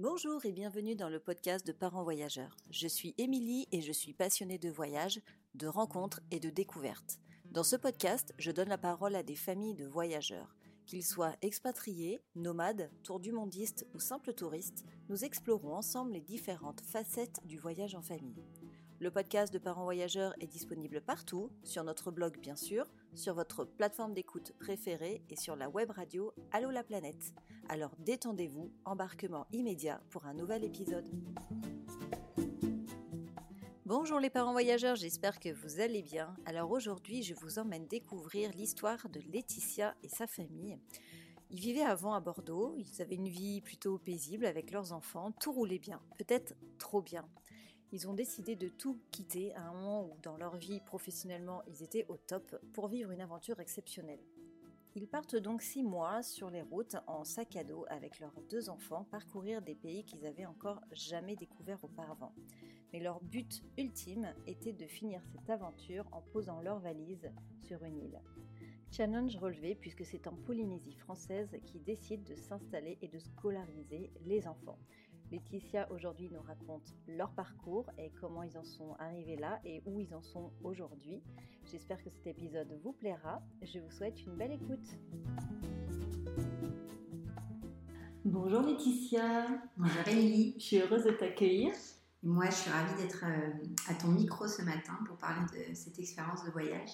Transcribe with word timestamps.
Bonjour 0.00 0.46
et 0.46 0.52
bienvenue 0.52 0.94
dans 0.94 1.08
le 1.08 1.18
podcast 1.18 1.66
de 1.66 1.72
Parents 1.72 2.04
Voyageurs. 2.04 2.56
Je 2.70 2.86
suis 2.86 3.16
Émilie 3.18 3.66
et 3.72 3.80
je 3.80 3.90
suis 3.90 4.14
passionnée 4.14 4.56
de 4.56 4.70
voyages, 4.70 5.20
de 5.56 5.66
rencontres 5.66 6.20
et 6.30 6.38
de 6.38 6.50
découvertes. 6.50 7.18
Dans 7.50 7.64
ce 7.64 7.74
podcast, 7.74 8.32
je 8.38 8.52
donne 8.52 8.68
la 8.68 8.78
parole 8.78 9.16
à 9.16 9.24
des 9.24 9.34
familles 9.34 9.74
de 9.74 9.86
voyageurs. 9.86 10.54
Qu'ils 10.86 11.04
soient 11.04 11.34
expatriés, 11.42 12.20
nomades, 12.36 12.92
tour 13.02 13.18
du 13.18 13.32
mondistes 13.32 13.88
ou 13.92 13.98
simples 13.98 14.34
touristes, 14.34 14.84
nous 15.08 15.24
explorons 15.24 15.74
ensemble 15.74 16.12
les 16.12 16.20
différentes 16.20 16.82
facettes 16.82 17.40
du 17.44 17.58
voyage 17.58 17.96
en 17.96 18.02
famille. 18.02 18.44
Le 19.00 19.10
podcast 19.10 19.52
de 19.52 19.58
Parents 19.58 19.82
Voyageurs 19.82 20.32
est 20.38 20.46
disponible 20.46 21.00
partout, 21.00 21.50
sur 21.64 21.82
notre 21.82 22.12
blog 22.12 22.38
bien 22.38 22.54
sûr, 22.54 22.86
sur 23.16 23.34
votre 23.34 23.64
plateforme 23.64 24.14
d'écoute 24.14 24.52
préférée 24.60 25.22
et 25.28 25.36
sur 25.36 25.56
la 25.56 25.68
web 25.68 25.90
radio 25.90 26.32
Allo 26.52 26.70
la 26.70 26.84
planète. 26.84 27.32
Alors 27.70 27.90
détendez-vous, 27.98 28.72
embarquement 28.86 29.46
immédiat 29.52 30.00
pour 30.08 30.24
un 30.24 30.32
nouvel 30.32 30.64
épisode. 30.64 31.06
Bonjour 33.84 34.20
les 34.20 34.30
parents 34.30 34.52
voyageurs, 34.52 34.96
j'espère 34.96 35.38
que 35.38 35.50
vous 35.50 35.80
allez 35.80 36.00
bien. 36.00 36.34
Alors 36.46 36.70
aujourd'hui, 36.70 37.22
je 37.22 37.34
vous 37.34 37.58
emmène 37.58 37.86
découvrir 37.86 38.50
l'histoire 38.52 39.06
de 39.10 39.20
Laetitia 39.32 39.94
et 40.02 40.08
sa 40.08 40.26
famille. 40.26 40.78
Ils 41.50 41.60
vivaient 41.60 41.82
avant 41.82 42.14
à 42.14 42.20
Bordeaux, 42.20 42.74
ils 42.78 43.02
avaient 43.02 43.16
une 43.16 43.28
vie 43.28 43.60
plutôt 43.60 43.98
paisible 43.98 44.46
avec 44.46 44.70
leurs 44.70 44.92
enfants, 44.92 45.32
tout 45.32 45.52
roulait 45.52 45.78
bien, 45.78 46.00
peut-être 46.16 46.54
trop 46.78 47.02
bien. 47.02 47.28
Ils 47.92 48.08
ont 48.08 48.14
décidé 48.14 48.56
de 48.56 48.68
tout 48.68 48.98
quitter 49.10 49.54
à 49.54 49.62
un 49.62 49.72
moment 49.74 50.04
où 50.04 50.16
dans 50.22 50.38
leur 50.38 50.56
vie 50.56 50.80
professionnellement 50.80 51.62
ils 51.66 51.82
étaient 51.82 52.06
au 52.08 52.16
top 52.16 52.56
pour 52.72 52.88
vivre 52.88 53.10
une 53.10 53.20
aventure 53.20 53.60
exceptionnelle. 53.60 54.20
Ils 55.00 55.06
partent 55.06 55.36
donc 55.36 55.62
six 55.62 55.84
mois 55.84 56.24
sur 56.24 56.50
les 56.50 56.60
routes 56.60 56.96
en 57.06 57.22
sac 57.22 57.54
à 57.54 57.62
dos 57.62 57.86
avec 57.88 58.18
leurs 58.18 58.34
deux 58.50 58.68
enfants 58.68 59.06
parcourir 59.12 59.62
des 59.62 59.76
pays 59.76 60.02
qu'ils 60.02 60.26
avaient 60.26 60.44
encore 60.44 60.80
jamais 60.90 61.36
découverts 61.36 61.84
auparavant. 61.84 62.34
Mais 62.92 62.98
leur 62.98 63.22
but 63.22 63.62
ultime 63.76 64.34
était 64.48 64.72
de 64.72 64.88
finir 64.88 65.22
cette 65.30 65.50
aventure 65.50 66.04
en 66.10 66.20
posant 66.20 66.60
leurs 66.62 66.80
valises 66.80 67.30
sur 67.62 67.84
une 67.84 67.96
île. 68.00 68.20
Challenge 68.90 69.36
relevé 69.36 69.76
puisque 69.76 70.04
c'est 70.04 70.26
en 70.26 70.34
Polynésie 70.34 70.96
française 70.96 71.56
qu'ils 71.64 71.84
décident 71.84 72.28
de 72.28 72.34
s'installer 72.34 72.98
et 73.00 73.06
de 73.06 73.20
scolariser 73.20 74.10
les 74.26 74.48
enfants. 74.48 74.80
Laetitia 75.30 75.90
aujourd'hui 75.92 76.30
nous 76.32 76.40
raconte 76.40 76.94
leur 77.06 77.30
parcours 77.32 77.90
et 77.98 78.10
comment 78.18 78.42
ils 78.42 78.56
en 78.56 78.64
sont 78.64 78.94
arrivés 78.98 79.36
là 79.36 79.60
et 79.62 79.82
où 79.84 80.00
ils 80.00 80.14
en 80.14 80.22
sont 80.22 80.50
aujourd'hui. 80.64 81.22
J'espère 81.70 82.02
que 82.02 82.08
cet 82.08 82.26
épisode 82.26 82.68
vous 82.82 82.92
plaira. 82.92 83.42
Je 83.60 83.78
vous 83.78 83.90
souhaite 83.90 84.22
une 84.22 84.36
belle 84.36 84.52
écoute. 84.52 84.88
Bonjour 88.24 88.62
Laetitia. 88.62 89.46
Bonjour 89.76 90.08
Émilie. 90.08 90.54
Je 90.56 90.62
suis 90.62 90.78
heureuse 90.78 91.04
de 91.04 91.10
t'accueillir. 91.10 91.72
Moi, 92.22 92.46
je 92.46 92.54
suis 92.54 92.70
ravie 92.70 93.02
d'être 93.02 93.24
euh, 93.24 93.52
à 93.88 93.94
ton 93.94 94.08
micro 94.08 94.48
ce 94.48 94.62
matin 94.62 94.98
pour 95.06 95.18
parler 95.18 95.46
de 95.52 95.74
cette 95.74 95.98
expérience 95.98 96.44
de 96.44 96.50
voyage. 96.50 96.90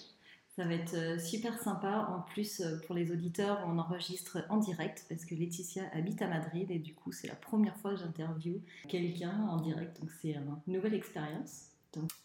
Ça 0.56 0.64
va 0.64 0.74
être 0.74 0.94
euh, 0.94 1.18
super 1.18 1.58
sympa. 1.58 2.08
En 2.10 2.20
plus, 2.20 2.60
euh, 2.60 2.78
pour 2.86 2.94
les 2.94 3.10
auditeurs, 3.10 3.64
on 3.66 3.76
enregistre 3.78 4.38
en 4.48 4.58
direct 4.58 5.04
parce 5.08 5.24
que 5.24 5.34
Laetitia 5.34 5.82
habite 5.92 6.22
à 6.22 6.28
Madrid 6.28 6.70
et 6.70 6.78
du 6.78 6.94
coup, 6.94 7.10
c'est 7.10 7.26
la 7.26 7.34
première 7.34 7.76
fois 7.78 7.90
que 7.90 7.96
j'interviewe 7.96 8.60
quelqu'un 8.88 9.48
en 9.48 9.60
direct. 9.60 10.00
Donc, 10.00 10.10
c'est 10.22 10.30
une 10.30 10.56
nouvelle 10.68 10.94
expérience. 10.94 11.70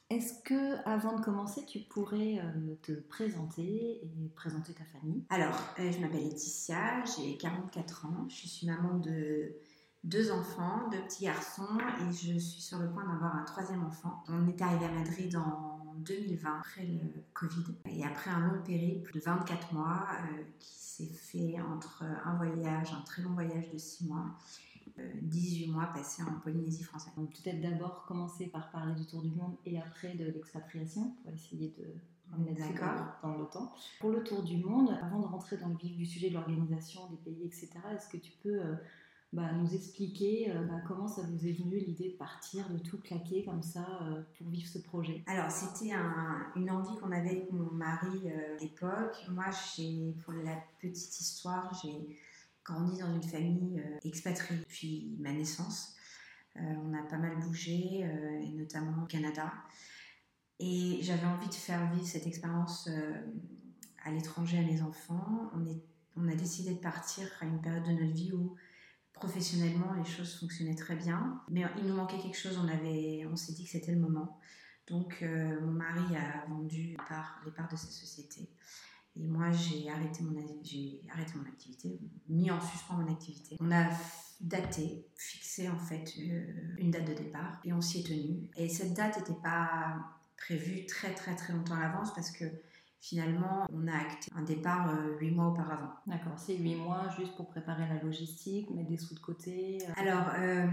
Est-ce 0.09 0.41
que, 0.43 0.77
avant 0.87 1.17
de 1.17 1.23
commencer, 1.23 1.65
tu 1.65 1.79
pourrais 1.79 2.39
euh, 2.39 2.75
te 2.81 2.91
présenter 2.91 3.99
et 4.03 4.29
présenter 4.35 4.73
ta 4.73 4.83
famille? 4.85 5.23
Alors, 5.29 5.59
je 5.77 5.99
m'appelle 5.99 6.23
Laetitia, 6.23 7.03
j'ai 7.05 7.37
44 7.37 8.05
ans, 8.05 8.27
je 8.27 8.47
suis 8.47 8.65
maman 8.65 8.97
de 8.97 9.53
deux 10.03 10.31
enfants, 10.31 10.87
deux 10.91 11.01
petits 11.01 11.25
garçons, 11.25 11.77
et 12.01 12.11
je 12.11 12.39
suis 12.39 12.61
sur 12.61 12.79
le 12.79 12.89
point 12.89 13.03
d'avoir 13.03 13.35
un 13.35 13.43
troisième 13.43 13.83
enfant. 13.85 14.23
On 14.27 14.47
est 14.47 14.61
arrivé 14.61 14.85
à 14.85 14.91
Madrid 14.91 15.35
en 15.35 15.78
2020, 16.03 16.59
après 16.59 16.85
le 16.85 17.21
Covid, 17.33 17.65
et 17.85 18.03
après 18.03 18.31
un 18.31 18.47
long 18.47 18.61
périple 18.63 19.13
de 19.13 19.19
24 19.19 19.73
mois 19.73 20.07
euh, 20.11 20.43
qui 20.59 20.77
s'est 20.77 21.13
fait 21.13 21.61
entre 21.61 22.03
un 22.03 22.35
voyage, 22.35 22.93
un 22.93 23.01
très 23.01 23.21
long 23.21 23.31
voyage 23.31 23.69
de 23.71 23.77
6 23.77 24.07
mois, 24.07 24.37
18 25.21 25.69
euh, 25.69 25.71
mois 25.71 25.87
passés 25.87 26.23
en 26.23 26.39
Polynésie 26.39 26.83
française. 26.83 27.13
Donc 27.15 27.31
peut-être 27.31 27.61
d'abord 27.61 28.05
commencer 28.05 28.47
par 28.47 28.69
parler 28.71 28.95
du 28.95 29.05
tour 29.05 29.21
du 29.21 29.31
monde 29.31 29.55
et 29.65 29.79
après 29.79 30.15
de 30.15 30.25
l'expatriation 30.25 31.15
pour 31.23 31.33
essayer 31.33 31.73
de 31.77 31.85
D'accord. 32.37 33.17
dans 33.23 33.37
le 33.37 33.45
temps. 33.45 33.73
Pour 33.99 34.11
le 34.11 34.23
tour 34.23 34.43
du 34.43 34.57
monde, 34.57 34.95
avant 35.01 35.19
de 35.19 35.25
rentrer 35.25 35.57
dans 35.57 35.69
le 35.69 35.75
vif 35.75 35.97
du 35.97 36.05
sujet 36.05 36.29
de 36.29 36.35
l'organisation 36.35 37.07
des 37.09 37.17
pays, 37.17 37.43
etc., 37.45 37.69
est-ce 37.95 38.07
que 38.07 38.17
tu 38.17 38.31
peux 38.43 38.61
euh, 38.61 38.75
bah, 39.31 39.51
nous 39.53 39.75
expliquer 39.75 40.51
euh, 40.51 40.63
bah, 40.63 40.81
comment 40.87 41.07
ça 41.07 41.21
vous 41.21 41.45
est 41.45 41.51
venu 41.51 41.77
l'idée 41.77 42.09
de 42.09 42.17
partir, 42.17 42.67
de 42.71 42.79
tout 42.79 42.97
claquer 42.97 43.45
comme 43.45 43.61
ça 43.61 43.85
euh, 44.01 44.23
pour 44.35 44.49
vivre 44.49 44.67
ce 44.67 44.79
projet? 44.79 45.23
Alors 45.27 45.51
c'était 45.51 45.93
une 46.55 46.71
envie 46.71 46.97
qu'on 46.99 47.11
avait 47.11 47.29
avec 47.29 47.51
mon 47.51 47.71
mari 47.71 48.21
euh, 48.25 48.55
à 48.55 48.59
l'époque. 48.59 49.23
Moi, 49.29 49.45
pour 50.23 50.33
la 50.33 50.55
petite 50.81 51.19
histoire, 51.19 51.71
j'ai 51.83 52.17
grandi 52.65 52.99
dans 52.99 53.13
une 53.13 53.23
famille 53.23 53.83
expatriée 54.03 54.59
depuis 54.59 55.15
ma 55.19 55.31
naissance. 55.31 55.95
on 56.55 56.93
a 56.93 57.03
pas 57.03 57.17
mal 57.17 57.39
bougé, 57.39 58.01
et 58.43 58.51
notamment 58.51 59.03
au 59.03 59.05
Canada. 59.07 59.51
Et 60.59 60.99
j'avais 61.01 61.25
envie 61.25 61.47
de 61.47 61.53
faire 61.53 61.91
vivre 61.91 62.05
cette 62.05 62.27
expérience 62.27 62.87
à 64.03 64.11
l'étranger 64.11 64.59
à 64.59 64.61
mes 64.61 64.83
enfants. 64.83 65.49
On, 65.55 65.65
est, 65.65 65.81
on 66.15 66.27
a 66.27 66.35
décidé 66.35 66.75
de 66.75 66.79
partir 66.79 67.27
à 67.41 67.45
une 67.45 67.59
période 67.59 67.85
de 67.85 67.91
notre 67.91 68.13
vie 68.13 68.33
où 68.33 68.55
Professionnellement, 69.19 69.93
les 69.93 70.09
choses 70.09 70.39
fonctionnaient 70.39 70.75
très 70.75 70.95
bien, 70.95 71.41
mais 71.49 71.65
il 71.77 71.85
nous 71.85 71.95
manquait 71.95 72.17
quelque 72.17 72.37
chose. 72.37 72.57
On 72.57 72.67
avait, 72.67 73.25
on 73.29 73.35
s'est 73.35 73.51
dit 73.51 73.65
que 73.65 73.71
c'était 73.71 73.91
le 73.91 73.99
moment. 73.99 74.39
Donc, 74.87 75.19
euh, 75.21 75.59
mon 75.61 75.73
mari 75.73 76.15
a 76.15 76.47
vendu 76.47 76.83
les 76.83 76.97
parts, 76.97 77.69
de 77.69 77.75
sa 77.75 77.87
société. 77.87 78.49
Et 79.15 79.27
moi, 79.27 79.51
j'ai 79.51 79.89
arrêté, 79.89 80.23
mon, 80.23 80.39
j'ai 80.63 81.01
arrêté 81.11 81.33
mon 81.35 81.45
activité, 81.45 81.99
mis 82.27 82.49
en 82.49 82.61
suspens 82.61 82.95
mon 82.95 83.11
activité. 83.11 83.57
On 83.59 83.71
a 83.71 83.89
daté, 84.39 85.05
fixé 85.15 85.69
en 85.69 85.77
fait 85.77 86.13
euh, 86.19 86.75
une 86.77 86.91
date 86.91 87.05
de 87.05 87.13
départ 87.13 87.59
et 87.65 87.73
on 87.73 87.81
s'y 87.81 87.99
est 87.99 88.03
tenu. 88.03 88.49
Et 88.55 88.69
cette 88.69 88.93
date 88.93 89.17
n'était 89.17 89.41
pas 89.41 89.97
prévue 90.37 90.85
très 90.85 91.13
très 91.13 91.35
très 91.35 91.51
longtemps 91.51 91.75
à 91.75 91.81
l'avance 91.81 92.13
parce 92.13 92.31
que 92.31 92.45
finalement, 92.99 93.65
on 93.73 93.87
a 93.87 93.95
acté 93.95 94.31
un 94.35 94.43
départ 94.43 94.89
euh, 94.89 95.17
huit 95.19 95.31
mois 95.31 95.47
auparavant. 95.47 95.91
D'accord, 96.05 96.37
c'est 96.37 96.57
huit 96.57 96.75
mois 96.75 97.07
juste 97.17 97.35
pour 97.35 97.47
préparer 97.47 97.87
la 97.87 98.01
logistique, 98.01 98.69
mettre 98.71 98.89
des 98.89 98.97
sous 98.97 99.15
de 99.15 99.19
côté. 99.19 99.79
Euh. 99.81 99.91
Alors, 99.95 100.29
euh, 100.37 100.67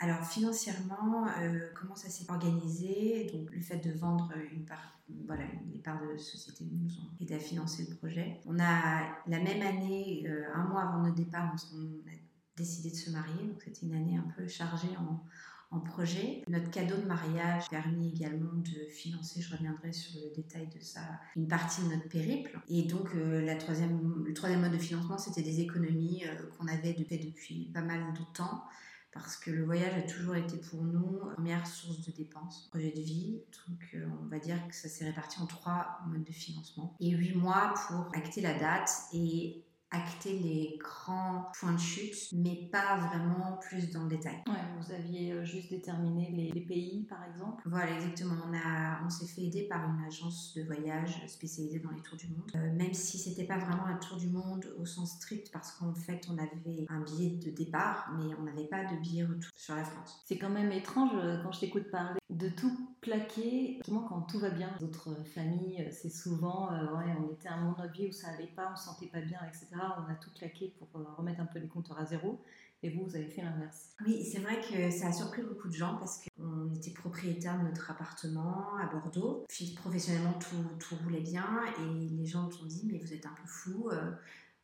alors 0.00 0.24
financièrement, 0.24 1.26
comment 1.74 1.94
ça 1.94 2.08
s'est 2.08 2.30
organisé? 2.30 3.30
Donc, 3.32 3.50
le 3.54 3.60
fait 3.60 3.78
de 3.78 3.96
vendre 3.96 4.32
une 4.52 4.64
part, 4.64 4.98
voilà, 5.26 5.44
les 5.72 5.80
parts 5.80 6.00
de 6.00 6.16
société 6.16 6.64
nous 6.70 6.90
ont 6.94 7.10
aidé 7.20 7.34
à 7.34 7.38
financer 7.38 7.86
le 7.88 7.96
projet. 7.96 8.40
On 8.46 8.58
a 8.58 9.02
la 9.26 9.38
même 9.38 9.62
année, 9.62 10.26
un 10.54 10.64
mois 10.64 10.82
avant 10.82 11.02
notre 11.02 11.16
départ, 11.16 11.54
on, 11.74 11.78
on 11.78 12.08
a 12.08 12.14
décidé 12.56 12.90
de 12.90 12.96
se 12.96 13.10
marier. 13.10 13.44
Donc, 13.44 13.62
c'était 13.62 13.86
une 13.86 13.94
année 13.94 14.16
un 14.16 14.30
peu 14.36 14.46
chargée 14.48 14.96
en 14.98 15.20
en 15.70 15.80
projet. 15.80 16.42
Notre 16.48 16.70
cadeau 16.70 16.96
de 16.96 17.06
mariage 17.06 17.68
permis 17.70 18.08
également 18.08 18.52
de 18.54 18.90
financer, 18.90 19.40
je 19.40 19.54
reviendrai 19.54 19.92
sur 19.92 20.20
le 20.20 20.34
détail 20.34 20.68
de 20.68 20.80
ça, 20.80 21.00
une 21.36 21.48
partie 21.48 21.82
de 21.82 21.88
notre 21.88 22.08
périple. 22.08 22.58
Et 22.68 22.82
donc 22.82 23.14
euh, 23.14 23.40
la 23.42 23.54
troisième, 23.56 24.24
le 24.24 24.34
troisième 24.34 24.60
mode 24.62 24.72
de 24.72 24.78
financement, 24.78 25.18
c'était 25.18 25.42
des 25.42 25.60
économies 25.60 26.24
euh, 26.26 26.34
qu'on 26.58 26.66
avait 26.66 26.94
fait 26.94 27.18
depuis 27.18 27.70
pas 27.72 27.82
mal 27.82 28.12
de 28.12 28.24
temps 28.34 28.64
parce 29.12 29.36
que 29.36 29.50
le 29.50 29.64
voyage 29.64 29.96
a 29.96 30.02
toujours 30.02 30.36
été 30.36 30.56
pour 30.56 30.82
nous 30.82 31.18
première 31.34 31.66
source 31.66 32.00
de 32.06 32.12
dépenses, 32.12 32.68
projet 32.70 32.92
de 32.92 33.00
vie. 33.00 33.40
Donc 33.68 33.88
euh, 33.94 34.06
on 34.22 34.26
va 34.26 34.38
dire 34.38 34.56
que 34.68 34.74
ça 34.74 34.88
s'est 34.88 35.04
réparti 35.04 35.40
en 35.40 35.46
trois 35.46 35.98
modes 36.06 36.24
de 36.24 36.32
financement. 36.32 36.96
Et 37.00 37.10
huit 37.10 37.34
mois 37.34 37.74
pour 37.86 38.08
acter 38.14 38.40
la 38.40 38.58
date 38.58 38.90
et 39.12 39.64
acter 39.90 40.38
les 40.38 40.78
grands 40.78 41.50
points 41.58 41.72
de 41.72 41.78
chute, 41.78 42.28
mais 42.32 42.68
pas 42.70 42.96
vraiment 42.96 43.58
plus 43.60 43.90
dans 43.90 44.04
le 44.04 44.10
détail. 44.10 44.36
Ouais, 44.46 44.54
vous 44.78 44.92
aviez 44.92 45.32
euh, 45.32 45.44
juste 45.44 45.70
déterminé 45.70 46.52
les, 46.54 46.60
pays, 46.60 47.06
par 47.08 47.24
exemple 47.24 47.62
Voilà, 47.66 47.92
exactement. 47.96 48.34
On, 48.48 48.54
a, 48.54 49.04
on 49.04 49.10
s'est 49.10 49.26
fait 49.26 49.42
aider 49.42 49.62
par 49.62 49.82
une 49.88 50.04
agence 50.04 50.54
de 50.54 50.62
voyage 50.62 51.20
spécialisée 51.26 51.80
dans 51.80 51.90
les 51.90 52.02
tours 52.02 52.16
du 52.16 52.28
monde, 52.28 52.50
euh, 52.54 52.72
même 52.76 52.94
si 52.94 53.18
c'était 53.18 53.44
pas 53.44 53.58
vraiment 53.58 53.86
un 53.86 53.96
tour 53.96 54.18
du 54.18 54.28
monde 54.28 54.72
au 54.78 54.86
sens 54.86 55.16
strict, 55.16 55.50
parce 55.52 55.72
qu'en 55.72 55.94
fait, 55.94 56.28
on 56.30 56.38
avait 56.38 56.86
un 56.88 57.00
billet 57.00 57.30
de 57.30 57.50
départ, 57.50 58.12
mais 58.16 58.32
on 58.38 58.42
n'avait 58.42 58.68
pas 58.68 58.84
de 58.84 58.96
billet 59.00 59.24
retour 59.24 59.50
sur 59.56 59.74
la 59.74 59.84
France. 59.84 60.22
C'est 60.26 60.38
quand 60.38 60.50
même 60.50 60.70
étrange 60.70 61.10
euh, 61.14 61.42
quand 61.42 61.50
je 61.50 61.60
t'écoute 61.60 61.90
parler 61.90 62.20
de 62.28 62.48
tout 62.48 62.88
plaquer, 63.00 63.78
justement 63.78 64.02
quand 64.02 64.20
tout 64.22 64.38
va 64.38 64.50
bien. 64.50 64.70
D'autres 64.78 65.16
familles, 65.34 65.88
c'est 65.90 66.10
souvent, 66.10 66.70
ouais, 66.70 67.16
on 67.18 67.32
était 67.32 67.48
à 67.48 67.54
un 67.54 67.62
moment 67.62 67.76
de 67.82 67.90
vie 67.90 68.08
où 68.08 68.12
ça 68.12 68.28
allait 68.28 68.52
pas, 68.54 68.70
on 68.72 68.76
se 68.76 68.84
sentait 68.84 69.06
pas 69.06 69.20
bien, 69.20 69.40
etc 69.48 69.79
on 69.98 70.10
a 70.10 70.14
tout 70.14 70.30
claqué 70.30 70.72
pour 70.78 70.88
euh, 71.00 71.04
remettre 71.16 71.40
un 71.40 71.46
peu 71.46 71.58
les 71.58 71.68
compteurs 71.68 71.98
à 71.98 72.04
zéro. 72.04 72.42
Et 72.82 72.88
vous, 72.88 73.04
vous 73.04 73.14
avez 73.14 73.28
fait 73.28 73.42
l'inverse. 73.42 73.90
Oui, 74.06 74.24
c'est 74.24 74.38
vrai 74.38 74.58
que 74.60 74.90
ça 74.90 75.08
a 75.08 75.12
surpris 75.12 75.42
beaucoup 75.42 75.68
de 75.68 75.74
gens 75.74 75.96
parce 75.96 76.22
qu'on 76.24 76.74
était 76.74 76.92
propriétaire 76.92 77.58
de 77.58 77.68
notre 77.68 77.90
appartement 77.90 78.76
à 78.78 78.86
Bordeaux. 78.86 79.44
Puis 79.48 79.74
professionnellement, 79.74 80.32
tout, 80.34 80.56
tout 80.78 80.96
roulait 81.04 81.20
bien 81.20 81.60
et 81.78 82.08
les 82.08 82.26
gens 82.26 82.44
nous 82.44 82.62
ont 82.62 82.66
dit 82.66 82.88
Mais 82.90 82.98
vous 82.98 83.12
êtes 83.12 83.26
un 83.26 83.34
peu 83.34 83.46
fou, 83.46 83.90
euh, 83.90 84.10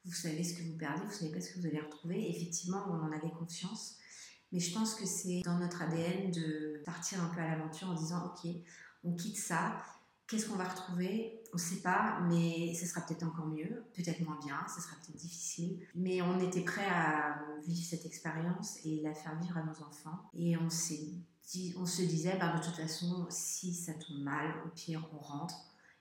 vous 0.06 0.14
savez 0.14 0.42
ce 0.42 0.54
que 0.54 0.62
vous 0.62 0.78
perdez, 0.78 1.04
vous 1.04 1.12
savez 1.12 1.30
pas 1.30 1.40
ce 1.40 1.52
que 1.52 1.60
vous 1.60 1.66
allez 1.66 1.80
retrouver. 1.80 2.30
effectivement, 2.30 2.84
on 2.88 2.94
en 2.94 3.12
avait 3.12 3.30
confiance. 3.30 3.96
Mais 4.52 4.60
je 4.60 4.72
pense 4.72 4.94
que 4.94 5.04
c'est 5.04 5.42
dans 5.44 5.58
notre 5.58 5.82
ADN 5.82 6.30
de 6.30 6.80
partir 6.86 7.22
un 7.22 7.28
peu 7.34 7.40
à 7.40 7.48
l'aventure 7.48 7.90
en 7.90 7.94
disant 7.94 8.32
ok, 8.32 8.50
on 9.04 9.12
quitte 9.12 9.36
ça, 9.36 9.76
qu'est-ce 10.28 10.49
qu'on 10.49 10.56
va 10.56 10.69
retrouver? 10.69 11.40
On 11.52 11.56
ne 11.56 11.62
sait 11.62 11.81
pas, 11.81 12.20
mais 12.28 12.75
ce 12.75 12.87
sera 12.87 13.00
peut-être 13.00 13.23
encore 13.23 13.46
mieux, 13.46 13.84
peut-être 13.94 14.20
moins 14.20 14.38
bien, 14.44 14.58
ce 14.75 14.82
sera 14.82 14.96
peut-être 14.96 15.17
difficile. 15.17 15.78
Mais 15.94 16.20
on 16.20 16.38
était 16.40 16.62
prêt 16.62 16.87
à 16.87 17.38
vivre 17.67 17.87
cette 17.87 18.05
expérience 18.05 18.78
et 18.84 19.00
la 19.02 19.14
faire 19.14 19.38
vivre 19.40 19.56
à 19.56 19.62
nos 19.62 19.82
enfants. 19.84 20.31
Et 20.34 20.56
on, 20.56 20.69
dit, 20.69 21.75
on 21.78 21.87
se 21.87 22.02
disait, 22.02 22.37
bah, 22.38 22.56
de 22.56 22.62
toute 22.62 22.75
façon, 22.75 23.26
si 23.31 23.73
ça 23.73 23.94
tourne 23.94 24.23
mal, 24.23 24.55
au 24.67 24.69
pire, 24.70 25.08
on 25.14 25.19
rentre 25.19 25.55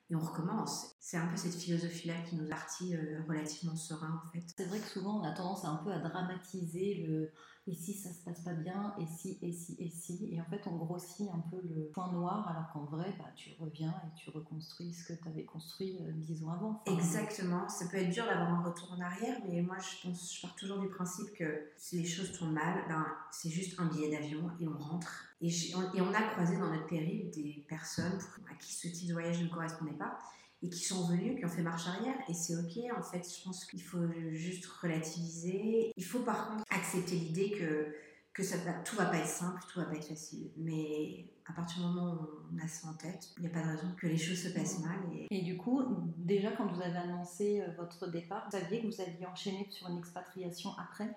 et 0.10 0.16
on 0.16 0.20
recommence. 0.20 0.96
C'est 1.00 1.18
un 1.18 1.28
peu 1.28 1.36
cette 1.38 1.56
philosophie-là 1.56 2.16
qui 2.30 2.36
nous 2.36 2.46
a 2.46 2.50
parti 2.50 2.96
euh, 2.96 3.22
relativement 3.28 3.76
serein 3.76 4.22
en 4.26 4.32
fait. 4.32 4.44
C'est 4.58 4.66
vrai 4.66 4.80
que 4.80 4.88
souvent 4.88 5.22
on 5.22 5.24
a 5.24 5.32
tendance 5.32 5.66
un 5.66 5.76
peu 5.78 5.92
à 5.92 6.00
dramatiser 6.00 7.06
le 7.08 7.32
et 7.68 7.74
si 7.74 7.94
ça 7.94 8.14
se 8.14 8.24
passe 8.24 8.42
pas 8.42 8.54
bien, 8.54 8.94
et 9.00 9.08
si, 9.08 9.40
et 9.42 9.52
si, 9.52 9.76
et 9.80 9.90
si? 9.90 10.30
Et 10.32 10.40
en 10.40 10.46
fait, 10.46 10.62
on 10.68 10.76
grossit 10.76 11.28
un 11.34 11.40
peu 11.50 11.60
le 11.64 11.88
point 11.88 12.12
noir, 12.12 12.48
alors 12.48 12.72
qu'en 12.72 12.86
vrai, 12.96 13.16
bah, 13.18 13.26
tu 13.36 13.56
reviens 13.60 13.90
et 14.06 14.16
tu 14.16 14.30
reconstruis 14.30 14.94
ce 14.94 15.12
que 15.12 15.20
tu 15.20 15.28
avais 15.28 15.46
construit 15.46 15.98
euh, 16.02 16.12
dix 16.12 16.44
ans 16.44 16.52
avant. 16.52 16.84
Exactement. 16.86 17.68
Ça 17.68 17.88
peut 17.88 17.98
être 17.98 18.12
dur 18.12 18.26
d'avoir 18.26 18.54
un 18.54 18.62
retour 18.62 18.92
en 18.92 19.02
arrière, 19.02 19.40
mais 19.50 19.64
moi, 19.64 19.78
je, 19.80 20.08
pense, 20.08 20.36
je 20.36 20.42
pars 20.44 20.56
toujours 20.56 20.78
du 20.78 20.90
principe 20.90 21.34
que 21.34 21.72
si 21.76 21.98
les 21.98 22.06
choses 22.06 22.32
tournent 22.34 22.54
mal, 22.54 22.86
ben, 22.88 23.04
c'est 23.32 23.50
juste 23.50 23.80
un 23.80 23.86
billet 23.86 24.12
d'avion 24.12 24.52
et 24.60 24.68
on 24.68 24.78
rentre. 24.78 25.25
Et, 25.42 25.50
et 25.50 26.02
on 26.02 26.14
a 26.14 26.22
croisé 26.22 26.58
dans 26.58 26.70
notre 26.70 26.88
périple 26.88 27.30
des 27.32 27.66
personnes 27.68 28.18
à 28.50 28.56
qui 28.56 28.74
ce 28.74 28.88
type 28.88 29.08
de 29.10 29.14
voyage 29.14 29.42
ne 29.42 29.48
correspondait 29.50 29.98
pas 29.98 30.18
et 30.62 30.70
qui 30.70 30.84
sont 30.84 31.08
venus, 31.08 31.38
qui 31.38 31.46
ont 31.46 31.50
fait 31.50 31.62
marche 31.62 31.88
arrière. 31.88 32.16
Et 32.30 32.34
c'est 32.34 32.56
ok, 32.56 32.98
en 32.98 33.04
fait, 33.04 33.24
je 33.38 33.44
pense 33.44 33.66
qu'il 33.66 33.84
faut 33.84 34.08
juste 34.32 34.66
relativiser. 34.66 35.92
Il 35.96 36.06
faut 36.06 36.22
par 36.22 36.50
contre 36.50 36.64
accepter 36.70 37.16
l'idée 37.16 37.52
que, 37.52 37.94
que 38.34 38.44
ça 38.44 38.58
tout 38.84 38.96
va 38.96 39.06
pas 39.06 39.18
être 39.18 39.28
simple, 39.28 39.62
tout 39.72 39.80
va 39.80 39.86
pas 39.86 39.96
être 39.96 40.08
facile. 40.08 40.50
Mais 40.58 41.26
à 41.46 41.54
partir 41.54 41.82
du 41.82 41.88
moment 41.88 42.14
où 42.14 42.28
on 42.54 42.64
a 42.64 42.68
ça 42.68 42.88
en 42.88 42.94
tête, 42.94 43.30
il 43.38 43.42
n'y 43.42 43.48
a 43.48 43.52
pas 43.52 43.62
de 43.62 43.76
raison 43.76 43.94
que 43.98 44.08
les 44.08 44.18
choses 44.18 44.42
se 44.42 44.50
passent 44.50 44.80
mal. 44.80 44.98
Et... 45.30 45.42
du 45.44 45.58
coup, 45.58 45.84
déjà 46.18 46.52
quand 46.52 46.66
vous 46.68 46.82
avez 46.82 46.98
annoncé 46.98 47.62
euh, 47.62 47.68
votre 47.78 48.10
départ, 48.10 48.46
vous 48.46 48.58
saviez 48.58 48.82
que 48.82 48.88
vous 48.88 49.02
alliez 49.02 49.26
enchaîner 49.26 49.68
sur 49.70 49.88
une 49.90 50.00
expatriation 50.00 50.72
après? 50.80 51.16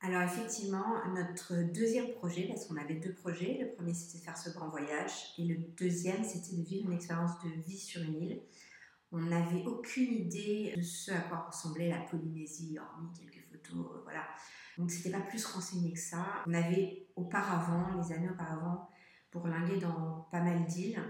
Alors 0.00 0.22
effectivement, 0.22 1.04
notre 1.12 1.54
deuxième 1.72 2.12
projet, 2.12 2.46
parce 2.46 2.66
qu'on 2.66 2.76
avait 2.76 2.94
deux 2.94 3.14
projets, 3.14 3.58
le 3.60 3.74
premier 3.74 3.94
c'était 3.94 4.18
de 4.18 4.24
faire 4.24 4.36
ce 4.36 4.50
grand 4.50 4.68
voyage 4.68 5.34
et 5.38 5.44
le 5.44 5.56
deuxième 5.76 6.22
c'était 6.22 6.56
de 6.56 6.62
vivre 6.62 6.88
une 6.88 6.94
expérience 6.94 7.32
de 7.42 7.50
vie 7.66 7.78
sur 7.78 8.02
une 8.02 8.22
île. 8.22 8.42
On 9.10 9.18
n'avait 9.18 9.64
aucune 9.64 10.12
idée 10.12 10.74
de 10.76 10.82
ce 10.82 11.10
à 11.10 11.20
quoi 11.20 11.38
ressemblait 11.50 11.88
la 11.88 11.98
Polynésie, 11.98 12.78
hormis 12.78 13.12
quelques 13.18 13.44
photos, 13.50 13.86
euh, 13.96 14.00
voilà. 14.04 14.24
Donc 14.76 14.90
c'était 14.90 15.10
pas 15.10 15.20
plus 15.20 15.44
renseigné 15.46 15.92
que 15.92 15.98
ça. 15.98 16.24
On 16.46 16.54
avait 16.54 17.08
auparavant, 17.16 18.00
les 18.00 18.14
années 18.14 18.30
auparavant, 18.30 18.88
bourlingué 19.32 19.78
dans 19.78 20.26
pas 20.30 20.40
mal 20.40 20.64
d'îles 20.66 21.00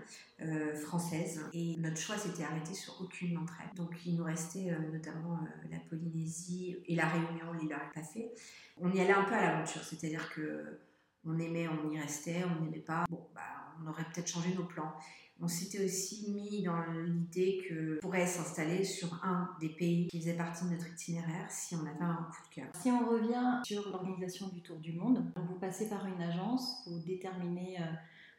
euh, 0.40 0.74
françaises 0.74 1.40
et 1.52 1.76
notre 1.78 1.96
choix 1.98 2.16
s'était 2.16 2.44
arrêté 2.44 2.74
sur 2.74 3.00
aucune 3.00 3.34
d'entre 3.34 3.58
elles. 3.62 3.76
Donc 3.76 3.94
il 4.06 4.16
nous 4.16 4.24
restait 4.24 4.70
euh, 4.70 4.92
notamment 4.92 5.40
la 5.70 5.78
Polynésie 5.78 6.76
et 6.86 6.96
la 6.96 7.06
Réunion, 7.06 7.52
l'île 7.60 7.76
passée. 7.94 8.30
On 8.76 8.92
y 8.92 9.00
allait 9.00 9.12
un 9.12 9.24
peu 9.24 9.34
à 9.34 9.42
l'aventure, 9.42 9.82
c'est-à-dire 9.82 10.30
que 10.30 10.80
on 11.24 11.38
aimait, 11.38 11.68
on 11.68 11.90
y 11.90 11.98
restait, 11.98 12.44
on 12.44 12.64
n'aimait 12.64 12.78
pas. 12.78 13.04
Bon, 13.10 13.28
bah, 13.34 13.42
on 13.82 13.88
aurait 13.88 14.04
peut-être 14.04 14.28
changé 14.28 14.54
nos 14.54 14.64
plans. 14.64 14.94
On 15.40 15.46
s'était 15.46 15.84
aussi 15.84 16.32
mis 16.32 16.62
dans 16.62 16.82
l'idée 16.92 17.64
que 17.68 18.00
pourrait 18.00 18.26
s'installer 18.26 18.82
sur 18.82 19.14
un 19.24 19.48
des 19.60 19.68
pays 19.68 20.08
qui 20.08 20.18
faisait 20.18 20.36
partie 20.36 20.64
de 20.64 20.70
notre 20.70 20.88
itinéraire 20.88 21.48
si 21.48 21.76
on 21.76 21.80
avait 21.82 22.02
un 22.02 22.28
coup 22.32 22.48
de 22.50 22.54
cœur. 22.56 22.72
Si 22.74 22.90
on 22.90 23.08
revient 23.08 23.60
sur 23.64 23.88
l'organisation 23.88 24.48
du 24.48 24.62
Tour 24.62 24.78
du 24.78 24.92
Monde, 24.94 25.24
vous 25.36 25.58
passez 25.60 25.88
par 25.88 26.04
une 26.06 26.20
agence, 26.20 26.82
vous 26.88 26.98
déterminez 26.98 27.76
euh, 27.78 27.84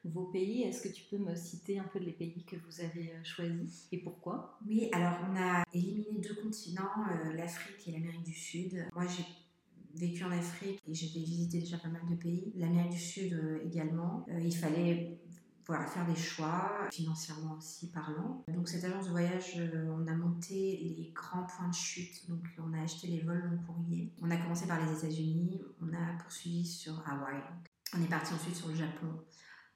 vos 0.03 0.25
pays. 0.25 0.63
Est-ce 0.63 0.89
que 0.89 0.93
tu 0.93 1.03
peux 1.09 1.17
me 1.17 1.35
citer 1.35 1.79
un 1.79 1.85
peu 1.85 1.99
les 1.99 2.11
pays 2.11 2.43
que 2.43 2.57
vous 2.57 2.81
avez 2.81 3.13
euh, 3.13 3.23
choisis 3.23 3.87
et 3.93 3.99
pourquoi? 3.99 4.59
Oui, 4.67 4.89
alors 4.91 5.19
on 5.31 5.37
a 5.37 5.63
éliminé 5.73 6.19
deux 6.21 6.35
continents, 6.35 7.05
euh, 7.11 7.33
l'Afrique 7.33 7.87
et 7.87 7.91
l'Amérique 7.91 8.23
du 8.23 8.33
Sud. 8.33 8.75
Moi 8.93 9.05
j'ai 9.07 9.23
vécu 9.95 10.25
en 10.25 10.31
Afrique 10.31 10.81
et 10.85 10.93
j'ai 10.93 11.07
visité 11.07 11.59
déjà 11.59 11.77
pas 11.77 11.87
mal 11.87 12.01
de 12.09 12.15
pays. 12.15 12.51
L'Amérique 12.57 12.91
du 12.91 12.99
Sud 12.99 13.61
également. 13.65 14.25
il 14.37 14.55
fallait 14.55 15.17
faire 15.77 16.05
des 16.05 16.15
choix, 16.15 16.87
financièrement 16.91 17.55
aussi 17.57 17.91
parlant. 17.91 18.43
Donc 18.53 18.67
cette 18.67 18.83
agence 18.83 19.05
de 19.05 19.11
voyage, 19.11 19.53
euh, 19.57 19.95
on 19.97 20.07
a 20.07 20.15
monté 20.15 20.53
les 20.53 21.11
grands 21.13 21.45
points 21.45 21.69
de 21.69 21.73
chute, 21.73 22.27
donc 22.29 22.43
on 22.57 22.73
a 22.73 22.81
acheté 22.81 23.07
les 23.07 23.21
vols 23.21 23.43
long 23.43 23.63
courrier. 23.65 24.13
On 24.21 24.31
a 24.31 24.37
commencé 24.37 24.67
par 24.67 24.83
les 24.83 24.97
États-Unis, 24.97 25.61
on 25.81 25.93
a 25.93 26.17
poursuivi 26.21 26.65
sur 26.65 26.93
Hawaï. 27.07 27.41
On 27.95 28.03
est 28.03 28.09
parti 28.09 28.33
ensuite 28.33 28.55
sur 28.55 28.69
le 28.69 28.75
Japon, 28.75 29.07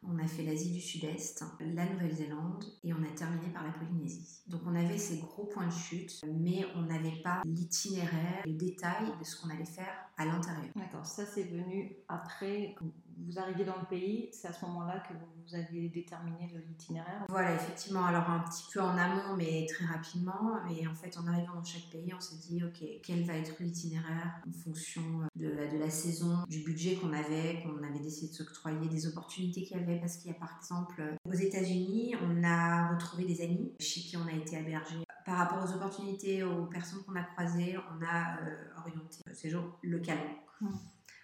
on 0.06 0.20
a 0.20 0.28
fait 0.28 0.44
l'Asie 0.44 0.72
du 0.72 0.82
Sud-Est, 0.82 1.44
la 1.62 1.86
Nouvelle-Zélande 1.90 2.66
et 2.84 2.94
on 2.94 3.04
a 3.04 3.16
terminé 3.16 3.48
par 3.54 3.64
la 3.64 3.72
Polynésie. 3.72 4.42
Donc 4.48 4.62
on 4.66 4.76
avait 4.76 4.98
ces 4.98 5.20
gros 5.20 5.46
points 5.46 5.68
de 5.68 5.74
chute, 5.74 6.22
mais 6.28 6.66
on 6.76 6.84
n'avait 6.84 7.22
pas 7.24 7.42
l'itinéraire, 7.46 8.44
les 8.46 8.54
détails 8.54 9.12
de 9.18 9.24
ce 9.24 9.40
qu'on 9.40 9.50
allait 9.50 9.66
faire 9.66 9.94
à 10.18 10.26
l'intérieur. 10.26 10.74
D'accord, 10.76 11.06
ça 11.06 11.26
c'est 11.26 11.44
venu 11.44 11.96
après 12.08 12.76
vous 13.18 13.40
arrivez 13.40 13.64
dans 13.64 13.78
le 13.80 13.86
pays, 13.86 14.30
c'est 14.32 14.48
à 14.48 14.54
ce 14.54 14.66
moment-là 14.66 15.04
que 15.08 15.14
vous 15.14 15.56
avez 15.56 15.90
déterminé 15.90 16.52
l'itinéraire 16.68 17.26
Voilà, 17.30 17.54
effectivement. 17.56 18.06
Alors 18.06 18.30
un 18.30 18.40
petit 18.40 18.64
peu 18.74 18.82
en 18.82 18.98
amont, 18.98 19.36
mais 19.38 19.66
très 19.68 19.86
rapidement. 19.86 20.60
Et 20.70 20.88
en 20.88 20.96
fait, 20.96 21.18
en 21.18 21.28
arrivant 21.28 21.56
dans 21.56 21.64
chaque 21.64 21.90
pays, 21.92 22.14
on 22.16 22.20
s'est 22.20 22.38
dit, 22.48 22.64
OK, 22.64 22.84
quel 23.04 23.24
va 23.26 23.34
être 23.34 23.56
l'itinéraire 23.60 24.42
en 24.48 24.52
fonction 24.52 25.02
de, 25.36 25.50
de, 25.50 25.78
la 25.78 25.90
saison, 25.90 26.44
du 26.48 26.60
budget 26.64 26.96
qu'on 26.96 27.14
avait, 27.14 27.62
qu'on 27.64 27.84
avait 27.84 28.00
décidé 28.00 28.30
de 28.30 28.34
s'octroyer, 28.34 28.88
des 28.88 29.08
opportunités 29.08 29.64
qu'il 29.64 29.78
y 29.78 29.80
avait. 29.80 30.00
Parce 30.00 30.18
qu'il 30.18 30.32
y 30.32 30.36
a 30.36 30.38
par 30.38 30.58
exemple, 30.58 31.04
aux 31.26 31.34
États-Unis, 31.34 32.16
on 32.22 32.44
a 32.44 32.94
retrouvé 32.94 33.26
des 33.26 33.42
amis 33.42 33.74
chez 33.80 34.02
qui 34.02 34.18
on 34.18 34.28
a 34.28 34.34
été 34.34 34.58
hébergé. 34.58 34.96
Par 35.26 35.38
rapport 35.38 35.64
aux 35.64 35.74
opportunités, 35.74 36.44
aux 36.44 36.66
personnes 36.66 37.02
qu'on 37.04 37.16
a 37.16 37.24
croisées, 37.24 37.78
on 37.78 38.04
a 38.06 38.42
euh, 38.42 38.80
orienté 38.80 39.20
le 39.26 39.34
séjour 39.34 39.80
localement. 39.82 40.36
Mmh. 40.60 40.70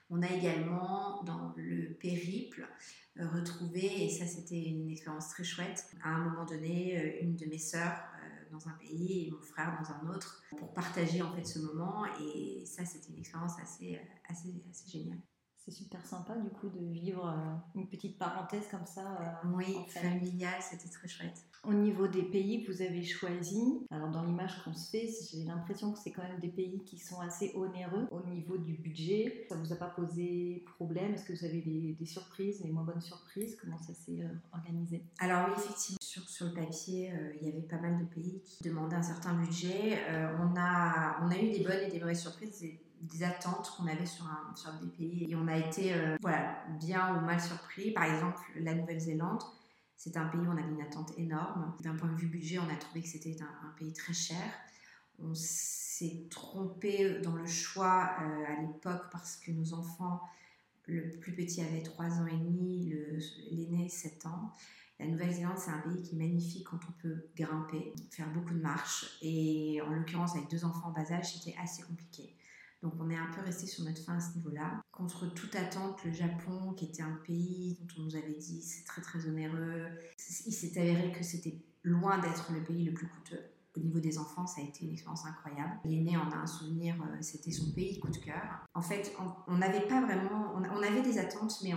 On 0.09 0.21
a 0.23 0.29
également 0.31 1.23
dans 1.23 1.53
le 1.55 1.93
périple 1.93 2.67
euh, 3.19 3.27
retrouvé, 3.27 4.05
et 4.05 4.09
ça 4.09 4.25
c'était 4.25 4.61
une 4.63 4.89
expérience 4.89 5.29
très 5.29 5.43
chouette, 5.43 5.85
à 6.03 6.09
un 6.09 6.29
moment 6.29 6.45
donné, 6.45 6.97
euh, 6.97 7.23
une 7.23 7.35
de 7.35 7.45
mes 7.45 7.57
sœurs 7.57 8.01
euh, 8.23 8.51
dans 8.51 8.67
un 8.67 8.71
pays 8.73 9.27
et 9.27 9.31
mon 9.31 9.41
frère 9.41 9.77
dans 9.81 9.91
un 9.91 10.15
autre, 10.15 10.41
pour 10.57 10.73
partager 10.73 11.21
en 11.21 11.33
fait 11.33 11.43
ce 11.43 11.59
moment, 11.59 12.05
et 12.21 12.63
ça 12.65 12.85
c'était 12.85 13.11
une 13.11 13.19
expérience 13.19 13.59
assez, 13.61 13.99
assez, 14.29 14.63
assez 14.69 14.89
géniale. 14.89 15.19
C'est 15.57 15.71
super 15.71 16.03
sympa 16.05 16.35
du 16.37 16.49
coup 16.49 16.69
de 16.69 16.91
vivre 16.91 17.61
une 17.75 17.87
petite 17.87 18.17
parenthèse 18.17 18.67
comme 18.71 18.85
ça. 18.87 19.41
oui, 19.53 19.75
familiale, 19.89 20.61
c'était 20.61 20.89
très 20.89 21.07
chouette. 21.07 21.45
Au 21.67 21.73
niveau 21.73 22.07
des 22.07 22.23
pays 22.23 22.63
que 22.63 22.71
vous 22.71 22.81
avez 22.81 23.03
choisis, 23.03 23.63
alors 23.91 24.09
dans 24.09 24.23
l'image 24.23 24.63
qu'on 24.63 24.73
se 24.73 24.89
fait, 24.89 25.09
j'ai 25.31 25.43
l'impression 25.43 25.91
que 25.91 25.99
c'est 25.99 26.11
quand 26.11 26.23
même 26.23 26.39
des 26.39 26.47
pays 26.49 26.83
qui 26.85 26.97
sont 26.97 27.19
assez 27.19 27.51
onéreux 27.55 28.07
au 28.11 28.21
niveau 28.29 28.57
du 28.57 28.73
budget. 28.73 29.45
Ça 29.49 29.55
vous 29.55 29.73
a 29.73 29.75
pas 29.75 29.89
posé 29.89 30.63
problème? 30.75 31.13
Est-ce 31.13 31.25
que 31.25 31.33
vous 31.33 31.45
avez 31.45 31.61
des, 31.61 32.05
surprises, 32.05 32.61
des 32.61 32.69
moins 32.69 32.83
bonnes 32.83 33.01
surprises? 33.01 33.57
Comment 33.61 33.77
ça 33.77 33.93
s'est 33.93 34.21
euh, 34.21 34.29
organisé? 34.53 35.03
Alors 35.19 35.47
oui, 35.47 35.53
effectivement, 35.57 35.97
sur, 36.01 36.27
sur 36.29 36.45
le 36.47 36.53
papier, 36.53 37.11
euh, 37.11 37.33
il 37.41 37.47
y 37.47 37.51
avait 37.51 37.67
pas 37.67 37.77
mal 37.77 37.99
de 37.99 38.05
pays 38.05 38.41
qui 38.43 38.63
demandaient 38.63 38.95
un 38.95 39.03
certain 39.03 39.33
budget. 39.33 39.99
Euh, 40.09 40.37
on, 40.39 40.57
a, 40.57 41.19
on 41.23 41.29
a 41.29 41.37
eu 41.37 41.51
des 41.51 41.63
bonnes 41.63 41.83
et 41.85 41.91
des 41.91 41.99
mauvaises 41.99 42.21
surprises. 42.21 42.63
des 43.01 43.23
attentes 43.23 43.71
qu'on 43.75 43.87
avait 43.87 44.05
sur, 44.05 44.25
sur 44.55 44.71
des 44.81 44.87
pays 44.87 45.29
et 45.29 45.35
on 45.35 45.47
a 45.47 45.57
été 45.57 45.93
voilà, 46.21 46.63
bien 46.79 47.17
ou 47.17 47.25
mal 47.25 47.39
surpris. 47.39 47.91
Par 47.91 48.03
exemple, 48.05 48.39
la 48.59 48.73
Nouvelle-Zélande, 48.75 49.41
c'est 49.99 50.15
un 50.15 50.27
pays 50.27 50.39
où 50.39 50.47
on 50.47 50.57
avait 50.57 50.71
une 50.71 50.81
attente 50.81 51.11
énorme. 51.17 51.75
D'un 51.81 51.93
point 51.93 52.07
de 52.07 52.15
vue 52.15 52.27
budget, 52.27 52.57
on 52.57 52.69
a 52.73 52.75
trouvé 52.77 53.01
que 53.01 53.09
c'était 53.09 53.35
un, 53.41 53.69
pays 53.77 53.91
très 53.91 54.13
cher. 54.13 54.41
On 55.21 55.35
s'est 55.35 56.23
trompé 56.31 57.19
dans 57.19 57.35
le 57.35 57.45
choix 57.45 58.11
euh, 58.21 58.45
à 58.47 58.61
l'époque 58.61 59.09
parce 59.11 59.35
que 59.35 59.51
nos 59.51 59.73
enfants, 59.73 60.21
le 60.85 61.19
plus 61.19 61.35
petit 61.35 61.61
avait 61.61 61.83
3 61.83 62.21
ans 62.21 62.27
et 62.27 62.37
demi, 62.37 62.93
l'aîné 63.51 63.89
7 63.89 64.25
ans. 64.27 64.53
La 65.01 65.05
Nouvelle-Zélande, 65.05 65.57
c'est 65.57 65.71
un 65.71 65.79
pays 65.79 66.01
qui 66.01 66.15
est 66.15 66.17
magnifique 66.17 66.67
quand 66.69 66.79
on 66.87 66.93
peut 67.01 67.25
grimper, 67.35 67.93
faire 68.09 68.31
beaucoup 68.31 68.53
de 68.53 68.61
marches. 68.61 69.17
Et 69.21 69.81
en 69.85 69.89
l'occurrence, 69.89 70.33
avec 70.33 70.49
deux 70.49 70.63
enfants 70.63 70.87
en 70.87 70.91
bas 70.91 71.11
âge, 71.11 71.33
c'était 71.33 71.57
assez 71.61 71.83
compliqué. 71.83 72.37
Donc 72.81 72.93
on 72.99 73.09
est 73.09 73.17
un 73.17 73.29
peu 73.33 73.41
resté 73.41 73.67
sur 73.67 73.83
notre 73.83 74.01
fin 74.01 74.15
à 74.15 74.19
ce 74.19 74.35
niveau-là. 74.37 74.81
Contre 74.91 75.27
toute 75.33 75.55
attente, 75.55 76.03
le 76.05 76.13
Japon, 76.13 76.73
qui 76.73 76.85
était 76.85 77.01
un 77.01 77.19
pays 77.25 77.77
dont 77.79 78.01
on 78.01 78.05
nous 78.05 78.15
avait 78.15 78.37
dit 78.37 78.61
c'est 78.61 78.85
très 78.85 79.01
très 79.01 79.27
onéreux, 79.27 79.87
il 80.45 80.53
s'est 80.53 80.79
avéré 80.79 81.11
que 81.11 81.23
c'était 81.23 81.61
loin 81.83 82.19
d'être 82.19 82.51
le 82.53 82.63
pays 82.63 82.85
le 82.85 82.93
plus 82.93 83.07
coûteux. 83.07 83.43
Au 83.77 83.81
niveau 83.81 83.99
des 83.99 84.17
enfants, 84.17 84.47
ça 84.47 84.61
a 84.61 84.63
été 84.63 84.83
une 84.83 84.93
expérience 84.93 85.25
incroyable. 85.25 85.79
L'aîné 85.85 86.17
en 86.17 86.29
a 86.31 86.37
un 86.37 86.47
souvenir, 86.47 86.95
euh, 87.01 87.17
c'était 87.21 87.51
son 87.51 87.71
pays 87.71 87.99
coup 87.99 88.09
de 88.09 88.17
cœur. 88.17 88.65
En 88.73 88.81
fait, 88.81 89.15
on 89.47 89.57
n'avait 89.57 89.87
pas 89.87 90.01
vraiment, 90.01 90.55
on, 90.55 90.81
avait 90.81 91.03
des 91.03 91.19
attentes, 91.19 91.55
mais 91.63 91.73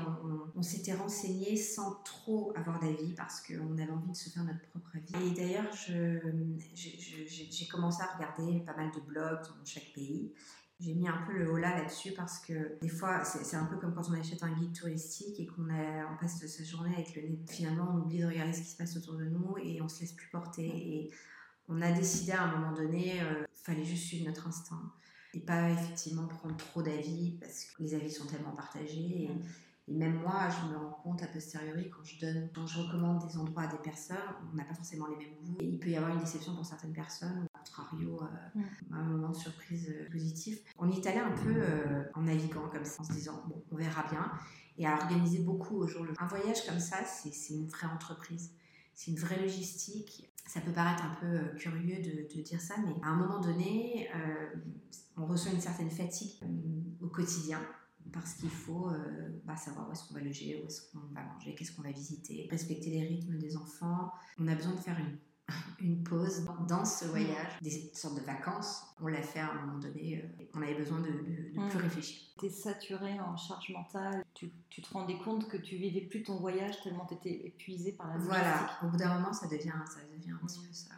on, 0.57 0.63
s'était 0.63 0.95
renseigné 0.95 1.55
sans 1.57 1.97
trop 2.03 2.53
avoir 2.57 2.81
d'avis 2.81 3.13
parce 3.15 3.43
qu'on 3.43 3.77
avait 3.79 3.91
envie 3.91 4.11
de 4.11 4.17
se 4.17 4.31
faire 4.31 4.43
notre 4.43 4.63
propre 4.71 4.91
avis. 4.97 5.29
Et 5.29 5.35
d'ailleurs, 5.35 5.71
j'ai 6.75 7.69
commencé 7.71 8.03
à 8.03 8.17
regarder 8.17 8.61
pas 8.61 8.75
mal 8.75 8.91
de 8.91 9.01
blogs 9.01 9.43
dans 9.43 9.65
chaque 9.65 9.93
pays 9.95 10.33
J'ai 10.83 10.95
mis 10.95 11.07
un 11.07 11.23
peu 11.29 11.33
le 11.33 11.49
holà 11.49 11.79
là-dessus 11.79 12.13
parce 12.13 12.41
que 12.41 12.77
des 12.81 12.89
fois, 12.89 13.25
c'est 13.25 13.57
un 13.57 13.67
peu 13.67 13.77
comme 13.77 13.95
quand 13.95 14.09
on 14.11 14.15
achète 14.15 14.43
un 14.43 14.53
guide 14.53 14.73
touristique 14.73 15.39
et 15.39 15.47
qu'on 15.47 15.69
on 15.71 16.17
passe 16.21 16.45
sa 16.45 16.65
journée 16.65 16.93
avec 16.95 17.15
le 17.15 17.23
nez. 17.23 17.39
Finalement, 17.49 17.89
on 17.95 17.99
oublie 17.99 18.19
de 18.19 18.27
regarder 18.27 18.53
ce 18.53 18.63
qui 18.63 18.71
se 18.71 18.77
passe 18.77 18.97
autour 18.97 19.15
de 19.15 19.27
nous 19.27 19.57
et 19.63 19.81
on 19.81 19.89
se 19.89 20.01
laisse 20.01 20.13
plus 20.13 20.29
porter. 20.29 20.67
Et 20.67 21.11
on 21.69 21.81
a 21.83 21.93
décidé 21.93 22.33
à 22.33 22.43
un 22.43 22.57
moment 22.57 22.73
donné, 22.73 23.19
il 23.19 23.23
euh, 23.23 23.45
fallait 23.55 23.85
juste 23.85 24.07
suivre 24.07 24.27
notre 24.27 24.49
instinct 24.49 24.93
et 25.35 25.41
pas 25.41 25.71
effectivement 25.71 26.27
prendre 26.27 26.57
trop 26.57 26.83
d'avis 26.83 27.39
parce 27.41 27.65
que 27.67 27.83
les 27.85 27.95
avis 27.95 28.11
sont 28.11 28.27
tellement 28.27 28.57
partagés. 28.57 29.23
Et, 29.23 29.31
et 29.87 29.95
même 29.95 30.21
moi, 30.21 30.49
je 30.49 30.69
me 30.69 30.79
rends 30.79 30.99
compte 31.05 31.23
a 31.23 31.29
posteriori 31.29 31.91
quand 31.91 32.03
je 32.03 32.19
donne, 32.19 32.51
quand 32.53 32.67
je 32.67 32.81
recommande 32.81 33.25
des 33.25 33.37
endroits 33.37 33.63
à 33.63 33.67
des 33.69 33.79
personnes, 33.79 34.17
on 34.53 34.57
n'a 34.57 34.65
pas 34.65 34.75
forcément 34.75 35.07
les 35.07 35.17
mêmes 35.17 35.37
goûts. 35.45 35.59
Et 35.61 35.67
il 35.67 35.79
peut 35.79 35.91
y 35.91 35.97
avoir 35.97 36.13
une 36.13 36.21
déception 36.21 36.57
pour 36.57 36.67
certaines 36.67 36.93
personnes, 36.93 37.47
contrario, 37.71 38.21
euh, 38.23 38.61
un 38.91 39.03
moment 39.03 39.31
de 39.31 39.37
surprise 39.37 39.89
euh, 39.89 40.11
positif. 40.11 40.61
On 40.79 40.91
y 40.91 40.99
est 40.99 41.07
allé 41.07 41.19
un 41.19 41.33
peu 41.33 41.55
euh, 41.57 42.05
en 42.15 42.23
naviguant 42.23 42.69
comme 42.69 42.85
ça, 42.85 43.03
en 43.03 43.05
se 43.05 43.13
disant, 43.13 43.43
bon, 43.49 43.63
on 43.71 43.77
verra 43.77 44.05
bien. 44.11 44.31
Et 44.79 44.87
à 44.87 44.95
organiser 44.95 45.41
beaucoup 45.41 45.77
au 45.77 45.87
jour 45.87 46.03
le 46.05 46.09
jour. 46.09 46.23
Un 46.23 46.27
voyage 46.27 46.65
comme 46.67 46.81
ça, 46.81 47.05
c'est 47.05 47.55
une 47.55 47.69
vraie 47.69 47.89
entreprise. 47.89 48.53
C'est 48.95 49.11
une 49.11 49.19
vraie 49.19 49.41
logistique. 49.41 50.31
Ça 50.47 50.61
peut 50.61 50.73
paraître 50.73 51.05
un 51.05 51.15
peu 51.21 51.57
curieux 51.57 51.97
de, 52.03 52.35
de 52.35 52.43
dire 52.43 52.61
ça, 52.61 52.75
mais 52.85 52.95
à 53.03 53.09
un 53.09 53.17
moment 53.17 53.41
donné, 53.41 54.11
on 55.17 55.27
reçoit 55.27 55.53
une 55.53 55.61
certaine 55.61 55.91
fatigue 55.91 56.41
au 57.01 57.07
quotidien 57.09 57.61
parce 58.11 58.35
qu'il 58.35 58.51
faut 58.51 58.89
euh, 58.89 59.29
bah, 59.45 59.57
savoir 59.57 59.89
où 59.89 59.93
est-ce 59.93 60.09
qu'on 60.09 60.15
va 60.15 60.21
loger, 60.21 60.61
où 60.63 60.67
est-ce 60.67 60.91
qu'on 60.91 60.99
va 61.15 61.23
manger, 61.23 61.55
qu'est-ce 61.55 61.73
qu'on 61.73 61.83
va 61.83 61.93
visiter, 61.93 62.49
respecter 62.51 62.91
les 62.91 63.03
rythmes 63.03 63.39
des 63.39 63.57
enfants. 63.57 64.13
On 64.39 64.49
a 64.49 64.55
besoin 64.55 64.73
de 64.73 64.81
faire 64.81 64.99
une, 64.99 65.17
une 65.81 66.03
pause 66.05 66.45
dans 66.69 66.85
ce 66.85 67.07
voyage, 67.07 67.59
des 67.61 67.91
sortes 67.95 68.15
de 68.15 68.21
vacances. 68.21 68.83
On 69.01 69.09
l'a 69.09 69.23
fait 69.23 69.41
à 69.41 69.51
un 69.51 69.55
moment 69.55 69.79
donné, 69.79 70.23
euh, 70.23 70.45
on 70.55 70.63
avait 70.63 70.75
besoin 70.75 71.01
de, 71.01 71.09
de, 71.09 71.69
plus 71.69 71.79
mm. 71.79 71.83
réfléchir. 71.83 72.23
Tu 72.39 72.47
es 72.47 72.51
saturé 72.51 73.19
en 73.21 73.37
charge 73.37 73.71
mentale, 73.71 74.25
tu, 74.35 74.53
tu, 74.71 74.81
te 74.81 74.93
rendais 74.93 75.19
compte 75.19 75.49
que 75.49 75.57
tu 75.57 75.77
vivais 75.77 76.03
plus 76.03 76.23
ton 76.23 76.37
voyage 76.37 76.81
tellement 76.83 77.07
tu 77.07 77.15
étais 77.15 77.47
épuisé 77.47 77.93
par 77.93 78.09
la 78.09 78.19
Voilà, 78.19 78.71
au 78.83 78.89
bout 78.89 78.97
d'un 78.97 79.15
moment 79.15 79.33
ça 79.33 79.49
devient, 79.49 79.73
ça 79.87 80.01
devient 80.17 80.33
un 80.33 80.47
petit 80.47 80.61
peu 80.61 80.73
ça. 80.73 80.95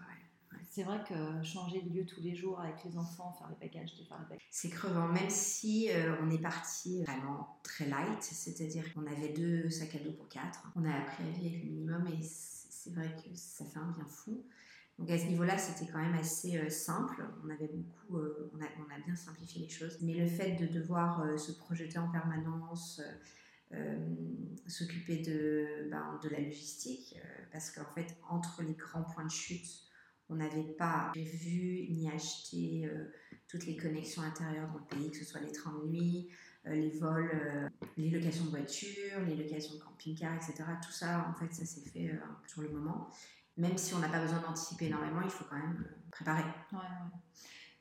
C'est 0.74 0.82
vrai 0.82 0.98
que 1.08 1.14
changer 1.44 1.82
de 1.82 1.88
lieu 1.88 2.04
tous 2.04 2.20
les 2.20 2.34
jours 2.34 2.58
avec 2.58 2.82
les 2.84 2.98
enfants, 2.98 3.32
faire 3.38 3.48
les 3.48 3.68
bagages, 3.68 3.94
défaire 3.94 4.18
les 4.18 4.24
bagages. 4.24 4.48
C'est 4.50 4.70
crevant, 4.70 5.06
même 5.06 5.30
si 5.30 5.88
euh, 5.88 6.16
on 6.20 6.28
est 6.32 6.42
parti 6.42 7.04
vraiment 7.04 7.60
très 7.62 7.86
light, 7.86 8.20
c'est-à-dire 8.20 8.92
qu'on 8.92 9.06
avait 9.06 9.28
deux 9.28 9.70
sacs 9.70 9.94
à 9.94 9.98
dos 10.00 10.10
pour 10.10 10.28
quatre. 10.28 10.64
On 10.74 10.84
a 10.84 10.92
appris 10.92 11.22
à 11.22 11.30
vivre 11.30 11.46
avec 11.46 11.62
le 11.62 11.70
minimum 11.70 12.08
et 12.08 12.20
c'est 12.84 12.94
vrai 12.94 13.16
que 13.16 13.34
ça 13.34 13.64
fait 13.64 13.78
un 13.78 13.90
bien 13.90 14.06
fou. 14.06 14.44
Donc 14.98 15.10
à 15.10 15.18
ce 15.18 15.26
niveau-là, 15.26 15.58
c'était 15.58 15.90
quand 15.90 15.98
même 15.98 16.14
assez 16.14 16.56
euh, 16.56 16.68
simple. 16.68 17.24
On 17.44 17.50
avait 17.50 17.68
beaucoup, 17.68 18.18
euh, 18.18 18.50
on, 18.54 18.60
a, 18.62 18.98
bien 19.04 19.16
simplifié 19.16 19.62
les 19.62 19.68
choses. 19.68 19.98
Mais 20.02 20.14
le 20.14 20.26
fait 20.26 20.56
de 20.56 20.66
devoir 20.66 21.38
se 21.38 21.52
projeter 21.52 21.98
en 21.98 22.10
permanence, 22.10 23.00
s'occuper 24.68 25.18
de, 25.18 25.90
ben, 25.90 26.20
de 26.22 26.28
la 26.28 26.38
logistique, 26.40 27.18
parce 27.50 27.70
qu'en 27.72 27.92
fait, 27.94 28.16
entre 28.28 28.62
les 28.62 28.74
grands 28.74 29.02
points 29.02 29.24
de 29.24 29.30
chute 29.30 29.84
on 30.28 30.36
n'avait 30.36 30.62
pas 30.62 31.12
vu 31.14 31.86
ni 31.90 32.10
acheté 32.10 32.86
euh, 32.86 33.10
toutes 33.48 33.66
les 33.66 33.76
connexions 33.76 34.22
intérieures 34.22 34.68
dans 34.68 34.78
le 34.78 34.84
pays, 34.86 35.10
que 35.10 35.18
ce 35.18 35.24
soit 35.24 35.40
les 35.40 35.52
trains 35.52 35.78
de 35.84 35.88
nuit, 35.88 36.28
euh, 36.30 36.34
les 36.66 36.90
vols, 36.90 37.30
euh, 37.34 37.68
les 37.96 38.10
locations 38.10 38.44
de 38.44 38.50
voitures, 38.50 39.20
les 39.26 39.36
locations 39.36 39.74
de 39.74 39.80
camping-car, 39.80 40.34
etc. 40.34 40.64
Tout 40.82 40.92
ça, 40.92 41.26
en 41.28 41.34
fait, 41.34 41.52
ça 41.52 41.64
s'est 41.64 41.88
fait 41.88 42.10
sur 42.46 42.62
le 42.62 42.70
moment. 42.70 43.08
Même 43.56 43.78
si 43.78 43.94
on 43.94 43.98
n'a 43.98 44.08
pas 44.08 44.20
besoin 44.20 44.40
d'anticiper 44.40 44.86
énormément, 44.86 45.20
il 45.22 45.30
faut 45.30 45.44
quand 45.48 45.56
même 45.56 45.86
préparer. 46.10 46.42
Ouais, 46.72 46.78
ouais. 46.78 47.18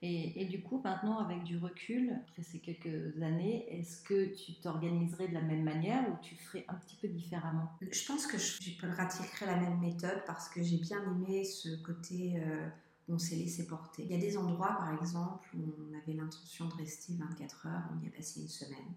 Et, 0.06 0.44
du 0.48 0.62
coup, 0.62 0.82
maintenant, 0.84 1.20
avec 1.20 1.44
du 1.44 1.58
recul, 1.58 2.12
après 2.28 2.44
ces 2.44 2.60
quelques 2.60 3.22
années, 3.22 3.66
est-ce 3.70 4.04
que 4.04 4.36
tu 4.36 4.54
t'organiserais 4.60 5.30
de 5.30 5.34
la 5.34 5.42
même 5.42 5.64
manière 5.64 6.04
ou 6.10 6.18
tu 6.22 6.36
ferais 6.36 6.66
un 6.68 6.74
petit 6.74 6.98
peu 6.98 7.08
différemment? 7.08 7.72
Je 7.80 8.06
pense 8.06 8.28
que 8.28 8.38
je, 8.38 8.58
je 8.62 8.86
pratiquerais 8.86 9.46
la 9.46 9.56
même 9.56 9.80
méthode 9.80 10.22
parce 10.28 10.50
que 10.50 10.62
j'ai 10.62 10.76
bien 10.76 11.02
aimé 11.04 11.46
ce 11.46 11.82
côté 11.82 12.34
euh, 12.36 12.68
on 13.10 13.18
s'est 13.18 13.36
laissé 13.36 13.68
porter. 13.68 14.04
Il 14.04 14.12
y 14.12 14.16
a 14.16 14.20
des 14.20 14.38
endroits, 14.38 14.76
par 14.78 14.94
exemple, 15.00 15.50
où 15.56 15.74
on 15.90 15.98
avait 15.98 16.14
l'intention 16.14 16.68
de 16.68 16.74
rester 16.76 17.14
24 17.14 17.68
heures, 17.68 17.84
on 17.94 18.04
y 18.04 18.08
a 18.08 18.12
passé 18.12 18.42
une 18.42 18.48
semaine. 18.48 18.94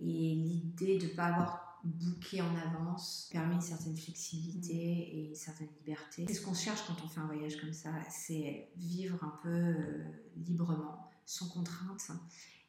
Et 0.00 0.34
l'idée 0.34 0.98
de 0.98 1.06
ne 1.06 1.14
pas 1.14 1.26
avoir 1.26 1.80
booker 1.84 2.40
en 2.40 2.56
avance 2.56 3.28
permet 3.30 3.54
une 3.54 3.60
certaine 3.60 3.96
flexibilité 3.96 4.74
mm. 4.74 5.16
et 5.16 5.28
une 5.28 5.34
certaine 5.34 5.68
liberté. 5.80 6.24
C'est 6.26 6.34
ce 6.34 6.42
qu'on 6.42 6.54
cherche 6.54 6.86
quand 6.86 6.96
on 7.04 7.08
fait 7.08 7.20
un 7.20 7.26
voyage 7.26 7.56
comme 7.60 7.72
ça, 7.72 7.90
c'est 8.10 8.68
vivre 8.76 9.22
un 9.22 9.38
peu 9.42 9.48
euh, 9.48 10.04
librement, 10.36 11.10
sans 11.26 11.48
contrainte. 11.48 12.10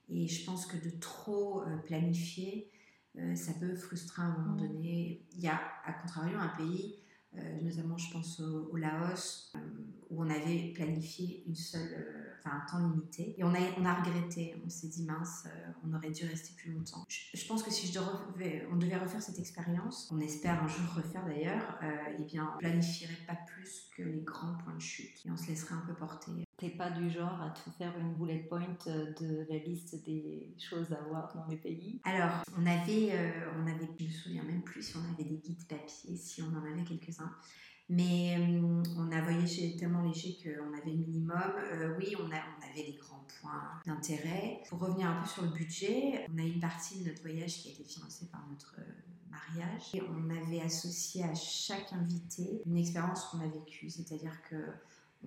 Et 0.10 0.28
je 0.28 0.46
pense 0.46 0.66
que 0.66 0.78
de 0.78 0.92
trop 1.00 1.64
euh, 1.64 1.78
planifier, 1.78 2.70
euh, 3.18 3.36
ça 3.36 3.54
peut 3.54 3.76
frustrer 3.76 4.22
à 4.22 4.26
un 4.26 4.38
moment 4.38 4.56
mm. 4.56 4.68
donné. 4.68 5.26
Il 5.34 5.42
y 5.42 5.48
a, 5.48 5.60
à 5.86 5.94
contrario, 5.94 6.38
un 6.38 6.50
pays, 6.50 6.96
notamment 7.62 7.98
je 7.98 8.12
pense 8.12 8.40
au 8.40 8.76
Laos, 8.76 9.54
où 10.10 10.24
on 10.24 10.30
avait 10.30 10.74
planifié 10.74 11.44
une 11.48 11.56
seule 11.56 12.25
un 12.52 12.66
temps 12.70 12.80
limité. 12.80 13.36
Et 13.38 13.44
on 13.44 13.54
a, 13.54 13.60
on 13.78 13.86
a 13.86 13.94
regretté, 13.94 14.56
on 14.66 14.70
s'est 14.70 14.88
dit 14.88 15.04
mince, 15.04 15.44
euh, 15.48 15.72
on 15.86 15.94
aurait 15.94 16.12
dû 16.12 16.26
rester 16.26 16.54
plus 16.56 16.72
longtemps. 16.72 17.06
Je, 17.10 17.48
pense 17.48 17.64
que 17.64 17.72
si 17.72 17.88
je 17.88 18.00
devais, 18.00 18.68
on 18.72 18.76
devait 18.76 18.98
refaire 18.98 19.22
cette 19.22 19.40
expérience, 19.40 20.10
on 20.12 20.20
espère 20.20 20.64
un 20.64 20.68
jour 20.68 20.96
refaire 20.96 21.26
d'ailleurs, 21.26 21.78
euh, 21.84 22.18
eh 22.20 22.24
bien 22.24 22.52
on 22.56 22.60
planifierait 22.60 23.26
pas 23.28 23.38
plus 23.48 23.90
que 23.96 24.04
les 24.04 24.22
grands 24.22 24.56
points 24.64 24.76
de 24.76 24.82
chute 24.82 25.26
et 25.26 25.32
on 25.32 25.38
se 25.38 25.48
laisserait 25.48 25.76
un 25.76 25.84
peu 25.88 25.94
porter. 25.94 26.32
T'es 26.58 26.70
pas 26.70 26.90
du 26.90 27.10
genre 27.10 27.42
à 27.42 27.50
te 27.50 27.70
faire 27.72 27.98
une 28.00 28.14
bullet 28.14 28.46
point 28.50 28.78
euh, 28.88 29.14
de 29.20 29.46
la 29.50 29.58
liste 29.60 30.04
des 30.06 30.56
choses 30.58 30.92
à 30.94 31.02
voir 31.08 31.34
dans 31.36 31.48
les 31.48 31.58
pays? 31.58 32.00
Alors, 32.04 32.44
on 32.58 32.66
avait, 32.66 33.12
on 33.58 33.68
avait, 33.68 33.90
je 34.00 34.06
me 34.06 34.10
souviens 34.10 34.44
même 34.44 34.62
plus 34.62 34.82
si 34.82 34.98
on 34.98 35.14
avait 35.14 35.30
des 35.30 35.38
guides 35.38 35.68
papier, 35.68 36.16
si 36.16 36.42
on 36.42 36.56
en 36.58 36.66
avait 36.66 36.84
quelques-uns. 36.84 37.32
Mais 37.88 38.36
euh, 38.40 38.84
on 38.98 39.12
a 39.12 39.22
voyagé 39.22 39.76
tellement 39.76 40.02
léger 40.02 40.38
qu'on 40.42 40.74
avait 40.74 40.92
le 40.92 40.98
minimum. 40.98 41.54
Euh, 41.72 41.96
oui, 41.98 42.16
on, 42.20 42.26
avait 42.26 42.92
des 42.92 42.98
grands 43.00 43.26
points 43.40 43.80
d'intérêt. 43.86 44.62
Pour 44.70 44.80
revenir 44.80 45.08
un 45.08 45.22
peu 45.22 45.28
sur 45.28 45.44
le 45.44 45.50
budget, 45.50 46.26
on 46.34 46.40
a 46.40 46.42
une 46.42 46.60
partie 46.60 47.00
de 47.00 47.10
notre 47.10 47.22
voyage 47.22 47.62
qui 47.62 47.70
a 47.70 47.72
été 47.72 47.84
financée 47.84 48.26
par 48.32 48.44
notre 48.50 48.76
euh, 48.80 49.30
mariage. 49.30 49.92
Et 49.94 50.02
on 50.02 50.30
avait 50.32 50.62
associé 50.62 51.24
à 51.24 51.36
chaque 51.36 51.94
invité 51.94 52.64
une 52.66 52.78
expérience 52.78 53.26
qu'on 53.26 53.42
a 53.42 53.48
vécue. 53.48 53.90
C'est-à-dire 53.90 54.42
que 54.50 54.56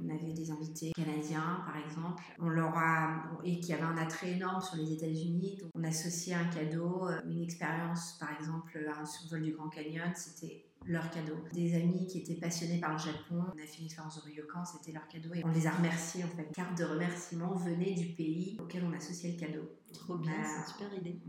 on 0.01 0.09
avait 0.11 0.33
des 0.33 0.53
invités 0.53 0.93
canadiens, 0.93 1.65
par 1.67 1.77
exemple, 1.77 2.23
on 2.39 3.43
et 3.43 3.59
qui 3.59 3.73
avaient 3.73 3.83
un 3.83 3.97
attrait 3.97 4.33
énorme 4.33 4.61
sur 4.61 4.77
les 4.77 4.93
États-Unis. 4.93 5.59
Donc, 5.61 5.71
on 5.75 5.83
associait 5.83 6.35
un 6.35 6.45
cadeau, 6.45 7.09
une 7.29 7.43
expérience, 7.43 8.17
par 8.21 8.31
exemple, 8.39 8.79
un 8.97 9.05
survol 9.05 9.43
du 9.43 9.53
Grand 9.53 9.69
Canyon. 9.69 10.13
C'était 10.15 10.68
leur 10.87 11.11
cadeau. 11.11 11.37
Des 11.53 11.75
amis 11.75 12.07
qui 12.07 12.19
étaient 12.19 12.35
passionnés 12.35 12.81
par 12.81 12.93
le 12.93 12.99
Japon, 12.99 13.45
on 13.55 13.63
a 13.63 13.67
fait 13.67 13.79
une 13.79 13.87
expérience 13.87 14.17
de 14.17 14.31
Ryokan, 14.31 14.65
c'était 14.65 14.93
leur 14.93 15.07
cadeau 15.09 15.35
et 15.35 15.45
on 15.45 15.51
les 15.51 15.67
a 15.67 15.71
remerciés 15.71 16.25
en 16.25 16.29
fait. 16.29 16.45
Carte 16.55 16.79
de 16.79 16.85
remerciement 16.85 17.55
venait 17.55 17.95
du 17.95 18.07
pays 18.15 18.57
auquel 18.61 18.85
on 18.85 18.93
associait 18.93 19.33
le 19.33 19.39
cadeau. 19.39 19.69
Trop 19.93 20.17
bien, 20.17 20.33
c'est 20.45 20.73
super 20.73 20.93
idée. 20.95 21.21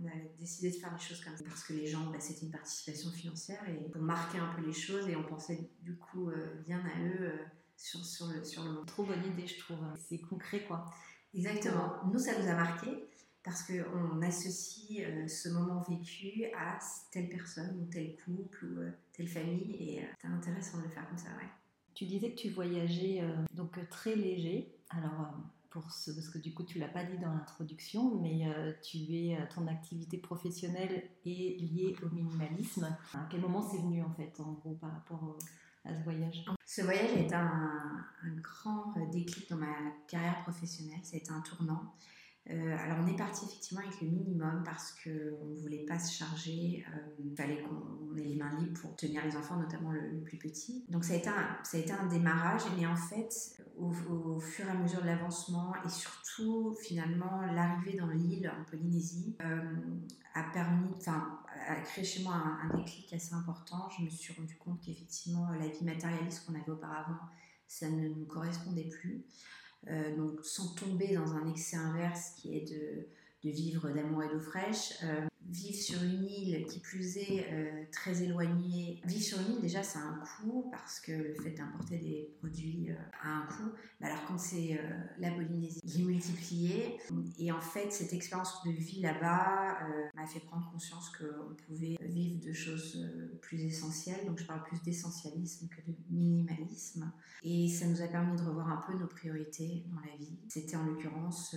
On 0.00 0.06
a, 0.06 0.10
décidé 0.38 0.70
de 0.70 0.76
faire 0.76 0.92
les 0.92 1.02
choses 1.02 1.22
comme 1.22 1.36
ça 1.36 1.44
parce 1.44 1.64
que 1.64 1.72
les 1.72 1.86
gens, 1.86 2.10
bah, 2.10 2.18
c'était 2.20 2.46
une 2.46 2.52
participation 2.52 3.10
financière 3.10 3.62
et 3.68 3.90
pour 3.90 4.02
marquer 4.02 4.38
un 4.38 4.52
peu 4.54 4.66
les 4.66 4.72
choses 4.72 5.08
et 5.08 5.16
on 5.16 5.22
pensait 5.22 5.70
du 5.82 5.96
coup 5.96 6.30
euh, 6.30 6.62
bien 6.66 6.78
à 6.80 7.00
eux 7.00 7.20
euh, 7.20 7.36
sur, 7.76 8.04
sur, 8.04 8.26
le, 8.26 8.44
sur 8.44 8.64
le 8.64 8.72
monde. 8.72 8.86
Trop 8.86 9.04
bonne 9.04 9.24
idée, 9.24 9.46
je 9.46 9.58
trouve. 9.58 9.78
C'est 10.08 10.18
concret 10.18 10.64
quoi. 10.66 10.86
Exactement. 11.34 11.92
Nous, 12.10 12.18
ça 12.18 12.38
nous 12.40 12.48
a 12.48 12.54
marqué 12.54 12.90
parce 13.46 13.62
qu'on 13.62 14.20
associe 14.22 15.06
euh, 15.06 15.28
ce 15.28 15.48
moment 15.48 15.80
vécu 15.88 16.46
à 16.58 16.80
telle 17.12 17.28
personne 17.28 17.80
ou 17.80 17.86
tel 17.86 18.16
couple 18.16 18.64
ou 18.64 18.80
euh, 18.80 18.90
telle 19.12 19.28
famille 19.28 19.76
et 19.78 20.00
euh, 20.00 20.06
c'est 20.20 20.26
intéressant 20.26 20.78
de 20.78 20.82
le 20.82 20.88
faire 20.88 21.08
comme 21.08 21.16
ça, 21.16 21.28
ouais. 21.28 21.48
Tu 21.94 22.06
disais 22.06 22.32
que 22.32 22.36
tu 22.36 22.50
voyageais 22.50 23.22
donc 23.54 23.78
très 23.88 24.14
léger. 24.14 24.76
Alors 24.90 25.32
pour 25.70 25.90
ce, 25.90 26.10
parce 26.10 26.28
que 26.28 26.36
du 26.36 26.52
coup 26.52 26.62
tu 26.62 26.78
l'as 26.78 26.88
pas 26.88 27.04
dit 27.04 27.16
dans 27.16 27.32
l'introduction, 27.32 28.20
mais 28.20 28.42
tu 28.82 28.98
es 28.98 29.38
ton 29.54 29.66
activité 29.66 30.18
professionnelle 30.18 31.08
est 31.24 31.58
liée 31.58 31.96
au 32.02 32.14
minimalisme. 32.14 32.94
À 33.14 33.26
quel 33.30 33.40
moment 33.40 33.62
c'est 33.62 33.78
venu 33.78 34.02
en 34.02 34.12
fait, 34.12 34.38
en 34.40 34.52
gros, 34.52 34.74
par 34.74 34.92
rapport 34.92 35.38
à 35.86 35.94
ce 35.94 36.02
voyage? 36.02 36.44
Ce 36.66 36.82
voyage 36.82 37.12
a 37.16 37.20
été 37.20 37.34
un, 37.34 38.04
un 38.24 38.36
grand 38.42 38.92
déclic 39.10 39.48
dans 39.48 39.56
ma 39.56 39.74
carrière 40.06 40.42
professionnelle. 40.42 41.00
Ça 41.02 41.16
a 41.16 41.18
été 41.18 41.30
un 41.30 41.40
tournant. 41.40 41.94
Euh, 42.50 42.76
alors 42.78 42.98
on 43.02 43.06
est 43.08 43.16
parti 43.16 43.44
effectivement 43.44 43.80
avec 43.80 44.00
le 44.00 44.08
minimum 44.08 44.62
parce 44.64 44.92
qu'on 45.02 45.46
ne 45.46 45.56
voulait 45.56 45.84
pas 45.84 45.98
se 45.98 46.12
charger, 46.16 46.84
euh, 46.94 46.98
il 47.18 47.34
fallait 47.34 47.60
qu'on 47.62 48.16
ait 48.16 48.22
les 48.22 48.36
mains 48.36 48.56
libres 48.60 48.80
pour 48.80 48.94
tenir 48.94 49.24
les 49.24 49.36
enfants, 49.36 49.56
notamment 49.56 49.90
le, 49.90 50.20
plus 50.22 50.38
petit. 50.38 50.84
Donc 50.88 51.04
ça 51.04 51.14
a, 51.14 51.16
été 51.16 51.28
un, 51.28 51.58
ça 51.64 51.76
a 51.76 51.80
été 51.80 51.92
un 51.92 52.06
démarrage, 52.06 52.62
mais 52.78 52.86
en 52.86 52.94
fait 52.94 53.60
au, 53.76 54.38
fur 54.38 54.64
et 54.66 54.70
à 54.70 54.74
mesure 54.74 55.00
de 55.00 55.06
l'avancement 55.06 55.72
et 55.84 55.88
surtout 55.88 56.76
finalement 56.80 57.40
l'arrivée 57.52 57.98
dans 57.98 58.08
l'île 58.08 58.48
en 58.48 58.64
Polynésie 58.64 59.36
euh, 59.42 59.62
a 60.34 60.44
permis, 60.52 60.94
enfin 60.98 61.40
a 61.68 61.80
créé 61.80 62.04
chez 62.04 62.22
moi 62.22 62.34
un, 62.34 62.70
un, 62.70 62.76
déclic 62.76 63.12
assez 63.12 63.34
important. 63.34 63.88
Je 63.98 64.04
me 64.04 64.08
suis 64.08 64.32
rendu 64.34 64.54
compte 64.56 64.80
qu'effectivement 64.80 65.50
la 65.50 65.66
vie 65.66 65.84
matérialiste 65.84 66.46
qu'on 66.46 66.54
avait 66.54 66.70
auparavant, 66.70 67.18
ça 67.66 67.90
ne 67.90 68.08
nous 68.08 68.26
correspondait 68.26 68.88
plus. 68.88 69.24
Donc 70.16 70.44
sans 70.44 70.74
tomber 70.74 71.14
dans 71.14 71.32
un 71.34 71.48
excès 71.48 71.76
inverse 71.76 72.30
qui 72.36 72.56
est 72.56 72.68
de, 72.70 73.06
vivre 73.44 73.88
d'amour 73.90 74.24
et 74.24 74.28
d'eau 74.28 74.40
fraîche 74.40 74.94
vivre 75.48 75.76
sur 75.76 76.02
une 76.02 76.24
île 76.24 76.66
qui 76.66 76.80
plus 76.80 77.16
est 77.16 77.46
euh, 77.52 77.84
très 77.92 78.22
éloignée. 78.22 79.00
Vivre 79.04 79.22
sur 79.22 79.40
une 79.40 79.56
île 79.56 79.60
déjà 79.60 79.82
c'est 79.82 79.98
un 79.98 80.20
coût 80.20 80.68
parce 80.70 81.00
que 81.00 81.12
le 81.12 81.34
fait 81.34 81.52
d'importer 81.52 81.98
des 81.98 82.34
produits 82.38 82.90
euh, 82.90 82.94
a 83.22 83.28
un 83.28 83.46
coût. 83.46 83.70
Mais 84.00 84.08
alors 84.08 84.24
quand 84.26 84.38
c'est 84.38 84.78
euh, 84.78 84.98
la 85.18 85.30
Polynésie, 85.30 85.80
il 85.84 86.00
est 86.00 86.04
multiplié. 86.04 86.98
Et 87.38 87.52
en 87.52 87.60
fait 87.60 87.92
cette 87.92 88.12
expérience 88.12 88.62
de 88.64 88.70
vie 88.70 89.00
là-bas 89.00 89.78
m'a 90.14 90.26
fait 90.26 90.40
prendre 90.40 90.70
conscience 90.72 91.10
qu'on 91.10 91.54
pouvait 91.66 91.96
vivre 92.00 92.44
de 92.44 92.52
choses 92.52 93.06
plus 93.42 93.62
essentielles. 93.62 94.26
Donc 94.26 94.38
je 94.38 94.44
parle 94.44 94.62
plus 94.64 94.80
d'essentialisme 94.82 95.68
que 95.68 95.90
de 95.90 95.96
minimalisme. 96.10 97.12
Et 97.42 97.68
ça 97.68 97.86
nous 97.86 98.00
a 98.02 98.08
permis 98.08 98.36
de 98.36 98.42
revoir 98.42 98.68
un 98.68 98.82
peu 98.86 98.98
nos 98.98 99.06
priorités 99.06 99.84
dans 99.90 100.00
la 100.00 100.16
vie. 100.16 100.38
C'était 100.48 100.76
en 100.76 100.84
l'occurrence 100.84 101.56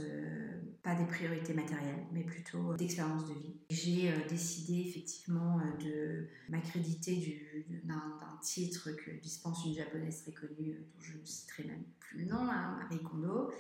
pas 0.83 0.95
des 0.95 1.05
priorités 1.05 1.53
matérielles 1.53 2.05
mais 2.11 2.23
plutôt 2.23 2.75
d'expérience 2.75 3.27
de 3.27 3.33
vie 3.33 3.55
j'ai 3.79 4.11
euh, 4.11 4.15
décidé 4.27 4.85
effectivement 4.87 5.59
euh, 5.59 5.83
de 5.83 6.27
m'accréditer 6.49 7.65
d'un 7.83 8.01
titre 8.41 8.91
que 8.91 9.11
dispense 9.21 9.65
une 9.65 9.73
japonaise 9.73 10.23
très 10.23 10.31
connue, 10.31 10.71
euh, 10.71 10.79
dont 10.79 11.01
je 11.01 11.17
ne 11.17 11.25
citerai 11.25 11.63
même 11.63 11.83
plus 11.99 12.19
le 12.19 12.25
nom, 12.25 12.39
hein, 12.39 12.77
Marie 12.81 13.03
Kondo, 13.03 13.51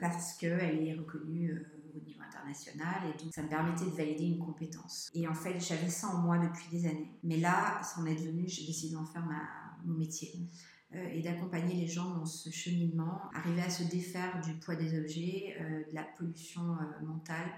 parce 0.00 0.36
qu'elle 0.36 0.84
est 0.84 0.94
reconnue 0.94 1.64
au 1.94 2.00
niveau 2.00 2.20
international 2.22 3.02
et 3.08 3.22
donc 3.22 3.32
ça 3.32 3.40
me 3.40 3.48
permettait 3.48 3.84
de 3.84 3.90
valider 3.90 4.24
une 4.24 4.40
compétence. 4.40 5.10
Et 5.14 5.28
en 5.28 5.34
fait, 5.34 5.60
j'avais 5.60 5.88
ça 5.88 6.08
en 6.08 6.22
moi 6.22 6.38
depuis 6.38 6.68
des 6.72 6.88
années. 6.88 7.12
Mais 7.22 7.36
là, 7.36 7.80
ça 7.84 8.00
en 8.00 8.06
est 8.06 8.16
devenu, 8.16 8.48
j'ai 8.48 8.66
décidé 8.66 8.94
d'en 8.94 9.04
faire 9.04 9.24
mon 9.84 9.94
métier 9.94 10.32
et 10.92 11.22
d'accompagner 11.22 11.76
les 11.76 11.86
gens 11.86 12.16
dans 12.16 12.26
ce 12.26 12.50
cheminement, 12.50 13.20
arriver 13.32 13.62
à 13.62 13.70
se 13.70 13.84
défaire 13.84 14.40
du 14.40 14.54
poids 14.54 14.74
des 14.74 14.98
objets, 14.98 15.56
de 15.88 15.94
la 15.94 16.02
pollution 16.02 16.76
mentale 17.04 17.48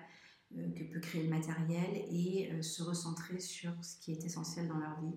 que 0.77 0.85
peut 0.85 1.01
créer 1.01 1.25
le 1.25 1.31
matériel 1.31 2.05
et 2.11 2.51
euh, 2.53 2.63
se 2.63 2.83
recentrer 2.83 3.39
sur 3.41 3.73
ce 3.83 3.97
qui 3.99 4.13
est 4.13 4.25
essentiel 4.25 4.69
dans 4.69 4.79
leur 4.79 5.01
vie. 5.01 5.15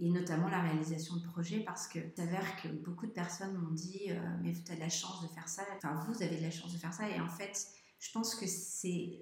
Et 0.00 0.08
notamment 0.10 0.48
la 0.48 0.62
réalisation 0.62 1.16
de 1.16 1.22
projets 1.22 1.60
parce 1.60 1.86
que 1.86 1.98
s'avère 2.16 2.56
que 2.62 2.68
beaucoup 2.68 3.06
de 3.06 3.12
personnes 3.12 3.54
m'ont 3.54 3.72
dit 3.72 4.06
euh, 4.08 4.18
mais 4.42 4.54
tu 4.54 4.72
as 4.72 4.76
de 4.76 4.80
la 4.80 4.88
chance 4.88 5.22
de 5.22 5.28
faire 5.28 5.46
ça 5.46 5.62
enfin 5.76 6.06
vous 6.08 6.22
avez 6.22 6.38
de 6.38 6.42
la 6.42 6.50
chance 6.50 6.72
de 6.72 6.78
faire 6.78 6.94
ça. 6.94 7.08
Et 7.10 7.20
en 7.20 7.28
fait 7.28 7.66
je 7.98 8.10
pense 8.12 8.34
que 8.34 8.46
c'est 8.46 9.20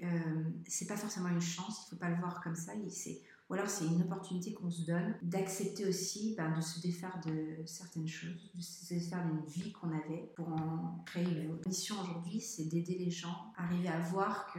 c'est 0.68 0.86
pas 0.86 0.96
forcément 0.96 1.28
une 1.28 1.40
chance. 1.40 1.86
Il 1.86 1.90
faut 1.90 1.96
pas 1.96 2.08
le 2.08 2.14
voir 2.14 2.40
comme 2.40 2.54
ça. 2.54 2.72
C'est 2.90 3.20
ou 3.48 3.54
alors 3.54 3.68
c'est 3.68 3.86
une 3.86 4.02
opportunité 4.02 4.52
qu'on 4.52 4.70
se 4.70 4.82
donne 4.82 5.14
d'accepter 5.22 5.86
aussi 5.86 6.34
ben, 6.36 6.54
de 6.54 6.60
se 6.60 6.80
défaire 6.80 7.18
de 7.26 7.64
certaines 7.64 8.06
choses, 8.06 8.50
de 8.54 8.60
se 8.60 8.92
défaire 8.92 9.24
d'une 9.24 9.44
vie 9.46 9.72
qu'on 9.72 9.88
avait 9.88 10.30
pour 10.36 10.48
en 10.48 11.02
créer 11.06 11.24
une 11.24 11.52
autre. 11.52 11.62
La 11.64 11.70
mission 11.70 11.94
aujourd'hui, 12.02 12.40
c'est 12.40 12.64
d'aider 12.64 12.98
les 12.98 13.10
gens 13.10 13.52
à 13.56 13.64
arriver 13.64 13.88
à 13.88 13.98
voir 14.00 14.54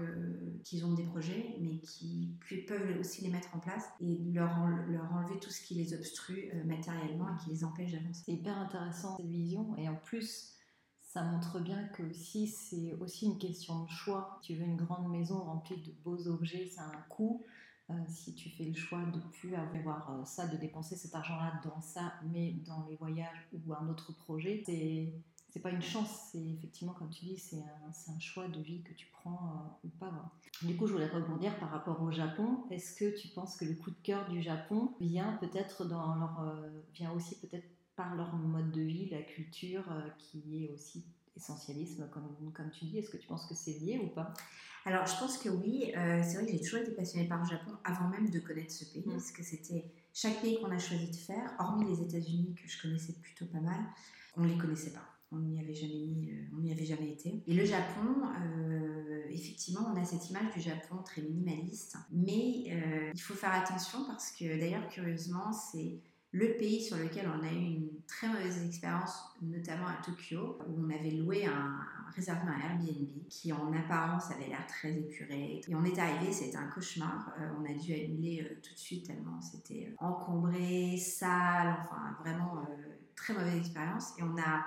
qu'ils 0.63 0.85
ont 0.85 0.93
des 0.93 1.03
projets, 1.03 1.55
mais 1.61 1.79
qui 1.79 2.35
peuvent 2.67 2.99
aussi 2.99 3.21
les 3.21 3.29
mettre 3.29 3.55
en 3.55 3.59
place 3.59 3.85
et 3.99 4.17
leur, 4.33 4.57
leur 4.87 5.13
enlever 5.13 5.39
tout 5.39 5.51
ce 5.51 5.61
qui 5.61 5.75
les 5.75 5.93
obstrue 5.93 6.49
euh, 6.53 6.63
matériellement 6.63 7.27
et 7.29 7.43
qui 7.43 7.51
les 7.51 7.63
empêche 7.63 7.91
d'avancer. 7.91 8.23
C'est 8.25 8.33
hyper 8.33 8.57
intéressant 8.57 9.17
cette 9.17 9.27
vision 9.27 9.75
et 9.77 9.87
en 9.87 9.95
plus, 9.95 10.55
ça 11.01 11.23
montre 11.23 11.59
bien 11.59 11.87
que 11.89 12.03
aussi 12.03 12.47
c'est 12.47 12.93
aussi 12.99 13.27
une 13.27 13.37
question 13.37 13.83
de 13.83 13.89
choix. 13.89 14.39
Tu 14.41 14.55
veux 14.55 14.65
une 14.65 14.77
grande 14.77 15.09
maison 15.11 15.39
remplie 15.43 15.81
de 15.81 15.91
beaux 16.03 16.27
objets, 16.27 16.67
ça 16.67 16.83
a 16.83 16.97
un 16.97 17.01
coût. 17.09 17.45
Euh, 17.89 17.93
si 18.07 18.35
tu 18.35 18.49
fais 18.49 18.65
le 18.65 18.75
choix 18.75 19.01
de 19.01 19.19
plus 19.31 19.55
avoir 19.55 20.11
euh, 20.11 20.23
ça, 20.23 20.47
de 20.47 20.57
dépenser 20.57 20.95
cet 20.95 21.15
argent-là 21.15 21.59
dans 21.63 21.81
ça, 21.81 22.13
mais 22.31 22.53
dans 22.67 22.85
les 22.87 22.95
voyages 22.95 23.47
ou 23.53 23.73
un 23.73 23.87
autre 23.89 24.13
projet, 24.13 24.61
c'est 24.65 25.11
c'est 25.51 25.61
pas 25.61 25.71
une 25.71 25.81
chance, 25.81 26.29
c'est 26.31 26.45
effectivement, 26.45 26.93
comme 26.93 27.09
tu 27.09 27.25
dis, 27.25 27.39
c'est 27.39 27.57
un, 27.57 28.13
un, 28.13 28.19
choix 28.19 28.47
de 28.47 28.61
vie 28.61 28.83
que 28.83 28.93
tu 28.93 29.07
prends 29.11 29.79
euh, 29.83 29.87
ou 29.87 29.89
pas. 29.99 30.31
Du 30.61 30.77
coup, 30.77 30.85
je 30.85 30.93
voulais 30.93 31.07
rebondir 31.07 31.57
par 31.57 31.71
rapport 31.71 31.99
au 32.03 32.11
Japon. 32.11 32.65
Est-ce 32.69 32.93
que 32.93 33.19
tu 33.19 33.29
penses 33.29 33.57
que 33.57 33.65
le 33.65 33.73
coup 33.73 33.89
de 33.89 33.97
cœur 34.03 34.29
du 34.29 34.43
Japon 34.43 34.93
vient 35.01 35.37
peut-être 35.41 35.85
dans 35.85 36.13
leur, 36.13 36.55
vient 36.93 37.11
aussi 37.13 37.39
peut-être 37.39 37.65
par 37.95 38.13
leur 38.15 38.35
mode 38.35 38.69
de 38.69 38.81
vie, 38.81 39.09
la 39.09 39.23
culture 39.23 39.91
qui 40.19 40.65
est 40.65 40.69
aussi 40.69 41.03
essentialisme, 41.35 42.07
comme, 42.11 42.51
comme 42.53 42.69
tu 42.69 42.85
dis? 42.85 42.99
Est-ce 42.99 43.09
que 43.09 43.17
tu 43.17 43.25
penses 43.25 43.47
que 43.47 43.55
c'est 43.55 43.79
lié 43.79 43.99
ou 44.03 44.09
pas? 44.09 44.31
Alors, 44.85 45.05
je 45.05 45.17
pense 45.19 45.37
que 45.37 45.49
oui. 45.49 45.91
Euh, 45.95 46.21
c'est 46.23 46.35
vrai 46.35 46.45
que 46.45 46.51
j'ai 46.51 46.59
toujours 46.59 46.79
été 46.79 46.91
passionnée 46.91 47.27
par 47.27 47.39
le 47.43 47.49
Japon 47.49 47.71
avant 47.83 48.07
même 48.07 48.29
de 48.29 48.39
connaître 48.39 48.71
ce 48.71 48.85
pays, 48.85 49.03
mm. 49.05 49.11
parce 49.11 49.31
que 49.31 49.43
c'était 49.43 49.85
chaque 50.13 50.41
pays 50.41 50.59
qu'on 50.59 50.71
a 50.71 50.79
choisi 50.79 51.09
de 51.09 51.15
faire, 51.15 51.53
hormis 51.59 51.85
les 51.89 52.01
États-Unis 52.01 52.55
que 52.55 52.67
je 52.67 52.81
connaissais 52.81 53.13
plutôt 53.21 53.45
pas 53.45 53.59
mal, 53.59 53.79
on 54.35 54.41
ne 54.41 54.47
les 54.47 54.57
connaissait 54.57 54.91
pas. 54.91 55.05
On 55.31 55.37
n'y 55.37 55.59
avait 55.59 55.75
jamais 55.75 55.93
euh, 55.93 56.55
on 56.57 56.61
n'y 56.61 56.71
avait 56.71 56.85
jamais 56.85 57.11
été. 57.11 57.43
Et 57.45 57.53
le 57.53 57.63
Japon, 57.63 58.23
euh, 58.41 59.25
effectivement, 59.29 59.91
on 59.93 60.01
a 60.01 60.03
cette 60.03 60.27
image 60.31 60.55
du 60.55 60.61
Japon 60.61 61.03
très 61.05 61.21
minimaliste, 61.21 61.97
mais 62.11 62.63
il 63.13 63.21
faut 63.21 63.35
faire 63.35 63.53
attention 63.53 64.05
parce 64.07 64.31
que 64.31 64.59
d'ailleurs, 64.59 64.87
curieusement, 64.89 65.51
c'est 65.51 65.99
le 66.31 66.57
pays 66.57 66.81
sur 66.81 66.97
lequel 66.97 67.27
on 67.27 67.43
a 67.43 67.51
eu 67.51 67.55
une 67.55 67.89
très 68.07 68.27
mauvaise 68.27 68.63
expérience, 68.63 69.19
notamment 69.41 69.87
à 69.87 69.99
Tokyo, 70.03 70.59
où 70.67 70.83
on 70.83 70.89
avait 70.89 71.11
loué 71.11 71.45
un, 71.45 71.79
réservé 72.15 72.41
un 72.47 72.59
Airbnb 72.59 73.27
qui 73.29 73.51
en 73.53 73.71
apparence 73.73 74.31
avait 74.31 74.47
l'air 74.47 74.65
très 74.67 74.91
épuré. 74.91 75.61
Et 75.67 75.75
on 75.75 75.83
est 75.83 75.97
arrivé, 75.97 76.31
c'était 76.31 76.57
un 76.57 76.67
cauchemar. 76.67 77.33
Euh, 77.39 77.49
on 77.59 77.65
a 77.65 77.73
dû 77.73 77.93
annuler 77.93 78.41
euh, 78.43 78.59
tout 78.61 78.73
de 78.73 78.79
suite 78.79 79.07
tellement 79.07 79.41
c'était 79.41 79.87
euh, 79.89 79.95
encombré, 80.05 80.97
sale, 80.97 81.77
enfin 81.81 82.17
vraiment 82.21 82.65
très 83.15 83.33
mauvaise 83.33 83.57
expérience. 83.57 84.13
Et 84.17 84.23
on 84.23 84.37
a 84.37 84.65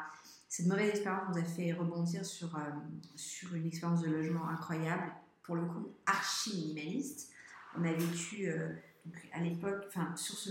cette 0.48 0.66
mauvaise 0.66 0.90
expérience 0.90 1.34
nous 1.34 1.40
a 1.40 1.44
fait 1.44 1.72
rebondir 1.72 2.24
sur, 2.26 2.58
sur 3.16 3.54
une 3.54 3.66
expérience 3.66 4.02
de 4.02 4.10
logement 4.10 4.48
incroyable, 4.48 5.10
pour 5.42 5.56
le 5.56 5.64
coup 5.64 5.94
archi 6.04 6.54
minimaliste. 6.56 7.30
On 7.78 7.84
a 7.84 7.92
vécu 7.92 8.52
à 9.32 9.40
l'époque, 9.40 9.84
enfin, 9.88 10.14
sur 10.16 10.36
ce, 10.36 10.50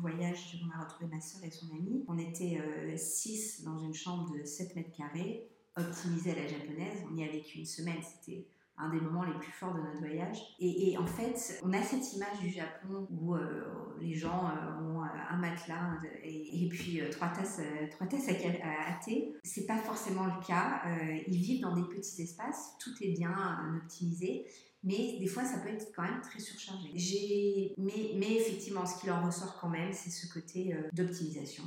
voyage, 0.00 0.58
on 0.64 0.78
a 0.78 0.84
retrouvé 0.84 1.06
ma 1.12 1.20
soeur 1.20 1.44
et 1.44 1.50
son 1.50 1.66
amie. 1.74 2.04
On 2.08 2.18
était 2.18 2.60
6 2.96 3.60
euh, 3.60 3.70
dans 3.70 3.78
une 3.78 3.94
chambre 3.94 4.32
de 4.36 4.44
7 4.44 4.74
mètres 4.76 4.96
carrés, 4.96 5.48
optimisée 5.76 6.32
à 6.32 6.36
la 6.36 6.46
japonaise. 6.46 7.02
On 7.10 7.16
y 7.16 7.24
a 7.24 7.30
vécu 7.30 7.58
une 7.58 7.66
semaine, 7.66 7.98
c'était 8.02 8.46
un 8.78 8.90
des 8.90 9.00
moments 9.00 9.24
les 9.24 9.34
plus 9.34 9.52
forts 9.52 9.74
de 9.74 9.80
notre 9.80 9.98
voyage. 9.98 10.38
Et, 10.58 10.96
en 10.98 11.06
fait, 11.06 11.60
on 11.62 11.72
a 11.72 11.82
cette 11.82 12.14
image 12.14 12.40
du 12.40 12.50
Japon 12.50 13.06
où 13.10 13.34
euh, 13.34 13.64
les 14.00 14.14
gens 14.14 14.48
euh, 14.48 14.82
ont 14.82 15.02
un 15.02 15.36
matelas 15.36 15.98
et, 16.24 16.68
puis 16.70 17.00
trois 17.10 17.28
tasses, 17.28 17.60
trois 17.90 18.06
tasses 18.06 18.28
à, 18.28 18.32
à, 18.32 19.04
thé. 19.04 19.34
C'est 19.44 19.66
pas 19.66 19.78
forcément 19.78 20.26
le 20.26 20.44
cas. 20.46 20.82
ils 21.28 21.38
vivent 21.38 21.60
dans 21.62 21.74
des 21.74 21.84
petits 21.94 22.22
espaces, 22.22 22.76
tout 22.80 22.92
est 23.02 23.12
bien 23.12 23.34
optimisé. 23.82 24.46
Mais 24.84 25.16
des 25.20 25.26
fois, 25.26 25.44
ça 25.44 25.58
peut 25.58 25.68
être 25.68 25.92
quand 25.94 26.02
même 26.02 26.20
très 26.20 26.40
surchargé. 26.40 27.74
Mais, 27.78 28.36
effectivement, 28.36 28.84
ce 28.84 29.00
qui 29.00 29.10
en 29.10 29.24
ressort 29.24 29.58
quand 29.60 29.68
même, 29.68 29.92
c'est 29.92 30.10
ce 30.10 30.32
côté 30.32 30.74
euh, 30.74 30.88
d'optimisation. 30.92 31.64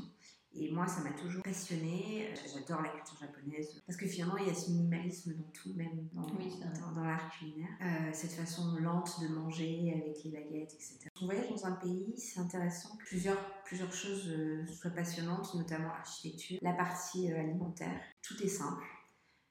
Et 0.56 0.72
moi, 0.72 0.88
ça 0.88 1.02
m'a 1.02 1.12
toujours 1.12 1.44
passionnée. 1.44 2.30
Euh, 2.30 2.36
j'adore 2.54 2.82
la 2.82 2.90
culture 2.90 3.18
japonaise. 3.20 3.82
Parce 3.86 3.98
que 3.98 4.08
finalement, 4.08 4.38
il 4.38 4.48
y 4.48 4.50
a 4.50 4.54
ce 4.54 4.72
minimalisme 4.72 5.34
dans 5.34 5.52
tout, 5.52 5.74
même 5.74 6.08
dans, 6.14 6.92
dans, 6.92 7.04
l'art 7.04 7.30
culinaire. 7.38 7.70
Euh, 7.82 8.10
cette 8.14 8.32
façon 8.32 8.76
lente 8.80 9.20
de 9.22 9.28
manger 9.28 9.94
avec 10.02 10.24
les 10.24 10.32
baguettes, 10.32 10.74
etc. 10.74 11.10
On 11.22 11.26
voyage 11.26 11.50
dans 11.50 11.66
un 11.66 11.74
pays, 11.74 12.14
c'est 12.18 12.40
intéressant 12.40 12.96
que 12.98 13.04
plusieurs, 13.04 13.64
plusieurs 13.64 13.92
choses 13.92 14.32
soient 14.68 14.92
passionnantes, 14.92 15.54
notamment 15.56 15.90
l'architecture, 15.90 16.58
la 16.62 16.74
partie 16.74 17.32
alimentaire. 17.32 18.02
Tout 18.22 18.42
est 18.42 18.48
simple. 18.48 18.84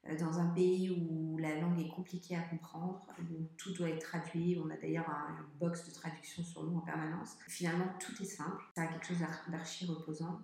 Euh, 0.09 0.19
dans 0.19 0.39
un 0.39 0.47
pays 0.49 0.91
où 0.91 1.39
la 1.39 1.59
langue 1.61 1.81
est 1.81 1.89
compliquée 1.89 2.37
à 2.37 2.43
comprendre, 2.43 3.07
où 3.19 3.49
tout 3.57 3.73
doit 3.73 3.89
être 3.89 4.01
traduit. 4.01 4.61
On 4.63 4.69
a 4.71 4.77
d'ailleurs 4.77 5.09
un, 5.09 5.47
box 5.59 5.87
de 5.89 5.95
traduction 5.95 6.43
sur 6.43 6.65
nous 6.65 6.77
en 6.79 6.81
permanence. 6.81 7.37
Finalement, 7.49 7.87
tout 7.99 8.13
est 8.21 8.27
simple. 8.27 8.63
Ça 8.75 8.83
a 8.83 8.87
quelque 8.87 9.07
chose 9.07 9.19
d'archi 9.49 9.87
reposant. 9.87 10.41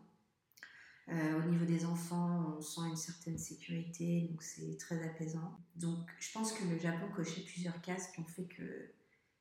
Euh, 1.09 1.43
au 1.43 1.51
niveau 1.51 1.65
des 1.65 1.85
enfants, 1.85 2.55
on 2.57 2.61
sent 2.61 2.83
une 2.89 2.97
certaine 2.97 3.39
sécurité, 3.39 4.29
donc 4.31 4.43
c'est 4.43 4.77
très 4.79 5.03
apaisant. 5.05 5.59
Donc 5.75 6.09
je 6.21 6.31
pense 6.33 6.53
que 6.53 6.65
le 6.65 6.79
Japon 6.79 7.07
cochait 7.15 7.43
plusieurs 7.43 7.81
cases 7.81 8.13
qui 8.13 8.21
ont 8.21 8.25
fait 8.25 8.45
que 8.45 8.93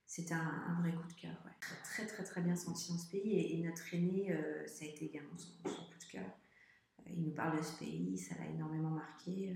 c'était 0.07 0.33
un, 0.33 0.77
vrai 0.81 0.93
coup 0.93 1.07
de 1.07 1.13
cœur. 1.13 1.35
Très, 1.83 2.07
très 2.07 2.23
très 2.23 2.41
bien 2.41 2.55
senti 2.55 2.91
dans 2.91 2.97
ce 2.97 3.11
pays 3.11 3.59
et, 3.59 3.63
notre 3.63 3.93
aîné, 3.93 4.33
euh, 4.33 4.65
ça 4.65 4.85
a 4.85 4.87
été 4.87 5.05
également 5.05 5.37
son, 5.37 5.51
coup 5.61 5.99
de 5.99 6.11
cœur. 6.11 6.31
il 7.05 7.21
nous 7.21 7.31
parle 7.31 7.59
de 7.59 7.63
ce 7.63 7.77
pays, 7.77 8.17
ça 8.17 8.35
l'a 8.39 8.47
énormément 8.47 8.89
marqué. 8.89 9.55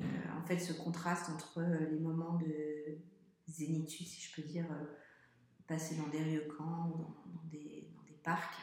Euh, 0.00 0.04
en 0.36 0.46
fait, 0.46 0.58
ce 0.58 0.72
contraste 0.72 1.28
entre 1.30 1.58
euh, 1.58 1.90
les 1.90 1.98
moments 1.98 2.36
de 2.36 2.98
zénitude, 3.48 4.06
si 4.06 4.20
je 4.20 4.34
peux 4.34 4.46
dire, 4.46 4.66
euh, 4.70 4.84
passer 5.66 5.96
dans 5.96 6.08
des 6.08 6.22
ryokan 6.22 6.90
ou 6.90 7.30
dans, 7.32 7.44
des, 7.50 7.88
dans, 7.94 8.02
des, 8.04 8.18
parcs, 8.22 8.56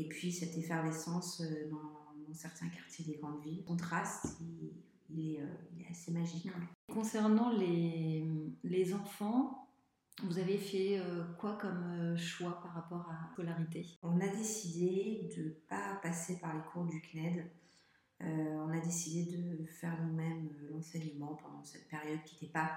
et 0.00 0.08
puis 0.08 0.32
cette 0.32 0.56
effervescence 0.56 1.42
dans, 1.70 2.32
certains 2.32 2.68
quartiers 2.68 3.04
des 3.04 3.16
grandes 3.16 3.42
villes. 3.42 3.58
Le 3.58 3.64
contraste, 3.64 4.38
il, 5.10 5.34
est, 5.34 5.40
assez 5.90 6.12
magique. 6.12 6.48
Concernant 6.86 7.50
les, 7.50 8.24
les, 8.62 8.94
enfants, 8.94 9.68
vous 10.22 10.38
avez 10.38 10.56
fait 10.56 11.02
quoi 11.40 11.58
comme 11.60 12.16
choix 12.16 12.60
par 12.62 12.72
rapport 12.72 13.10
à 13.10 13.14
la 13.14 13.32
scolarité? 13.32 13.84
On 14.04 14.20
a 14.20 14.28
décidé 14.28 15.28
de 15.36 15.42
ne 15.42 15.50
pas 15.68 15.98
passer 16.04 16.38
par 16.38 16.54
les 16.54 16.62
cours 16.72 16.84
du 16.84 17.02
CNED 17.02 17.50
on 18.22 18.70
a 18.70 18.80
décidé 18.80 19.36
de 19.36 19.64
faire 19.64 19.98
nous-mêmes 20.02 20.50
l'enseignement 20.70 21.38
pendant 21.42 21.64
cette 21.64 21.88
période 21.88 22.22
qui 22.24 22.34
n'était 22.34 22.52
pas 22.52 22.72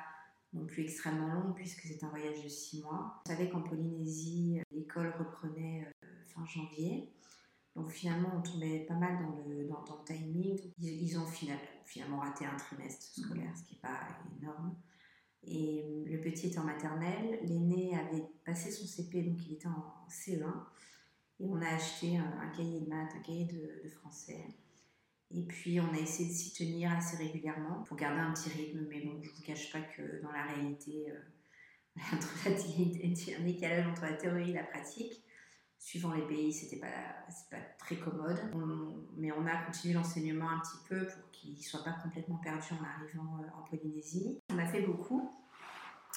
non 0.54 0.66
plus 0.66 0.84
extrêmement 0.84 1.28
longue 1.28 1.56
puisque 1.56 1.82
c'est 1.82 2.04
un 2.04 2.10
voyage 2.10 2.44
de 2.44 2.50
six 2.50 2.82
mois. 2.82 3.22
On 3.26 3.30
savait 3.30 3.50
qu'en 3.50 3.62
Polynésie, 3.62 4.62
l'école 4.72 5.14
reprenait 5.20 5.88
fin 6.34 6.46
janvier. 6.46 7.10
Donc 7.76 7.90
finalement, 7.90 8.32
on 8.36 8.42
tombait 8.42 8.82
pas 8.82 8.94
mal 8.94 9.24
dans 9.24 9.44
le, 9.48 9.66
dans, 9.66 9.82
le 9.82 10.04
timing. 10.06 10.60
Ils, 10.80 11.18
ont 11.18 11.26
finalement 11.26 12.20
raté 12.20 12.46
un 12.46 12.56
trimestre 12.56 13.04
scolaire, 13.04 13.52
ce 13.58 13.64
qui 13.64 13.76
n'est 13.76 13.82
pas 13.82 14.00
énorme. 14.40 14.76
Et 15.46 15.84
euh, 15.84 16.04
le 16.06 16.22
petit 16.22 16.48
était 16.48 16.60
en 16.60 16.66
maternelle. 16.66 17.40
L'aîné 17.44 17.98
avait 17.98 18.26
passé 18.46 18.72
son 18.72 18.86
CP, 18.86 19.24
donc 19.24 19.46
il 19.48 19.54
était 19.54 19.68
en 19.68 20.08
CE1. 20.08 20.54
Et 21.40 21.46
on 21.46 21.62
a 21.62 21.68
acheté 21.68 22.18
un, 22.18 22.48
cahier 22.56 22.82
de 22.82 22.90
maths, 22.90 23.12
un 23.16 23.22
cahier 23.22 23.46
de, 23.46 23.90
français. 23.90 24.46
Et 25.32 25.42
puis 25.42 25.80
on 25.80 25.92
a 25.94 25.98
essayé 25.98 26.30
de 26.30 26.34
s'y 26.34 26.54
tenir 26.54 26.92
assez 26.92 27.18
régulièrement 27.18 27.84
pour 27.84 27.98
garder 27.98 28.22
un 28.22 28.34
petit 28.34 28.50
rythme. 28.50 28.86
Mais 28.88 29.02
bon, 29.02 29.20
je 29.24 29.30
ne 29.30 29.36
vous 29.36 29.42
cache 29.42 29.72
pas 29.72 29.82
que 29.82 30.22
dans 30.22 30.32
la 30.32 30.44
réalité, 30.44 31.12
euh, 31.12 31.20
il 31.96 33.32
y 33.32 33.34
a 33.34 33.40
un 33.40 33.44
décalage 33.44 33.88
entre 33.92 34.04
la 34.04 34.14
théorie 34.14 34.52
et 34.52 34.54
la 34.54 34.64
pratique 34.64 35.24
suivant 35.84 36.14
les 36.14 36.26
pays, 36.26 36.54
c'était 36.54 36.78
pas, 36.78 36.88
pas 37.52 37.62
très 37.78 37.98
commode. 37.98 38.40
mais 39.18 39.32
on 39.34 39.46
a 39.46 39.66
continué 39.66 39.94
l'enseignement 39.94 40.50
un 40.50 40.60
petit 40.60 40.78
peu 40.88 41.06
pour 41.06 41.32
qu'il 41.32 41.58
ne 41.58 41.62
soit 41.62 41.84
pas 41.84 41.92
complètement 41.92 42.38
perdu 42.38 42.68
en 42.72 42.84
arrivant 42.86 43.38
euh, 43.40 43.60
en 43.60 43.64
Polynésie. 43.64 44.40
On 44.50 44.58
a 44.60 44.66
fait 44.66 44.82
beaucoup, 44.82 45.30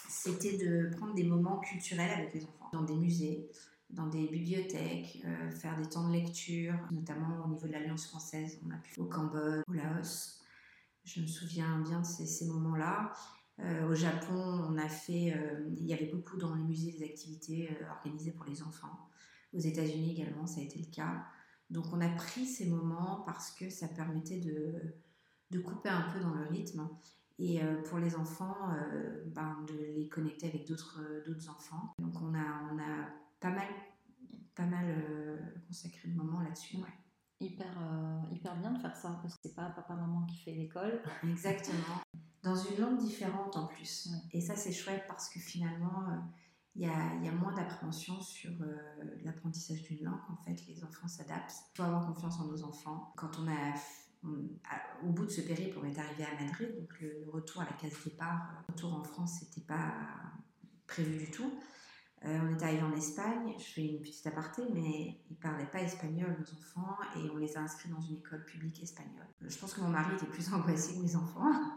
c'était 0.09 0.57
de 0.57 0.94
prendre 0.96 1.14
des 1.14 1.24
moments 1.24 1.59
culturels 1.59 2.11
avec 2.11 2.35
les 2.35 2.44
enfants, 2.44 2.70
dans 2.72 2.83
des 2.83 2.94
musées, 2.94 3.50
dans 3.90 4.07
des 4.07 4.29
bibliothèques, 4.29 5.20
euh, 5.24 5.50
faire 5.50 5.76
des 5.76 5.88
temps 5.88 6.07
de 6.07 6.12
lecture, 6.12 6.74
notamment 6.92 7.44
au 7.44 7.48
niveau 7.48 7.66
de 7.66 7.72
l'Alliance 7.72 8.07
française. 8.07 8.61
On 8.64 8.70
a 8.70 8.76
pu 8.76 9.00
au 9.00 9.07
Cambodge, 9.07 9.64
au 9.68 9.72
Laos. 9.72 10.44
Je 11.05 11.20
me 11.20 11.26
souviens 11.26 11.81
bien 11.81 12.00
de 12.00 12.07
ces, 12.07 12.46
moments-là. 12.46 13.12
Euh, 13.59 13.88
au 13.88 13.94
Japon, 13.96 14.68
on 14.70 14.79
a 14.79 14.88
fait, 14.88 15.35
il 15.76 15.87
y 15.87 15.92
avait 15.92 16.07
beaucoup 16.12 16.37
dans 16.37 16.55
les 16.55 16.62
musées 16.62 16.92
des 16.92 17.05
activités 17.05 17.76
organisées 17.90 18.33
pour 18.33 18.46
les 18.46 18.62
enfants. 18.62 19.09
Aux 19.52 19.59
États-Unis 19.59 20.12
également, 20.12 20.46
ça 20.46 20.61
a 20.61 20.64
été 20.64 20.78
le 20.78 20.90
cas. 20.90 21.24
Donc 21.70 21.87
on 21.92 22.00
a 22.00 22.09
pris 22.09 22.46
ces 22.46 22.66
moments 22.66 23.22
parce 23.26 23.50
que 23.52 23.70
ça 23.70 23.88
permettait 23.88 24.40
de, 24.40 24.94
de 25.50 25.59
couper 25.59 25.88
un 25.88 26.11
peu 26.12 26.20
dans 26.20 26.35
le 26.35 26.46
rythme 26.46 26.88
et 27.38 27.62
euh, 27.62 27.82
pour 27.82 27.98
les 27.98 28.16
enfants, 28.16 28.56
euh, 28.72 29.24
ben, 29.26 29.64
de 29.68 29.74
les 29.94 30.09
connecter 30.09 30.48
avec 30.48 30.66
d'autres 30.66 31.02
d'autres 31.26 31.50
enfants. 31.50 31.94
Donc 31.98 32.14
on 32.22 32.35
a, 32.35 32.72
on 32.72 32.78
a 32.78 33.09
pas 33.40 33.50
mal, 33.50 33.68
pas 34.54 34.64
mal 34.64 34.87
euh, 34.88 35.37
consacré 35.66 36.09
de 36.09 36.14
moments 36.14 36.40
là-dessus. 36.40 36.78
Hyper, 37.38 37.66
hyper 38.32 38.56
bien 38.56 38.70
de 38.70 38.78
faire 38.78 38.96
ça 38.96 39.18
parce 39.20 39.35
que 39.35 39.40
c'est 39.42 39.54
pas 39.54 39.68
papa-maman 39.68 40.24
qui 40.24 40.38
fait 40.38 40.52
l'école. 40.52 41.02
Exactement. 41.22 42.00
Dans 42.42 42.56
une 42.56 42.80
langue 42.80 42.98
différente 42.98 43.56
en 43.59 43.66
plus. 43.66 44.09
Et 44.32 44.40
ça 44.40 44.56
c'est 44.56 44.72
chouette 44.72 45.04
parce 45.06 45.28
que 45.28 45.38
finalement 45.38 46.06
il 46.76 46.82
y 46.82 46.87
a, 46.87 47.14
y 47.22 47.28
a, 47.28 47.32
moins 47.32 47.54
d'appréhension 47.54 48.14
euh, 48.14 48.15
l'apprentissage 49.56 49.82
d'une 49.82 50.04
langue. 50.04 50.20
En 50.30 50.36
fait, 50.44 50.66
les 50.68 50.82
enfants 50.84 51.08
s'adaptent. 51.08 51.54
Il 51.72 51.76
faut 51.76 51.82
avoir 51.82 52.06
confiance 52.06 52.38
en 52.40 52.46
nos 52.46 52.62
enfants. 52.64 53.12
Quand 53.16 53.30
on 53.38 53.48
a, 53.48 53.74
au 55.04 55.10
bout 55.10 55.26
de 55.26 55.30
ce 55.30 55.40
périple, 55.40 55.78
on 55.82 55.84
est 55.84 55.98
arrivé 55.98 56.24
à 56.24 56.42
Madrid, 56.42 56.74
donc 56.78 57.00
le, 57.00 57.30
retour 57.30 57.62
à 57.62 57.64
la 57.64 57.72
case 57.72 57.92
départ, 58.04 58.50
le 58.52 58.72
retour 58.72 58.94
en 58.94 59.04
France, 59.04 59.40
c'était 59.40 59.66
pas 59.66 59.92
prévu 60.86 61.18
du 61.18 61.30
tout. 61.30 61.52
Euh, 62.24 62.38
on 62.42 62.56
est 62.56 62.62
arrivé 62.62 62.82
en 62.82 62.94
Espagne, 62.94 63.54
je 63.58 63.64
fais 63.64 63.86
une 63.86 64.00
petite 64.00 64.26
aparté, 64.26 64.62
mais 64.72 65.20
ils 65.30 65.36
parlaient 65.36 65.70
pas 65.70 65.80
espagnol, 65.80 66.34
nos 66.38 66.58
enfants, 66.58 66.96
et 67.14 67.30
on 67.30 67.36
les 67.36 67.56
a 67.56 67.60
inscrits 67.60 67.90
dans 67.90 68.00
une 68.00 68.16
école 68.16 68.44
publique 68.46 68.82
espagnole. 68.82 69.28
Je 69.42 69.56
pense 69.58 69.74
que 69.74 69.80
mon 69.80 69.88
mari 69.88 70.14
était 70.14 70.26
plus 70.26 70.52
angoissé 70.52 70.94
que 70.94 71.02
mes 71.02 71.14
enfants 71.14 71.76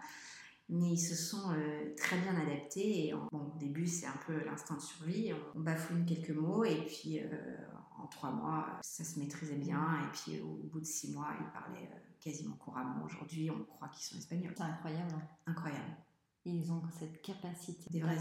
mais 0.69 0.91
ils 0.91 0.99
se 0.99 1.15
sont 1.15 1.51
euh, 1.51 1.95
très 1.97 2.17
bien 2.19 2.35
adaptés. 2.35 3.07
Et 3.07 3.13
bon, 3.13 3.39
au 3.39 3.57
début, 3.57 3.87
c'est 3.87 4.05
un 4.05 4.17
peu 4.27 4.43
l'instinct 4.45 4.75
de 4.75 4.81
survie. 4.81 5.33
On, 5.55 5.59
bafouille 5.59 6.05
quelques 6.05 6.29
mots 6.29 6.63
et 6.63 6.85
puis 6.85 7.19
euh, 7.19 7.57
en 7.97 8.05
trois 8.07 8.31
mois, 8.31 8.77
ça 8.81 9.03
se 9.03 9.19
maîtrisait 9.19 9.55
bien. 9.55 9.99
Et 10.03 10.11
puis 10.11 10.41
au, 10.41 10.69
bout 10.71 10.79
de 10.79 10.85
six 10.85 11.11
mois, 11.11 11.33
ils 11.39 11.51
parlaient 11.51 11.89
euh, 11.91 11.99
quasiment 12.19 12.55
couramment. 12.55 13.03
Aujourd'hui, 13.03 13.49
on 13.49 13.63
croit 13.63 13.89
qu'ils 13.89 14.03
sont 14.03 14.17
espagnols. 14.17 14.53
C'est 14.55 14.63
incroyable. 14.63 15.11
Hein. 15.15 15.27
Incroyable. 15.47 15.97
Ils 16.45 16.71
ont 16.71 16.81
cette 16.97 17.21
capacité. 17.21 17.89
Des 17.89 17.99
vrais 17.99 18.17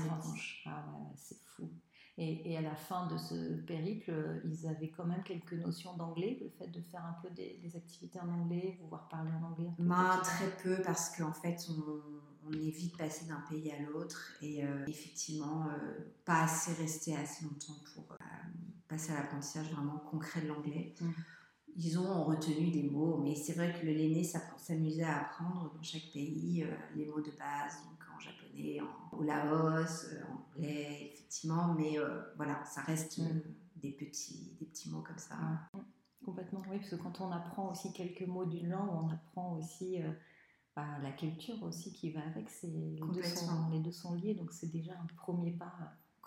Ah 0.66 0.84
c'est 1.16 1.40
fou. 1.54 1.70
Et, 2.20 2.56
à 2.56 2.62
la 2.62 2.74
fin 2.74 3.06
de 3.06 3.16
ce 3.16 3.54
périple, 3.60 4.12
ils 4.44 4.66
avaient 4.66 4.90
quand 4.90 5.04
même 5.04 5.22
quelques 5.22 5.52
notions 5.52 5.96
d'anglais, 5.96 6.36
le 6.42 6.48
fait 6.48 6.66
de 6.66 6.80
faire 6.80 7.04
un 7.04 7.16
peu 7.22 7.30
des, 7.30 7.60
activités 7.76 8.18
en 8.18 8.28
anglais, 8.28 8.76
pouvoir 8.80 9.08
parler 9.08 9.30
en 9.30 9.46
anglais 9.46 9.70
ben, 9.78 10.20
Très 10.24 10.50
peu, 10.56 10.82
parce 10.82 11.16
qu'en 11.16 11.32
fait, 11.32 11.64
on, 11.70 12.17
on 12.48 12.52
est 12.52 12.70
vite 12.70 12.96
passé 12.96 13.26
d'un 13.26 13.42
pays 13.48 13.70
à 13.72 13.80
l'autre 13.80 14.32
et 14.42 14.64
euh, 14.64 14.84
effectivement 14.86 15.66
euh, 15.66 16.12
pas 16.24 16.44
assez 16.44 16.72
resté 16.74 17.16
assez 17.16 17.44
longtemps 17.44 17.78
pour 17.94 18.12
euh, 18.12 18.24
passer 18.88 19.12
à 19.12 19.16
l'apprentissage 19.16 19.70
vraiment 19.72 19.98
concret 20.10 20.42
de 20.42 20.48
l'anglais. 20.48 20.94
Mm. 21.00 21.10
Ils 21.80 21.98
ont 21.98 22.24
retenu 22.24 22.70
des 22.70 22.90
mots, 22.90 23.18
mais 23.18 23.36
c'est 23.36 23.52
vrai 23.52 23.72
que 23.72 23.86
le 23.86 23.92
l'aîné 23.92 24.24
s'amusait 24.24 25.04
à 25.04 25.20
apprendre 25.20 25.72
dans 25.74 25.82
chaque 25.82 26.10
pays 26.12 26.66
les 26.96 27.06
mots 27.06 27.20
de 27.20 27.30
base, 27.30 27.76
donc 27.84 28.00
en 28.16 28.18
japonais, 28.18 28.80
en, 28.80 29.16
au 29.16 29.22
Laos, 29.22 30.06
en 30.28 30.56
anglais, 30.56 31.12
effectivement, 31.12 31.74
mais 31.74 31.98
voilà, 32.34 32.64
ça 32.64 32.80
reste 32.80 33.18
mm. 33.18 33.42
des, 33.76 33.92
petits, 33.92 34.56
des 34.58 34.66
petits 34.66 34.90
mots 34.90 35.02
comme 35.02 35.18
ça. 35.18 35.36
Mm. 35.36 35.78
Complètement, 36.24 36.62
oui, 36.68 36.78
parce 36.78 36.90
que 36.90 36.96
quand 36.96 37.20
on 37.20 37.30
apprend 37.30 37.70
aussi 37.70 37.92
quelques 37.92 38.26
mots 38.26 38.44
d'une 38.44 38.70
langue, 38.70 38.90
on 38.90 39.10
apprend 39.10 39.56
aussi 39.56 39.98
la 41.02 41.12
culture 41.12 41.62
aussi 41.62 41.92
qui 41.92 42.10
va 42.10 42.20
avec. 42.20 42.48
C'est, 42.50 42.66
les, 42.66 43.00
deux 43.00 43.22
sont, 43.22 43.70
les 43.72 43.80
deux 43.80 43.92
sont 43.92 44.14
liés, 44.14 44.34
donc 44.34 44.52
c'est 44.52 44.70
déjà 44.70 44.92
un 44.92 45.06
premier 45.16 45.52
pas 45.52 45.72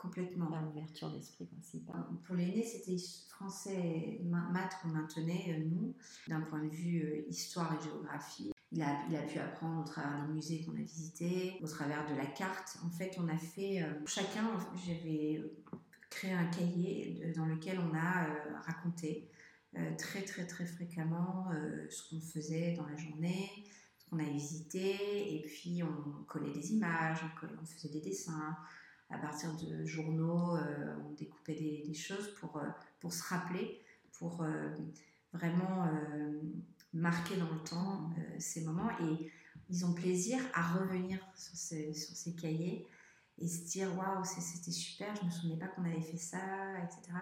Complètement. 0.01 0.49
vers 0.49 0.63
l'ouverture 0.63 1.11
d'esprit 1.11 1.45
principal. 1.45 2.03
Pour 2.25 2.35
l'aîné, 2.35 2.63
c'était 2.63 2.97
français 3.29 4.19
maths 4.23 4.77
qu'on 4.81 4.87
maintenait, 4.89 5.45
euh, 5.49 5.63
nous, 5.69 5.93
d'un 6.27 6.41
point 6.41 6.63
de 6.63 6.69
vue 6.69 7.03
euh, 7.03 7.29
histoire 7.29 7.77
et 7.79 7.83
géographie. 7.83 8.51
Il 8.71 8.81
a, 8.81 8.97
il 9.09 9.15
a, 9.15 9.21
pu 9.21 9.37
apprendre 9.37 9.81
au 9.81 9.83
travers 9.83 10.25
des 10.25 10.33
musées 10.33 10.63
qu'on 10.63 10.71
a 10.71 10.81
visités, 10.81 11.59
au 11.61 11.67
travers 11.67 12.09
de 12.09 12.15
la 12.15 12.25
carte. 12.25 12.79
En 12.83 12.89
fait, 12.89 13.15
on 13.19 13.27
a 13.27 13.37
fait, 13.37 13.83
euh, 13.83 13.93
chacun, 14.07 14.49
j'avais 14.87 15.43
créé 16.09 16.33
un 16.33 16.47
cahier 16.47 17.31
dans 17.35 17.45
lequel 17.45 17.79
on 17.79 17.95
a 17.95 18.27
raconté 18.65 19.29
très 19.97 20.21
très 20.23 20.45
très 20.45 20.65
fréquemment 20.65 21.47
ce 21.89 22.09
qu'on 22.09 22.19
faisait 22.19 22.73
dans 22.73 22.85
la 22.85 22.97
journée, 22.97 23.49
on 24.11 24.19
a 24.19 24.23
visité 24.23 25.35
et 25.35 25.41
puis 25.41 25.81
on 25.83 26.23
collait 26.23 26.51
des 26.51 26.73
images, 26.73 27.19
on, 27.43 27.65
faisait 27.65 27.89
des 27.89 28.01
dessins. 28.01 28.57
À 29.09 29.17
partir 29.17 29.55
de 29.57 29.85
journaux, 29.85 30.55
euh, 30.55 30.95
on 31.05 31.11
découpait 31.13 31.83
des, 31.85 31.93
choses 31.93 32.33
pour, 32.35 32.57
euh, 32.57 32.67
pour 32.99 33.11
se 33.13 33.23
rappeler, 33.23 33.81
pour 34.17 34.41
euh, 34.41 34.69
vraiment 35.33 35.89
marquer 36.93 37.37
dans 37.37 37.51
le 37.51 37.63
temps 37.63 38.09
ces 38.39 38.63
moments. 38.63 38.89
Et 39.01 39.31
ils 39.69 39.85
ont 39.85 39.93
plaisir 39.93 40.39
à 40.53 40.73
revenir 40.73 41.19
sur 41.35 41.55
ces, 41.55 41.93
sur 41.93 42.35
cahiers 42.35 42.87
et 43.37 43.47
se 43.47 43.65
dire 43.65 43.97
waouh, 43.97 44.23
c'était 44.23 44.71
super, 44.71 45.15
je 45.15 45.25
me 45.25 45.31
souvenais 45.31 45.57
pas 45.57 45.67
qu'on 45.67 45.85
avait 45.85 46.01
fait 46.01 46.17
ça, 46.17 46.39
etc. 46.79 47.17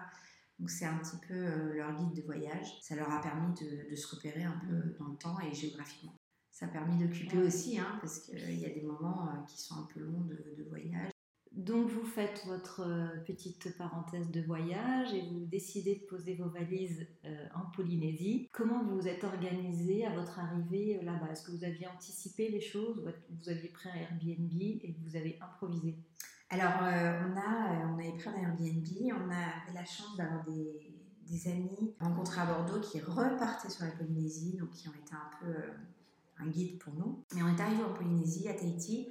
Donc 0.58 0.70
c'est 0.70 0.84
un 0.84 0.98
petit 0.98 1.16
peu 1.26 1.72
leur 1.74 1.94
guide 1.94 2.14
de 2.14 2.22
voyage. 2.22 2.78
Ça 2.82 2.94
leur 2.94 3.10
a 3.10 3.20
permis 3.20 3.54
de 3.60 3.94
se 3.96 4.14
repérer 4.14 4.44
un 4.44 4.60
peu 4.68 4.96
dans 4.98 5.06
le 5.06 5.16
temps 5.16 5.40
et 5.40 5.54
géographiquement 5.54 6.19
ça 6.60 6.66
a 6.66 6.68
permis 6.68 6.98
d'occuper 6.98 7.38
aussi, 7.38 7.78
hein, 7.78 7.98
parce 8.00 8.18
qu'il 8.20 8.36
euh, 8.36 8.52
y 8.52 8.66
a 8.66 8.68
des 8.68 8.82
moments 8.82 9.28
euh, 9.28 9.46
qui 9.48 9.58
sont 9.58 9.76
un 9.76 9.88
peu 9.94 10.00
longs 10.00 10.26
de, 10.28 10.62
voyage. 10.68 11.10
Donc 11.52 11.88
vous 11.88 12.04
faites 12.04 12.44
votre 12.46 12.82
euh, 12.86 13.08
petite 13.26 13.76
parenthèse 13.78 14.30
de 14.30 14.42
voyage 14.42 15.12
et 15.14 15.22
vous 15.22 15.46
décidez 15.46 15.96
de 15.96 16.04
poser 16.06 16.34
vos 16.34 16.50
valises 16.50 17.06
en 17.54 17.70
Polynésie. 17.74 18.48
Comment 18.52 18.84
vous 18.84 19.00
vous 19.00 19.08
êtes 19.08 19.24
organisé 19.24 20.04
à 20.04 20.14
votre 20.14 20.38
arrivée 20.38 21.00
là-bas? 21.02 21.32
Est-ce 21.32 21.46
que 21.46 21.52
vous 21.52 21.64
aviez 21.64 21.88
anticipé 21.88 22.50
les 22.50 22.60
choses 22.60 23.10
Vous 23.30 23.48
aviez 23.48 23.68
pris 23.70 23.88
un 23.88 23.94
Airbnb 23.94 24.52
et 24.52 24.94
vous 25.02 25.16
avez 25.16 25.38
improvisé? 25.40 25.96
Alors 26.50 26.72
on, 26.80 27.36
a, 27.36 27.86
on 27.88 27.98
avait 27.98 28.12
pris 28.12 28.28
un 28.28 28.36
Airbnb, 28.36 28.86
on 29.06 29.30
a 29.30 29.72
la 29.72 29.84
chance 29.84 30.16
d'avoir 30.16 30.44
des, 30.44 30.94
des, 31.26 31.48
amis 31.48 31.94
rencontrés 32.00 32.40
à 32.40 32.46
Bordeaux 32.46 32.80
qui 32.80 33.00
repartaient 33.00 33.70
sur 33.70 33.84
la 33.84 33.92
Polynésie, 33.92 34.56
donc 34.56 34.70
qui 34.70 34.88
ont 34.88 34.94
été 34.94 35.14
un 35.14 35.30
peu 35.40 35.54
un 36.42 36.48
guide 36.48 36.78
pour 36.78 36.94
nous. 36.94 37.24
Mais 37.34 37.42
on 37.42 37.48
est 37.48 37.60
arrivé 37.60 37.82
en 37.82 37.92
Polynésie, 37.92 38.48
à 38.48 38.54
Tahiti, 38.54 39.08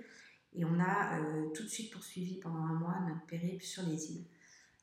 et 0.54 0.66
on 0.66 0.80
a 0.80 1.20
euh, 1.20 1.50
tout 1.54 1.64
de 1.64 1.68
suite 1.68 1.92
poursuivi 1.92 2.40
pendant 2.40 2.64
un 2.64 2.74
mois 2.74 3.00
notre 3.08 3.26
périple 3.26 3.64
sur 3.64 3.84
les 3.84 4.12
îles. 4.12 4.26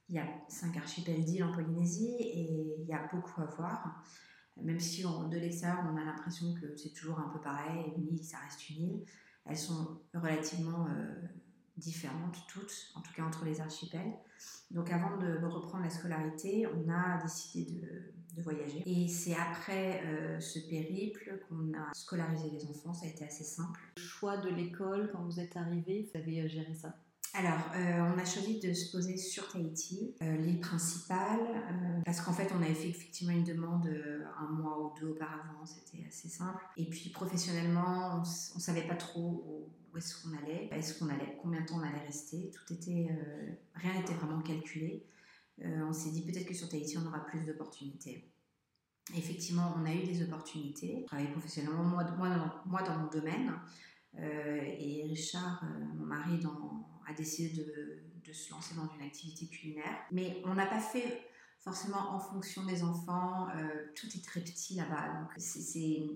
Il 0.08 0.14
y 0.14 0.18
a 0.18 0.26
cinq 0.48 0.76
archipels 0.76 1.24
d'îles 1.24 1.44
en 1.44 1.52
Polynésie 1.52 2.14
et 2.20 2.76
il 2.78 2.86
y 2.86 2.92
a 2.92 3.08
beaucoup 3.12 3.40
à 3.40 3.46
voir. 3.46 4.04
Même 4.62 4.80
si 4.80 5.02
de 5.02 5.36
l'extérieur 5.36 5.84
on 5.92 5.96
a 5.96 6.04
l'impression 6.04 6.54
que 6.54 6.76
c'est 6.76 6.92
toujours 6.94 7.18
un 7.18 7.28
peu 7.28 7.40
pareil, 7.40 7.92
une 7.96 8.14
île 8.14 8.24
ça 8.24 8.38
reste 8.38 8.70
une 8.70 8.82
île, 8.82 9.04
elles 9.44 9.56
sont 9.56 10.00
relativement 10.14 10.86
euh, 10.86 11.14
différentes 11.76 12.38
toutes, 12.48 12.92
en 12.94 13.02
tout 13.02 13.12
cas 13.12 13.24
entre 13.24 13.44
les 13.44 13.60
archipels. 13.60 14.14
Donc 14.70 14.90
avant 14.90 15.18
de 15.18 15.44
reprendre 15.44 15.84
la 15.84 15.90
scolarité, 15.90 16.66
on 16.66 16.88
a 16.88 17.20
décidé 17.22 17.72
de, 17.72 18.14
voyager. 18.42 18.82
Et 18.86 19.08
c'est 19.08 19.34
après 19.34 20.02
euh, 20.04 20.40
ce 20.40 20.58
périple 20.58 21.40
qu'on 21.48 21.72
a 21.74 21.92
scolarisé 21.94 22.50
les 22.50 22.66
enfants, 22.66 22.94
ça 22.94 23.06
a 23.06 23.08
été 23.08 23.24
assez 23.24 23.44
simple. 23.44 23.80
Le 23.96 24.02
choix 24.02 24.36
de 24.36 24.48
l'école, 24.48 25.10
quand 25.12 25.24
vous 25.24 25.40
êtes 25.40 25.56
arrivé, 25.56 26.08
vous 26.12 26.18
avez 26.18 26.48
géré 26.48 26.74
ça? 26.74 26.94
Alors, 27.38 27.70
euh, 27.74 28.14
on 28.14 28.18
a 28.18 28.24
choisi 28.24 28.60
de 28.60 28.72
se 28.72 28.90
poser 28.90 29.18
sur 29.18 29.46
Tahiti, 29.48 30.14
euh, 30.22 30.36
l'île 30.38 30.58
principale, 30.58 31.40
euh, 31.40 32.00
parce 32.02 32.22
qu'en 32.22 32.32
fait, 32.32 32.50
on 32.58 32.62
avait 32.62 32.72
fait 32.72 32.88
effectivement 32.88 33.34
une 33.34 33.44
demande 33.44 33.90
un 34.38 34.52
mois 34.52 34.80
ou 34.80 34.98
deux 34.98 35.08
auparavant, 35.08 35.66
c'était 35.66 36.06
assez 36.08 36.28
simple. 36.28 36.64
Et 36.78 36.86
puis, 36.86 37.10
professionnellement, 37.10 38.14
on 38.14 38.20
ne 38.20 38.60
savait 38.60 38.86
pas 38.86 38.94
trop 38.94 39.68
où 39.92 39.96
est-ce 39.98 40.22
qu'on 40.22 40.34
allait, 40.38 40.70
est-ce 40.72 40.98
qu'on 40.98 41.10
allait, 41.10 41.36
combien 41.42 41.60
de 41.60 41.66
temps 41.66 41.76
on 41.76 41.82
allait 41.82 42.06
rester. 42.06 42.50
Tout 42.50 42.72
était, 42.72 43.08
rien 43.74 43.94
n'était 43.98 44.14
vraiment 44.14 44.40
calculé. 44.40 45.04
On 45.62 45.92
s'est 45.92 46.10
dit 46.10 46.22
peut-être 46.22 46.46
que 46.46 46.54
sur 46.54 46.68
Tahiti, 46.68 46.98
on 46.98 47.06
aura 47.06 47.24
plus 47.24 47.44
d'opportunités. 47.44 48.30
Effectivement, 49.16 49.74
on 49.78 49.84
a 49.86 49.92
eu 49.94 50.02
des 50.02 50.22
opportunités. 50.22 51.06
Je 51.10 51.32
professionnellement, 51.32 51.84
moi, 51.84 52.82
dans 52.82 52.98
mon 52.98 53.08
domaine, 53.08 53.52
et 54.18 55.04
Richard, 55.08 55.64
mon 55.94 56.06
mari, 56.06 56.40
a 57.06 57.12
décidé 57.14 57.62
de, 57.62 58.32
se 58.32 58.50
lancer 58.50 58.74
dans 58.74 58.88
une 58.96 59.02
activité 59.02 59.46
culinaire. 59.46 59.98
Mais 60.10 60.42
on 60.44 60.54
n'a 60.54 60.66
pas 60.66 60.80
fait 60.80 61.22
forcément 61.60 62.14
en 62.14 62.18
fonction 62.18 62.64
des 62.64 62.82
enfants. 62.82 63.48
Euh, 63.50 63.86
tout 63.94 64.06
est 64.06 64.24
très 64.24 64.40
petit 64.40 64.74
là-bas. 64.74 65.20
Donc 65.20 65.30
c'est, 65.36 66.06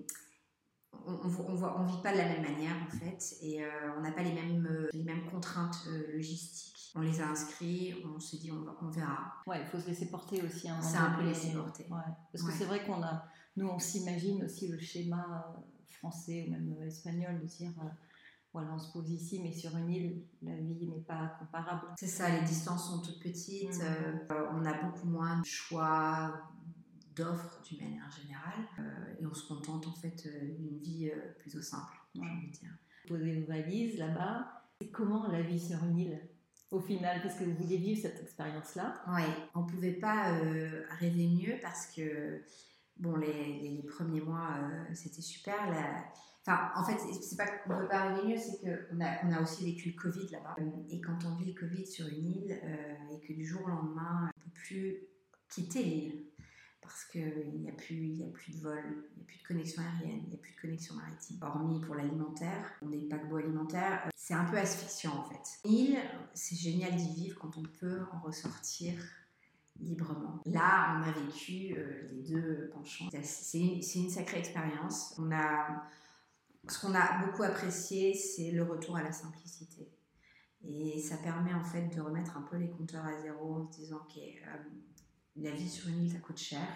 on 1.05 1.11
ne 1.11 1.65
on, 1.65 1.85
vit 1.85 2.01
pas 2.01 2.13
de 2.13 2.17
la 2.17 2.27
même 2.27 2.41
manière 2.41 2.75
en 2.87 2.89
fait. 2.89 3.37
Et 3.41 3.63
euh, 3.63 3.67
on 3.97 4.01
n'a 4.01 4.11
pas 4.11 4.23
les 4.23 4.33
mêmes, 4.33 4.67
euh, 4.69 4.89
les 4.93 5.03
mêmes 5.03 5.29
contraintes 5.29 5.87
logistiques. 6.13 6.91
On 6.95 7.01
les 7.01 7.21
a 7.21 7.29
inscrits, 7.29 7.95
on 8.05 8.19
se 8.19 8.35
dit 8.35 8.51
on, 8.51 8.65
on 8.85 8.89
verra. 8.89 9.33
Ouais, 9.47 9.61
il 9.61 9.65
faut 9.65 9.79
se 9.79 9.87
laisser 9.87 10.09
porter 10.09 10.41
aussi. 10.41 10.69
Hein, 10.69 10.81
c'est 10.81 10.97
un 10.97 11.11
peu 11.11 11.23
laisser 11.23 11.53
porter. 11.53 11.85
Parce 12.31 12.43
que 12.43 12.51
c'est 12.51 12.65
vrai 12.65 12.85
qu'on 12.85 13.01
a, 13.01 13.23
nous 13.55 13.67
on 13.67 13.79
s'imagine 13.79 14.43
aussi 14.43 14.67
le 14.67 14.79
schéma 14.79 15.55
français 15.99 16.45
ou 16.47 16.51
même 16.51 16.75
espagnol 16.83 17.39
de 17.39 17.45
dire 17.45 17.71
voilà, 18.53 18.73
on 18.73 18.79
se 18.79 18.91
pose 18.91 19.09
ici, 19.09 19.39
mais 19.41 19.51
sur 19.51 19.75
une 19.77 19.89
île, 19.89 20.23
la 20.41 20.55
vie 20.55 20.87
n'est 20.87 21.03
pas 21.03 21.37
comparable. 21.39 21.87
C'est 21.97 22.07
ça, 22.07 22.29
les 22.29 22.41
distances 22.45 22.89
sont 22.89 23.01
toutes 23.01 23.21
petites, 23.21 23.77
mmh. 23.77 24.31
euh, 24.31 24.47
on 24.53 24.65
a 24.65 24.73
beaucoup 24.83 25.07
moins 25.07 25.39
de 25.39 25.45
choix 25.45 26.33
d'offres 27.15 27.61
d'une 27.63 27.81
manière 27.81 28.09
générale, 28.11 28.67
euh, 28.79 29.21
et 29.21 29.25
on 29.25 29.33
se 29.33 29.47
contente 29.47 29.87
en 29.87 29.93
fait 29.93 30.25
euh, 30.25 30.55
d'une 30.55 30.77
vie 30.79 31.11
plutôt 31.39 31.61
simple, 31.61 31.93
j'ai 32.13 32.21
envie 32.21 32.47
de 32.47 32.53
dire. 32.53 32.71
Poser 33.07 33.39
vos 33.39 33.47
valises 33.47 33.97
là-bas, 33.97 34.63
comment 34.91 35.27
la 35.27 35.41
vie 35.41 35.59
sur 35.59 35.83
une 35.83 35.99
île 35.99 36.19
au 36.69 36.79
final, 36.79 37.21
parce 37.21 37.35
que 37.35 37.43
vous 37.43 37.55
vouliez 37.55 37.77
vivre 37.77 38.01
cette 38.01 38.21
expérience-là? 38.21 39.03
Oui, 39.09 39.23
on 39.55 39.63
ne 39.63 39.67
pouvait 39.67 39.93
pas 39.93 40.31
rêver 40.99 41.27
mieux 41.27 41.55
parce 41.61 41.87
que, 41.87 42.41
bon, 42.97 43.17
les, 43.17 43.59
les 43.59 43.83
premiers 43.83 44.21
mois, 44.21 44.57
c'était 44.93 45.21
super. 45.21 45.69
La, 45.69 46.05
Enfin, 46.45 46.71
en 46.75 46.83
fait, 46.83 46.97
c'est 46.97 47.37
pas 47.37 47.45
qu'on 47.45 47.75
ne 47.75 47.81
peut 47.81 47.87
pas 47.87 47.99
arriver 47.99 48.29
mieux, 48.29 48.37
c'est 48.37 48.59
qu'on 48.61 48.99
a, 48.99 49.25
on 49.25 49.31
a 49.31 49.41
aussi 49.41 49.63
vécu 49.63 49.89
le 49.91 49.95
Covid 49.95 50.27
là-bas. 50.29 50.55
Et 50.89 50.99
quand 50.99 51.19
on 51.25 51.35
vit 51.35 51.53
le 51.53 51.59
Covid 51.59 51.85
sur 51.85 52.07
une 52.07 52.31
île 52.31 52.59
euh, 52.63 53.15
et 53.15 53.19
que 53.19 53.33
du 53.33 53.45
jour 53.45 53.61
au 53.63 53.69
lendemain, 53.69 54.21
on 54.23 54.25
ne 54.25 54.43
peut 54.45 54.51
plus 54.55 54.97
quitter 55.49 55.83
l'île 55.83 56.25
parce 56.81 57.05
qu'il 57.05 57.59
n'y 57.61 57.69
a, 57.69 57.73
plus, 57.73 58.23
a 58.23 58.27
plus 58.31 58.53
de 58.53 58.61
vol, 58.61 58.83
il 59.11 59.17
n'y 59.17 59.23
a 59.23 59.25
plus 59.25 59.37
de 59.37 59.47
connexion 59.47 59.81
aérienne, 59.81 60.21
il 60.23 60.29
n'y 60.29 60.35
a 60.35 60.37
plus 60.37 60.53
de 60.53 60.61
connexion 60.61 60.95
maritime. 60.95 61.37
Hormis 61.41 61.79
pour 61.79 61.95
l'alimentaire, 61.95 62.73
on 62.81 62.91
est 62.91 63.07
paquebot 63.07 63.37
alimentaire, 63.37 64.01
euh, 64.05 64.09
c'est 64.15 64.33
un 64.33 64.45
peu 64.45 64.57
asphyxiant 64.57 65.13
en 65.13 65.23
fait. 65.23 65.59
L'île, 65.65 65.99
c'est 66.33 66.55
génial 66.55 66.95
d'y 66.95 67.13
vivre 67.13 67.39
quand 67.39 67.57
on 67.57 67.63
peut 67.63 68.01
en 68.11 68.19
ressortir 68.19 68.93
librement. 69.79 70.41
Là, 70.45 70.99
on 70.99 71.07
a 71.07 71.11
vécu 71.11 71.75
euh, 71.77 72.09
les 72.11 72.23
deux 72.23 72.69
penchants. 72.73 73.09
C'est 73.23 73.59
une, 73.59 74.09
sacrée 74.09 74.39
expérience. 74.39 75.15
Ce 76.69 76.79
qu'on 76.79 76.93
a 76.95 77.25
beaucoup 77.25 77.43
apprécié, 77.43 78.13
c'est 78.13 78.51
le 78.51 78.63
retour 78.63 78.97
à 78.97 79.03
la 79.03 79.11
simplicité. 79.11 79.89
Et 80.63 80.99
ça 80.99 81.17
permet 81.17 81.53
en 81.53 81.63
fait 81.63 81.87
de 81.87 82.01
remettre 82.01 82.37
un 82.37 82.41
peu 82.43 82.57
les 82.57 82.69
compteurs 82.69 83.05
à 83.05 83.19
zéro 83.21 83.55
en 83.55 83.71
se 83.71 83.79
disant 83.79 84.01
euh, 84.17 84.57
la 85.35 85.51
vie 85.51 85.69
sur 85.69 85.89
une 85.89 86.03
île, 86.03 86.11
ça 86.11 86.19
coûte 86.19 86.37
cher. 86.37 86.67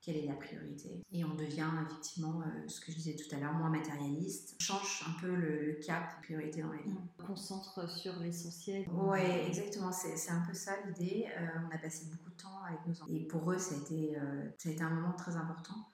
Quelle 0.00 0.16
est 0.16 0.26
la 0.26 0.34
priorité? 0.34 1.02
Et 1.12 1.24
on 1.24 1.34
devient 1.34 1.68
effectivement, 1.86 2.40
euh, 2.40 2.68
ce 2.68 2.80
que 2.80 2.90
je 2.90 2.96
disais 2.96 3.16
tout 3.16 3.34
à 3.34 3.38
l'heure, 3.38 3.52
moins 3.52 3.68
matérialiste. 3.68 4.56
On 4.58 4.62
change 4.62 5.04
un 5.06 5.20
peu 5.20 5.34
le, 5.34 5.78
cap 5.84 6.22
priorité 6.22 6.62
dans 6.62 6.72
la 6.72 6.80
vie. 6.80 6.94
On 7.18 7.22
concentre 7.22 7.88
sur 7.90 8.18
l'essentiel. 8.18 8.86
Oui, 8.90 9.20
exactement. 9.20 9.92
C'est 9.92 10.30
un 10.30 10.40
peu 10.46 10.54
ça 10.54 10.72
l'idée. 10.86 11.26
Euh, 11.38 11.46
on 11.68 11.74
a 11.74 11.78
passé 11.78 12.06
beaucoup 12.10 12.30
de 12.30 12.36
temps 12.36 12.62
avec 12.66 12.86
nos 12.86 12.94
enfants. 12.94 13.12
Et 13.12 13.26
pour 13.26 13.52
eux, 13.52 13.58
ça 13.58 13.74
a 13.74 13.78
été, 13.78 14.16
ça 14.56 14.70
a 14.70 14.72
été 14.72 14.82
un 14.82 14.90
moment 14.90 15.12
très 15.12 15.36
important 15.36 15.86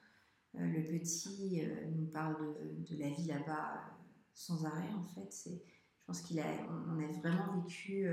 euh, 0.59 0.65
le 0.65 0.83
petit 0.99 1.61
euh, 1.61 1.85
nous 1.95 2.07
parle 2.07 2.55
de, 2.89 2.97
la 2.97 3.09
vie 3.09 3.27
là-bas 3.27 3.73
euh, 3.73 3.91
sans 4.33 4.65
arrêt, 4.65 4.93
en 4.93 5.05
fait. 5.05 5.29
Je 5.45 6.05
pense 6.05 6.21
qu'il 6.21 6.39
a, 6.39 6.45
on 6.69 6.99
a 6.99 7.19
vraiment 7.19 7.61
vécu 7.61 8.09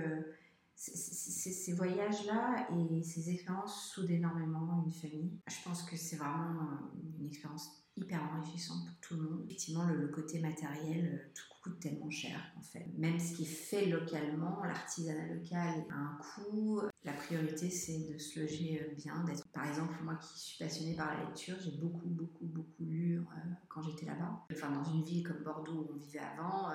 ces 0.76 1.72
voyages-là 1.72 2.68
et 2.72 3.02
ces 3.02 3.30
expériences 3.30 3.92
soudent 3.92 4.10
énormément 4.10 4.82
une 4.84 4.92
famille. 4.92 5.38
Je 5.48 5.62
pense 5.64 5.82
que 5.82 5.96
c'est 5.96 6.16
vraiment 6.16 6.78
une 7.18 7.26
expérience 7.26 7.84
hyper 7.96 8.20
enrichissante 8.22 8.84
pour 8.86 8.96
tout 9.00 9.14
le 9.14 9.22
monde. 9.22 9.42
Effectivement, 9.44 9.84
le, 9.84 10.08
côté 10.08 10.40
matériel, 10.40 11.06
euh, 11.06 11.32
tout 11.34 11.44
coûte 11.62 11.80
tellement 11.80 12.10
cher 12.10 12.40
en 12.58 12.62
fait. 12.62 12.86
Même 12.98 13.18
ce 13.18 13.34
qui 13.34 13.42
est 13.42 13.46
fait 13.46 13.86
localement, 13.86 14.62
l'artisanat 14.64 15.28
local 15.28 15.84
a 15.90 15.94
un 15.94 16.18
coût. 16.18 16.82
La 17.04 17.12
priorité, 17.12 17.70
c'est 17.70 18.12
de 18.12 18.18
se 18.18 18.40
loger 18.40 18.82
euh, 18.82 18.94
bien. 18.94 19.22
D'être... 19.24 19.46
Par 19.52 19.66
exemple, 19.66 19.94
moi 20.02 20.16
qui 20.16 20.38
suis 20.38 20.58
passionnée 20.62 20.96
par 20.96 21.14
la 21.14 21.24
lecture, 21.24 21.56
j'ai 21.60 21.78
beaucoup, 21.78 22.08
beaucoup, 22.08 22.46
beaucoup 22.46 22.84
lu 22.84 23.20
euh, 23.20 23.50
quand 23.68 23.82
j'étais 23.82 24.06
là-bas. 24.06 24.44
Enfin, 24.52 24.70
dans 24.70 24.84
une 24.84 25.02
ville 25.02 25.26
comme 25.26 25.42
Bordeaux 25.42 25.86
où 25.88 25.94
on 25.94 25.98
vivait 25.98 26.18
avant, 26.18 26.70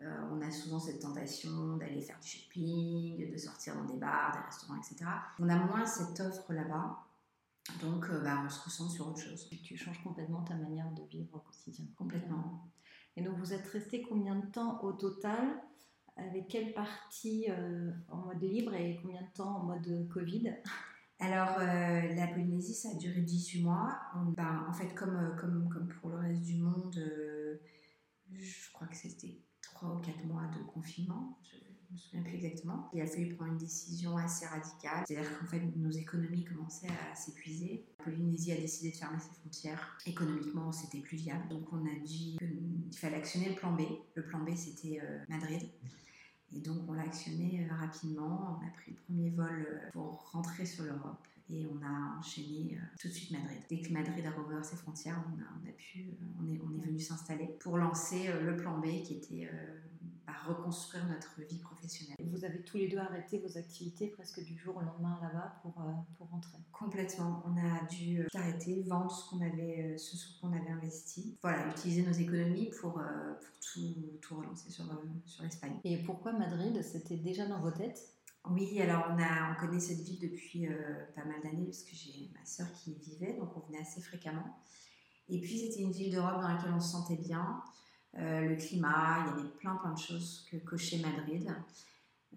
on 0.00 0.40
a 0.42 0.50
souvent 0.50 0.78
cette 0.78 1.00
tentation 1.00 1.76
d'aller 1.76 2.02
faire 2.02 2.18
du 2.20 2.28
shopping, 2.28 3.32
de 3.32 3.36
sortir 3.36 3.74
dans 3.76 3.84
des 3.84 3.98
bars, 3.98 4.32
des 4.32 4.44
restaurants, 4.44 4.76
etc. 4.76 5.10
On 5.38 5.48
a 5.48 5.56
moins 5.56 5.86
cette 5.86 6.20
offre 6.20 6.52
là-bas. 6.52 7.06
Donc, 7.80 8.08
euh, 8.10 8.20
bah, 8.20 8.42
on 8.44 8.48
se 8.48 8.64
ressent 8.64 8.88
sur 8.88 9.08
autre 9.08 9.20
chose. 9.20 9.48
tu 9.62 9.76
changes 9.76 10.02
complètement 10.02 10.42
ta 10.42 10.54
manière 10.54 10.90
de 10.92 11.02
vivre 11.04 11.34
au 11.34 11.38
quotidien. 11.40 11.84
Complètement. 11.96 12.70
Et 13.16 13.22
donc, 13.22 13.36
vous 13.38 13.52
êtes 13.52 13.66
resté 13.66 14.02
combien 14.02 14.36
de 14.36 14.46
temps 14.46 14.80
au 14.82 14.92
total? 14.92 15.62
Avec 16.16 16.48
quelle 16.48 16.72
partie 16.72 17.46
euh, 17.50 17.90
en 18.08 18.18
mode 18.18 18.40
libre 18.40 18.72
et 18.74 18.98
combien 19.02 19.20
de 19.20 19.32
temps 19.34 19.58
en 19.58 19.64
mode 19.64 20.08
Covid? 20.12 20.54
Alors, 21.18 21.58
euh, 21.58 22.14
la 22.14 22.26
Polynésie, 22.28 22.74
ça 22.74 22.90
a 22.90 22.94
duré 22.94 23.20
18 23.20 23.62
mois. 23.62 23.98
Ben, 24.36 24.66
en 24.68 24.72
fait, 24.72 24.94
comme, 24.94 25.36
comme, 25.38 25.68
comme 25.68 25.88
pour 25.88 26.10
le 26.10 26.16
reste 26.16 26.42
du 26.42 26.56
monde, 26.56 26.94
je 28.32 28.72
crois 28.72 28.86
que 28.86 28.96
c'était 28.96 29.38
3 29.76 29.94
ou 29.94 29.98
4 30.00 30.24
mois 30.26 30.42
de 30.56 30.62
confinement 30.64 31.38
je 31.88 31.94
me 31.94 31.98
souviens 31.98 32.22
plus 32.22 32.34
exactement. 32.34 32.90
Il 32.92 33.00
a 33.00 33.06
fallu 33.06 33.34
prendre 33.34 33.52
une 33.52 33.58
décision 33.58 34.16
assez 34.16 34.46
radicale. 34.46 35.04
C'est-à-dire 35.06 35.38
qu'en 35.38 35.46
fait, 35.46 35.60
nos 35.76 35.90
économies 35.90 36.44
commençaient 36.44 36.88
à 36.88 37.14
s'épuiser. 37.14 37.84
La 37.98 38.04
Polynésie 38.04 38.52
a 38.52 38.56
décidé 38.56 38.90
de 38.90 38.96
fermer 38.96 39.18
ses 39.18 39.30
frontières. 39.40 39.98
Économiquement, 40.06 40.72
c'était 40.72 41.00
plus 41.00 41.16
viable. 41.16 41.48
Donc, 41.48 41.72
on 41.72 41.86
a 41.86 41.98
dit 42.04 42.36
qu'il 42.38 42.98
fallait 42.98 43.16
actionner 43.16 43.50
le 43.50 43.54
plan 43.54 43.72
B. 43.72 43.82
Le 44.14 44.24
plan 44.24 44.40
B, 44.40 44.54
c'était 44.54 45.00
euh, 45.02 45.18
Madrid. 45.28 45.62
Et 46.52 46.60
donc, 46.60 46.78
on 46.88 46.92
l'a 46.92 47.02
actionné 47.02 47.66
euh, 47.70 47.74
rapidement. 47.74 48.58
On 48.60 48.66
a 48.66 48.70
pris 48.70 48.92
le 48.92 48.96
premier 49.04 49.30
vol 49.30 49.66
euh, 49.68 49.90
pour 49.92 50.30
rentrer 50.32 50.66
sur 50.66 50.84
l'Europe 50.84 51.26
et 51.50 51.66
on 51.66 51.84
a 51.84 52.18
enchaîné 52.18 52.78
tout 53.00 53.08
de 53.08 53.12
suite 53.12 53.30
Madrid. 53.30 53.58
Dès 53.68 53.80
que 53.80 53.92
Madrid 53.92 54.24
a 54.26 54.30
rouvert 54.30 54.64
ses 54.64 54.76
frontières, 54.76 55.22
on 55.28 55.68
a, 55.68 55.72
pu, 55.72 56.10
on 56.40 56.48
est, 56.48 56.60
on 56.60 56.74
est 56.74 56.86
venu 56.86 56.98
s'installer 56.98 57.46
pour 57.60 57.78
lancer 57.78 58.30
le 58.42 58.56
plan 58.56 58.78
B 58.78 59.02
qui 59.04 59.14
était 59.14 59.48
à 60.26 60.48
reconstruire 60.48 61.06
notre 61.06 61.40
vie 61.48 61.58
professionnelle. 61.58 62.16
Vous 62.20 62.44
avez 62.44 62.62
tous 62.62 62.76
les 62.78 62.88
deux 62.88 62.98
arrêté 62.98 63.38
vos 63.38 63.56
activités 63.56 64.08
presque 64.08 64.42
du 64.42 64.56
jour 64.58 64.76
au 64.76 64.80
lendemain 64.80 65.18
là-bas 65.22 65.58
pour, 65.62 65.80
euh, 65.80 65.92
pour 66.18 66.28
rentrer 66.28 66.58
Complètement. 66.72 67.42
On 67.46 67.56
a 67.56 67.86
dû 67.86 68.20
euh, 68.20 68.26
arrêter, 68.34 68.82
vendre 68.82 69.10
ce 69.10 69.30
qu'on 69.30 69.40
avait, 69.40 69.94
euh, 69.94 69.98
ce 69.98 70.16
sur 70.16 70.40
quoi 70.40 70.50
on 70.50 70.52
avait 70.52 70.70
investi. 70.70 71.36
Voilà, 71.42 71.68
utiliser 71.68 72.02
nos 72.02 72.12
économies 72.12 72.70
pour, 72.80 72.94
pour 72.94 73.60
tout, 73.72 74.18
tout, 74.20 74.36
relancer 74.36 74.70
sur, 74.70 74.84
sur 75.24 75.44
l'Espagne. 75.44 75.78
Et 75.84 75.98
pourquoi 75.98 76.32
Madrid 76.32 76.82
C'était 76.82 77.16
déjà 77.16 77.46
dans 77.46 77.60
vos 77.60 77.70
têtes? 77.70 78.15
Oui, 78.50 78.80
alors 78.80 79.06
on, 79.10 79.18
a, 79.22 79.52
on 79.52 79.60
connaît 79.60 79.80
cette 79.80 80.00
ville 80.00 80.20
depuis 80.20 80.68
pas 81.14 81.24
mal 81.24 81.40
d'années 81.42 81.64
parce 81.64 81.82
que 81.82 81.94
j'ai 81.94 82.30
ma 82.38 82.44
sœur 82.44 82.66
qui 82.72 82.92
y 82.92 82.98
vivait, 82.98 83.34
donc 83.34 83.56
on 83.56 83.60
venait 83.66 83.80
assez 83.80 84.00
fréquemment. 84.00 84.56
Et 85.28 85.40
puis 85.40 85.58
c'était 85.58 85.82
une 85.82 85.92
ville 85.92 86.12
d'Europe 86.12 86.40
dans 86.40 86.48
laquelle 86.48 86.72
on 86.72 86.80
se 86.80 86.92
sentait 86.92 87.16
bien. 87.16 87.62
Euh, 88.18 88.48
le 88.48 88.56
climat, 88.56 89.24
il 89.26 89.26
y 89.26 89.40
avait 89.40 89.48
plein 89.58 89.76
plein 89.76 89.92
de 89.92 89.98
choses 89.98 90.46
que 90.50 90.56
cochait 90.58 90.98
Madrid. 90.98 91.52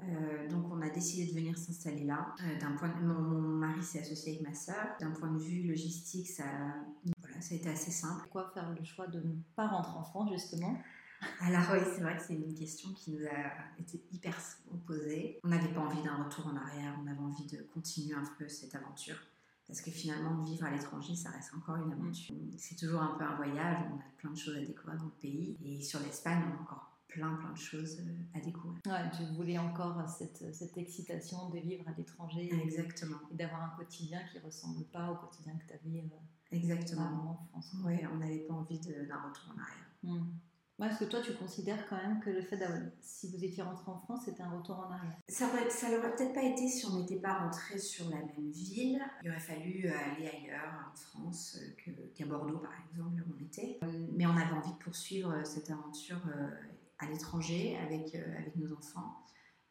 Euh, 0.01 0.49
donc 0.49 0.65
on 0.71 0.81
a 0.81 0.89
décidé 0.89 1.31
de 1.31 1.37
venir 1.37 1.57
s'installer 1.57 2.05
là. 2.05 2.33
Euh, 2.43 2.59
d'un 2.59 2.71
point 2.73 2.93
mon, 3.01 3.39
mari 3.39 3.83
s'est 3.83 3.99
associé 3.99 4.33
avec 4.35 4.47
ma 4.47 4.53
sœur. 4.53 4.95
D'un 4.99 5.11
point 5.11 5.31
de 5.31 5.39
vue 5.39 5.67
logistique, 5.67 6.27
ça, 6.27 6.43
voilà, 7.21 7.41
ça 7.41 7.53
a 7.53 7.57
été 7.57 7.69
assez 7.69 7.91
simple. 7.91 8.21
Pourquoi 8.23 8.51
faire 8.53 8.69
le 8.77 8.83
choix 8.83 9.07
de 9.07 9.19
ne 9.19 9.35
pas 9.55 9.67
rentrer 9.67 9.97
en 9.97 10.03
France 10.03 10.31
justement? 10.31 10.75
Alors 11.41 11.63
oui, 11.71 11.79
c'est 11.93 12.01
vrai 12.01 12.15
que 12.17 12.23
c'est 12.23 12.35
une 12.35 12.53
question 12.53 12.93
qui 12.93 13.11
nous 13.11 13.25
a 13.25 13.79
été 13.79 14.01
hyper 14.11 14.35
souvent 14.39 14.77
posée. 14.85 15.39
On 15.43 15.49
n'avait 15.49 15.73
pas 15.73 15.81
envie 15.81 16.01
d'un 16.03 16.23
retour 16.23 16.47
en 16.47 16.55
arrière, 16.55 16.97
on 17.03 17.07
avait 17.07 17.19
envie 17.19 17.45
de 17.45 17.61
continuer 17.73 18.15
un 18.15 18.23
peu 18.37 18.47
cette 18.47 18.75
aventure. 18.75 19.17
Parce 19.67 19.81
que 19.81 19.91
finalement, 19.91 20.41
vivre 20.41 20.65
à 20.65 20.71
l'étranger, 20.71 21.15
ça 21.15 21.29
reste 21.29 21.53
encore 21.53 21.75
une 21.75 21.91
aventure. 21.91 22.33
C'est 22.57 22.75
toujours 22.75 23.01
un 23.01 23.15
peu 23.17 23.23
un 23.23 23.35
voyage, 23.35 23.77
on 23.91 23.97
a 23.97 24.03
plein 24.17 24.31
de 24.31 24.37
choses 24.37 24.57
à 24.57 24.61
découvrir 24.61 24.97
dans 24.97 25.05
le 25.05 25.11
pays. 25.21 25.55
Et 25.63 25.81
sur 25.81 25.99
l'Espagne, 25.99 26.41
on 26.47 26.57
a 26.57 26.61
encore 26.61 26.89
plein 27.07 27.35
plein 27.35 27.51
de 27.51 27.57
choses 27.57 27.99
euh, 27.99 28.37
à 28.37 28.39
découvrir. 28.39 28.79
Ouais, 28.85 29.09
tu 29.15 29.23
voulais 29.35 29.57
encore 29.57 30.07
cette, 30.07 30.53
cette 30.53 30.77
excitation 30.77 31.49
de 31.49 31.59
vivre 31.59 31.83
à 31.87 31.91
l'étranger. 31.97 32.49
Exactement. 32.63 33.17
Et 33.31 33.35
d'avoir 33.35 33.63
un 33.63 33.77
quotidien 33.77 34.21
qui 34.31 34.39
ne 34.39 34.43
ressemble 34.43 34.85
pas 34.85 35.11
au 35.11 35.15
quotidien 35.15 35.53
que 35.57 35.67
tu 35.67 35.73
avais 35.73 35.99
euh, 35.99 36.55
Exactement. 36.55 37.49
en 37.53 37.61
France. 37.61 37.75
Oui, 37.83 37.95
on 38.11 38.17
n'avait 38.17 38.39
pas 38.39 38.53
envie 38.53 38.79
d'un 38.79 39.21
retour 39.21 39.53
en 39.55 39.59
arrière. 39.59 39.89
Hmm. 40.03 40.31
Ouais, 40.79 40.87
parce 40.87 40.99
que 40.99 41.05
toi, 41.05 41.19
tu 41.21 41.33
considères 41.33 41.85
quand 41.89 41.97
même 41.97 42.19
que 42.21 42.29
le 42.29 42.41
fait 42.41 42.57
d'avoir, 42.57 42.79
si 43.01 43.29
vous 43.29 43.43
étiez 43.43 43.61
rentré 43.61 43.91
en 43.91 43.99
France, 43.99 44.21
c'était 44.25 44.43
un 44.43 44.51
retour 44.51 44.79
en 44.79 44.91
arrière? 44.91 45.17
Ça 45.27 45.47
aurait, 45.47 45.69
ça 45.69 45.91
l'aurait 45.91 46.15
peut-être 46.15 46.33
pas 46.33 46.43
été 46.43 46.67
si 46.67 46.85
on 46.85 46.99
n'était 46.99 47.19
pas 47.19 47.33
rentré 47.33 47.77
sur 47.77 48.09
la 48.09 48.17
même 48.17 48.49
ville. 48.49 49.01
Il 49.23 49.29
aurait 49.29 49.39
fallu 49.39 49.85
euh, 49.85 49.91
aller 49.91 50.27
ailleurs 50.27 50.91
en 50.91 50.95
France 50.95 51.59
qu'à 52.15 52.25
Bordeaux, 52.25 52.59
par 52.59 52.73
exemple, 52.89 53.21
où 53.27 53.35
on 53.37 53.43
était. 53.43 53.79
Mais 54.15 54.25
on 54.25 54.37
avait 54.37 54.53
envie 54.53 54.71
de 54.71 54.77
poursuivre 54.77 55.45
cette 55.45 55.69
aventure 55.69 56.21
à 56.99 57.07
l'étranger 57.07 57.77
avec, 57.77 58.13
euh, 58.15 58.37
avec 58.37 58.55
nos 58.55 58.73
enfants. 58.73 59.25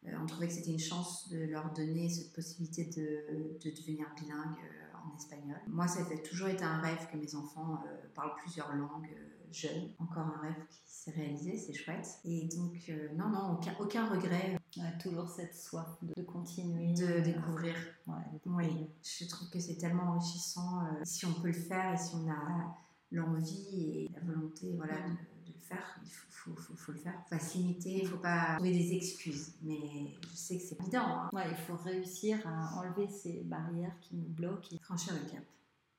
Euh, 0.05 0.11
on 0.21 0.25
trouvait 0.25 0.47
que 0.47 0.53
c'était 0.53 0.71
une 0.71 0.79
chance 0.79 1.29
de 1.29 1.45
leur 1.45 1.71
donner 1.73 2.09
cette 2.09 2.33
possibilité 2.33 2.85
de, 2.85 3.59
de 3.59 3.69
devenir 3.69 4.07
bilingue 4.19 4.57
euh, 4.57 4.97
en 4.97 5.15
espagnol. 5.15 5.57
Moi, 5.67 5.87
ça 5.87 6.01
a 6.01 6.17
toujours 6.17 6.47
été 6.47 6.63
un 6.63 6.79
rêve 6.79 7.07
que 7.11 7.17
mes 7.17 7.35
enfants 7.35 7.83
parlent 8.15 8.35
plusieurs 8.37 8.73
langues 8.75 9.15
jeunes. 9.53 9.89
Encore 9.99 10.27
un 10.27 10.41
rêve 10.41 10.65
qui 10.69 10.79
s'est 10.85 11.11
réalisé, 11.11 11.57
c'est 11.57 11.73
chouette. 11.73 12.19
Et 12.25 12.47
donc, 12.55 12.91
non, 13.15 13.29
non, 13.29 13.53
aucun, 13.53 13.75
aucun 13.79 14.09
regret. 14.09 14.57
toujours 15.01 15.29
cette 15.29 15.55
soif 15.55 15.97
de, 16.01 16.21
continuer. 16.23 16.93
De 16.93 17.21
découvrir. 17.21 17.75
Ouais, 18.07 18.39
Oui, 18.45 18.89
je 19.03 19.25
trouve 19.25 19.49
que 19.49 19.59
c'est 19.59 19.77
tellement 19.77 20.11
enrichissant. 20.11 20.81
si 21.03 21.25
on 21.25 21.33
peut 21.33 21.47
le 21.47 21.53
faire 21.53 21.93
et 21.93 21.97
si 21.97 22.15
on 22.15 22.29
a 22.29 22.75
l'envie 23.11 24.07
et 24.07 24.11
la 24.13 24.21
volonté 24.21 24.73
voilà, 24.75 24.95
de, 25.01 25.09
de, 25.09 25.53
le 25.53 25.59
faire, 25.61 25.99
il 26.03 26.09
faut 26.09 26.29
faut, 26.39 26.55
faut, 26.55 26.75
faut, 26.75 26.91
le 26.91 26.97
faire. 26.97 27.13
Faut 27.13 27.35
pas 27.35 27.39
s'imiter, 27.39 28.01
il 28.01 28.07
faut 28.07 28.17
pas 28.17 28.55
trouver 28.55 28.71
des 28.71 28.93
excuses. 28.93 29.53
Mais 29.61 30.17
je 30.21 30.35
sais 30.35 30.57
que 30.57 30.63
c'est 30.63 30.79
évident. 30.79 31.03
Hein. 31.05 31.29
Ouais, 31.33 31.49
il 31.49 31.57
faut 31.57 31.75
réussir 31.75 32.39
à 32.47 32.79
enlever 32.79 33.09
ces 33.09 33.41
barrières 33.43 33.97
qui 34.01 34.15
nous 34.15 34.29
bloquent. 34.29 34.69
Et... 34.71 34.79
Franchir 34.79 35.13
le 35.13 35.29
cap. 35.29 35.43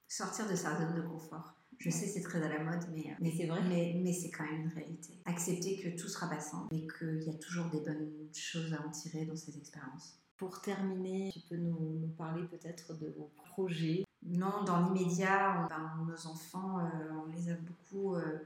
Sortir 0.08 0.48
de 0.48 0.56
sa 0.56 0.76
zone 0.76 0.94
de 0.94 1.02
confort. 1.02 1.54
Je 1.80 1.90
sais, 1.90 2.06
c'est 2.06 2.20
très 2.20 2.42
à 2.42 2.48
la 2.48 2.62
mode, 2.62 2.84
mais, 2.94 3.16
mais 3.20 3.32
c'est 3.36 3.46
vrai. 3.46 3.60
Mais, 3.68 3.98
mais 4.02 4.12
c'est 4.12 4.30
quand 4.30 4.44
même 4.44 4.62
une 4.62 4.68
réalité. 4.68 5.14
Accepter 5.24 5.80
que 5.80 6.00
tout 6.00 6.08
sera 6.08 6.28
passant, 6.28 6.68
mais 6.70 6.86
qu'il 6.86 7.24
y 7.24 7.30
a 7.30 7.34
toujours 7.34 7.66
des 7.66 7.80
bonnes 7.80 8.10
choses 8.32 8.72
à 8.74 8.86
en 8.86 8.90
tirer 8.90 9.24
dans 9.24 9.36
ces 9.36 9.56
expériences. 9.56 10.20
Pour 10.36 10.60
terminer, 10.60 11.30
tu 11.32 11.40
peux 11.48 11.56
nous, 11.56 11.98
nous 12.00 12.14
parler 12.16 12.46
peut-être 12.46 12.96
de 12.98 13.08
vos 13.08 13.30
projets? 13.34 14.04
Non, 14.22 14.62
dans 14.64 14.90
l'immédiat, 14.90 15.66
ben, 15.68 16.06
nos 16.06 16.26
enfants, 16.26 16.78
euh, 16.80 17.12
on 17.26 17.32
les 17.32 17.50
a 17.50 17.54
beaucoup. 17.54 18.14
Euh, 18.14 18.38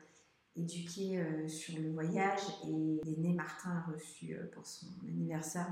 éduqué 0.56 1.18
euh, 1.18 1.48
sur 1.48 1.78
le 1.80 1.90
voyage 1.90 2.40
et 2.66 3.00
l'aîné 3.04 3.34
Martin 3.34 3.70
a 3.70 3.90
reçu 3.92 4.34
euh, 4.34 4.50
pour 4.52 4.66
son 4.66 4.86
anniversaire. 5.02 5.68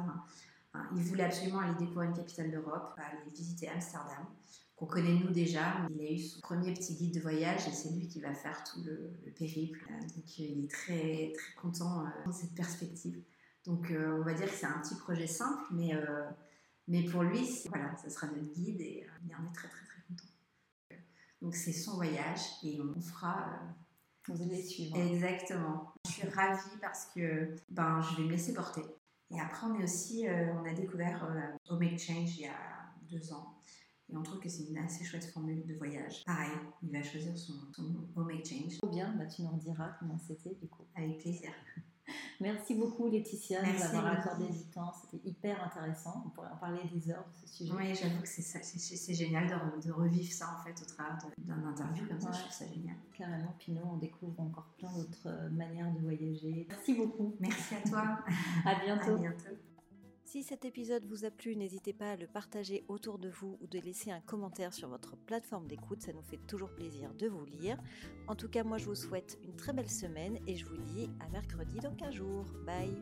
il 0.97 1.03
voulait 1.03 1.25
absolument 1.25 1.61
aller 1.61 1.75
découvrir 1.79 2.11
une 2.11 2.17
capitale 2.17 2.51
d'Europe, 2.51 2.95
aller 2.97 3.31
visiter 3.31 3.69
Amsterdam, 3.69 4.27
qu'on 4.83 4.87
connaît 4.87 5.15
nous 5.15 5.31
déjà. 5.31 5.87
Il 5.95 6.07
a 6.07 6.11
eu 6.11 6.19
son 6.19 6.41
premier 6.41 6.75
petit 6.75 6.95
guide 6.95 7.15
de 7.15 7.21
voyage 7.21 7.69
et 7.69 7.71
c'est 7.71 7.91
lui 7.91 8.09
qui 8.09 8.21
va 8.21 8.35
faire 8.35 8.65
tout 8.65 8.83
le, 8.83 9.13
périple. 9.39 9.87
Donc 10.15 10.39
il 10.39 10.65
est 10.65 10.71
très, 10.71 11.33
très 11.35 11.55
content 11.61 12.05
euh, 12.05 12.09
dans 12.27 12.33
cette 12.33 12.55
perspective. 12.55 13.23
Donc 13.65 13.93
on 13.93 14.23
va 14.23 14.35
dire 14.35 14.47
que 14.47 14.57
c'est 14.57 14.67
un 14.67 14.81
petit 14.81 14.97
projet 14.97 15.29
simple, 15.29 15.63
mais, 15.71 15.93
mais 16.89 17.05
pour 17.05 17.23
lui, 17.23 17.47
voilà, 17.69 17.95
ça 17.97 18.11
sera 18.11 18.27
notre 18.27 18.53
guide 18.53 18.81
et 18.81 19.07
il 19.25 19.37
en 19.37 19.49
est 19.49 19.55
très 19.55 19.69
très 19.69 19.87
très 19.87 20.03
content. 20.09 20.25
Donc 21.41 21.55
c'est 21.55 21.73
son 21.73 21.95
voyage 21.95 22.41
et 22.65 22.81
on 22.81 23.01
fera 23.01 23.61
vous 24.29 24.43
allez 24.43 24.63
suivre. 24.63 24.97
Exactement. 24.97 25.93
Je 26.07 26.13
suis 26.13 26.29
ravie 26.29 26.77
parce 26.81 27.07
que 27.07 27.57
ben, 27.71 28.01
je 28.01 28.17
vais 28.17 28.25
me 28.25 28.31
laisser 28.31 28.55
porter. 28.55 28.83
Et 29.31 29.41
après, 29.41 29.67
on 29.67 29.81
est 29.81 29.85
aussi, 29.85 30.29
euh, 30.29 30.53
on 30.55 30.69
a 30.69 30.73
découvert 30.73 31.25
euh, 31.25 31.73
Home 31.73 31.83
Exchange 31.83 32.37
il 32.37 32.43
y 32.43 32.47
a 32.47 32.57
deux 33.11 33.33
ans. 33.33 33.59
Et 34.13 34.17
on 34.17 34.23
trouve 34.23 34.41
que 34.41 34.49
c'est 34.49 34.65
une 34.65 34.79
assez 34.79 35.05
chouette 35.05 35.25
formule 35.25 35.65
de 35.67 35.75
voyage. 35.75 36.23
Pareil, 36.27 36.51
il 36.83 36.91
va 36.91 37.03
choisir 37.03 37.37
son, 37.37 37.55
son 37.75 37.95
Home 38.17 38.31
Exchange. 38.31 38.77
Trop 38.79 38.91
bien, 38.91 39.15
bah, 39.17 39.27
tu 39.27 39.43
nous 39.43 39.51
rediras 39.51 39.97
comment 39.99 40.19
c'était 40.19 40.55
du 40.61 40.69
coup. 40.69 40.85
Avec 40.95 41.19
plaisir. 41.19 41.51
Merci 42.41 42.75
beaucoup 42.75 43.09
Laetitia 43.09 43.63
de 43.63 43.73
nous 43.73 43.83
avoir 43.83 44.07
accordé 44.07 44.49
du 44.49 44.65
temps. 44.67 44.93
C'était 44.93 45.27
hyper 45.29 45.65
intéressant. 45.65 46.25
On 46.27 46.31
pourrait 46.31 46.51
en 46.53 46.57
parler 46.57 46.81
des 46.93 47.11
heures 47.11 47.25
de 47.25 47.47
ce 47.47 47.57
sujet. 47.57 47.73
Oui, 47.73 47.95
j'avoue 47.95 48.21
que 48.21 48.29
c'est 48.29 49.15
génial 49.15 49.47
de, 49.47 49.87
de, 49.87 49.93
revivre 49.93 50.33
ça 50.33 50.59
en 50.59 50.65
fait 50.65 50.75
au 50.83 50.85
travers 50.85 51.19
d'un 51.39 51.65
interview 51.65 52.07
comme 52.07 52.21
ça. 52.21 52.33
Je 52.33 52.41
trouve 52.41 52.53
ça 52.53 52.67
génial. 52.67 52.97
Carrément. 53.17 53.55
Puis 53.59 53.73
nous, 53.73 53.83
on 53.85 53.97
découvre 53.97 54.41
encore 54.41 54.67
plein 54.77 54.93
d'autres 54.93 55.27
euh, 55.27 55.49
manières 55.51 55.93
de 55.93 56.01
voyager. 56.01 56.67
Merci 56.69 56.95
beaucoup. 56.95 57.37
Merci 57.39 57.77
à 57.77 57.89
toi. 57.89 58.19
à 58.67 58.85
bientôt. 58.85 59.15
À 59.15 59.19
bientôt. 59.19 59.57
Si 60.33 60.43
cet 60.43 60.65
épisode 60.65 61.05
vous 61.05 61.27
a 61.27 61.31
plu, 61.31 61.57
n'hésitez 61.57 61.93
pas 61.93 62.13
à 62.13 62.17
le 62.17 62.27
partager 62.27 62.87
autour 62.89 63.19
de 63.19 63.29
vous 63.29 63.59
ou 63.61 63.67
de 63.67 63.79
laisser 63.79 64.11
un 64.11 64.23
commentaire 64.23 64.73
sur 64.73 64.89
votre 64.89 65.15
plateforme 65.15 65.67
d'écoute, 65.67 66.01
ça 66.01 66.15
nous 66.15 66.23
fait 66.23 66.41
toujours 66.47 66.71
plaisir 66.71 67.13
de 67.13 67.29
vous 67.29 67.45
lire. 67.45 67.77
En 68.29 68.35
tout 68.35 68.49
cas, 68.49 68.65
moi 68.65 68.79
je 68.79 68.87
vous 68.87 68.95
souhaite 68.95 69.39
une 69.45 69.55
très 69.57 69.75
belle 69.75 69.91
semaine 69.91 70.39
et 70.47 70.57
je 70.57 70.65
vous 70.65 70.79
dis 70.79 71.11
à 71.21 71.29
mercredi 71.29 71.81
dans 71.81 71.95
15 71.95 72.15
jours. 72.15 72.47
Bye 72.65 72.97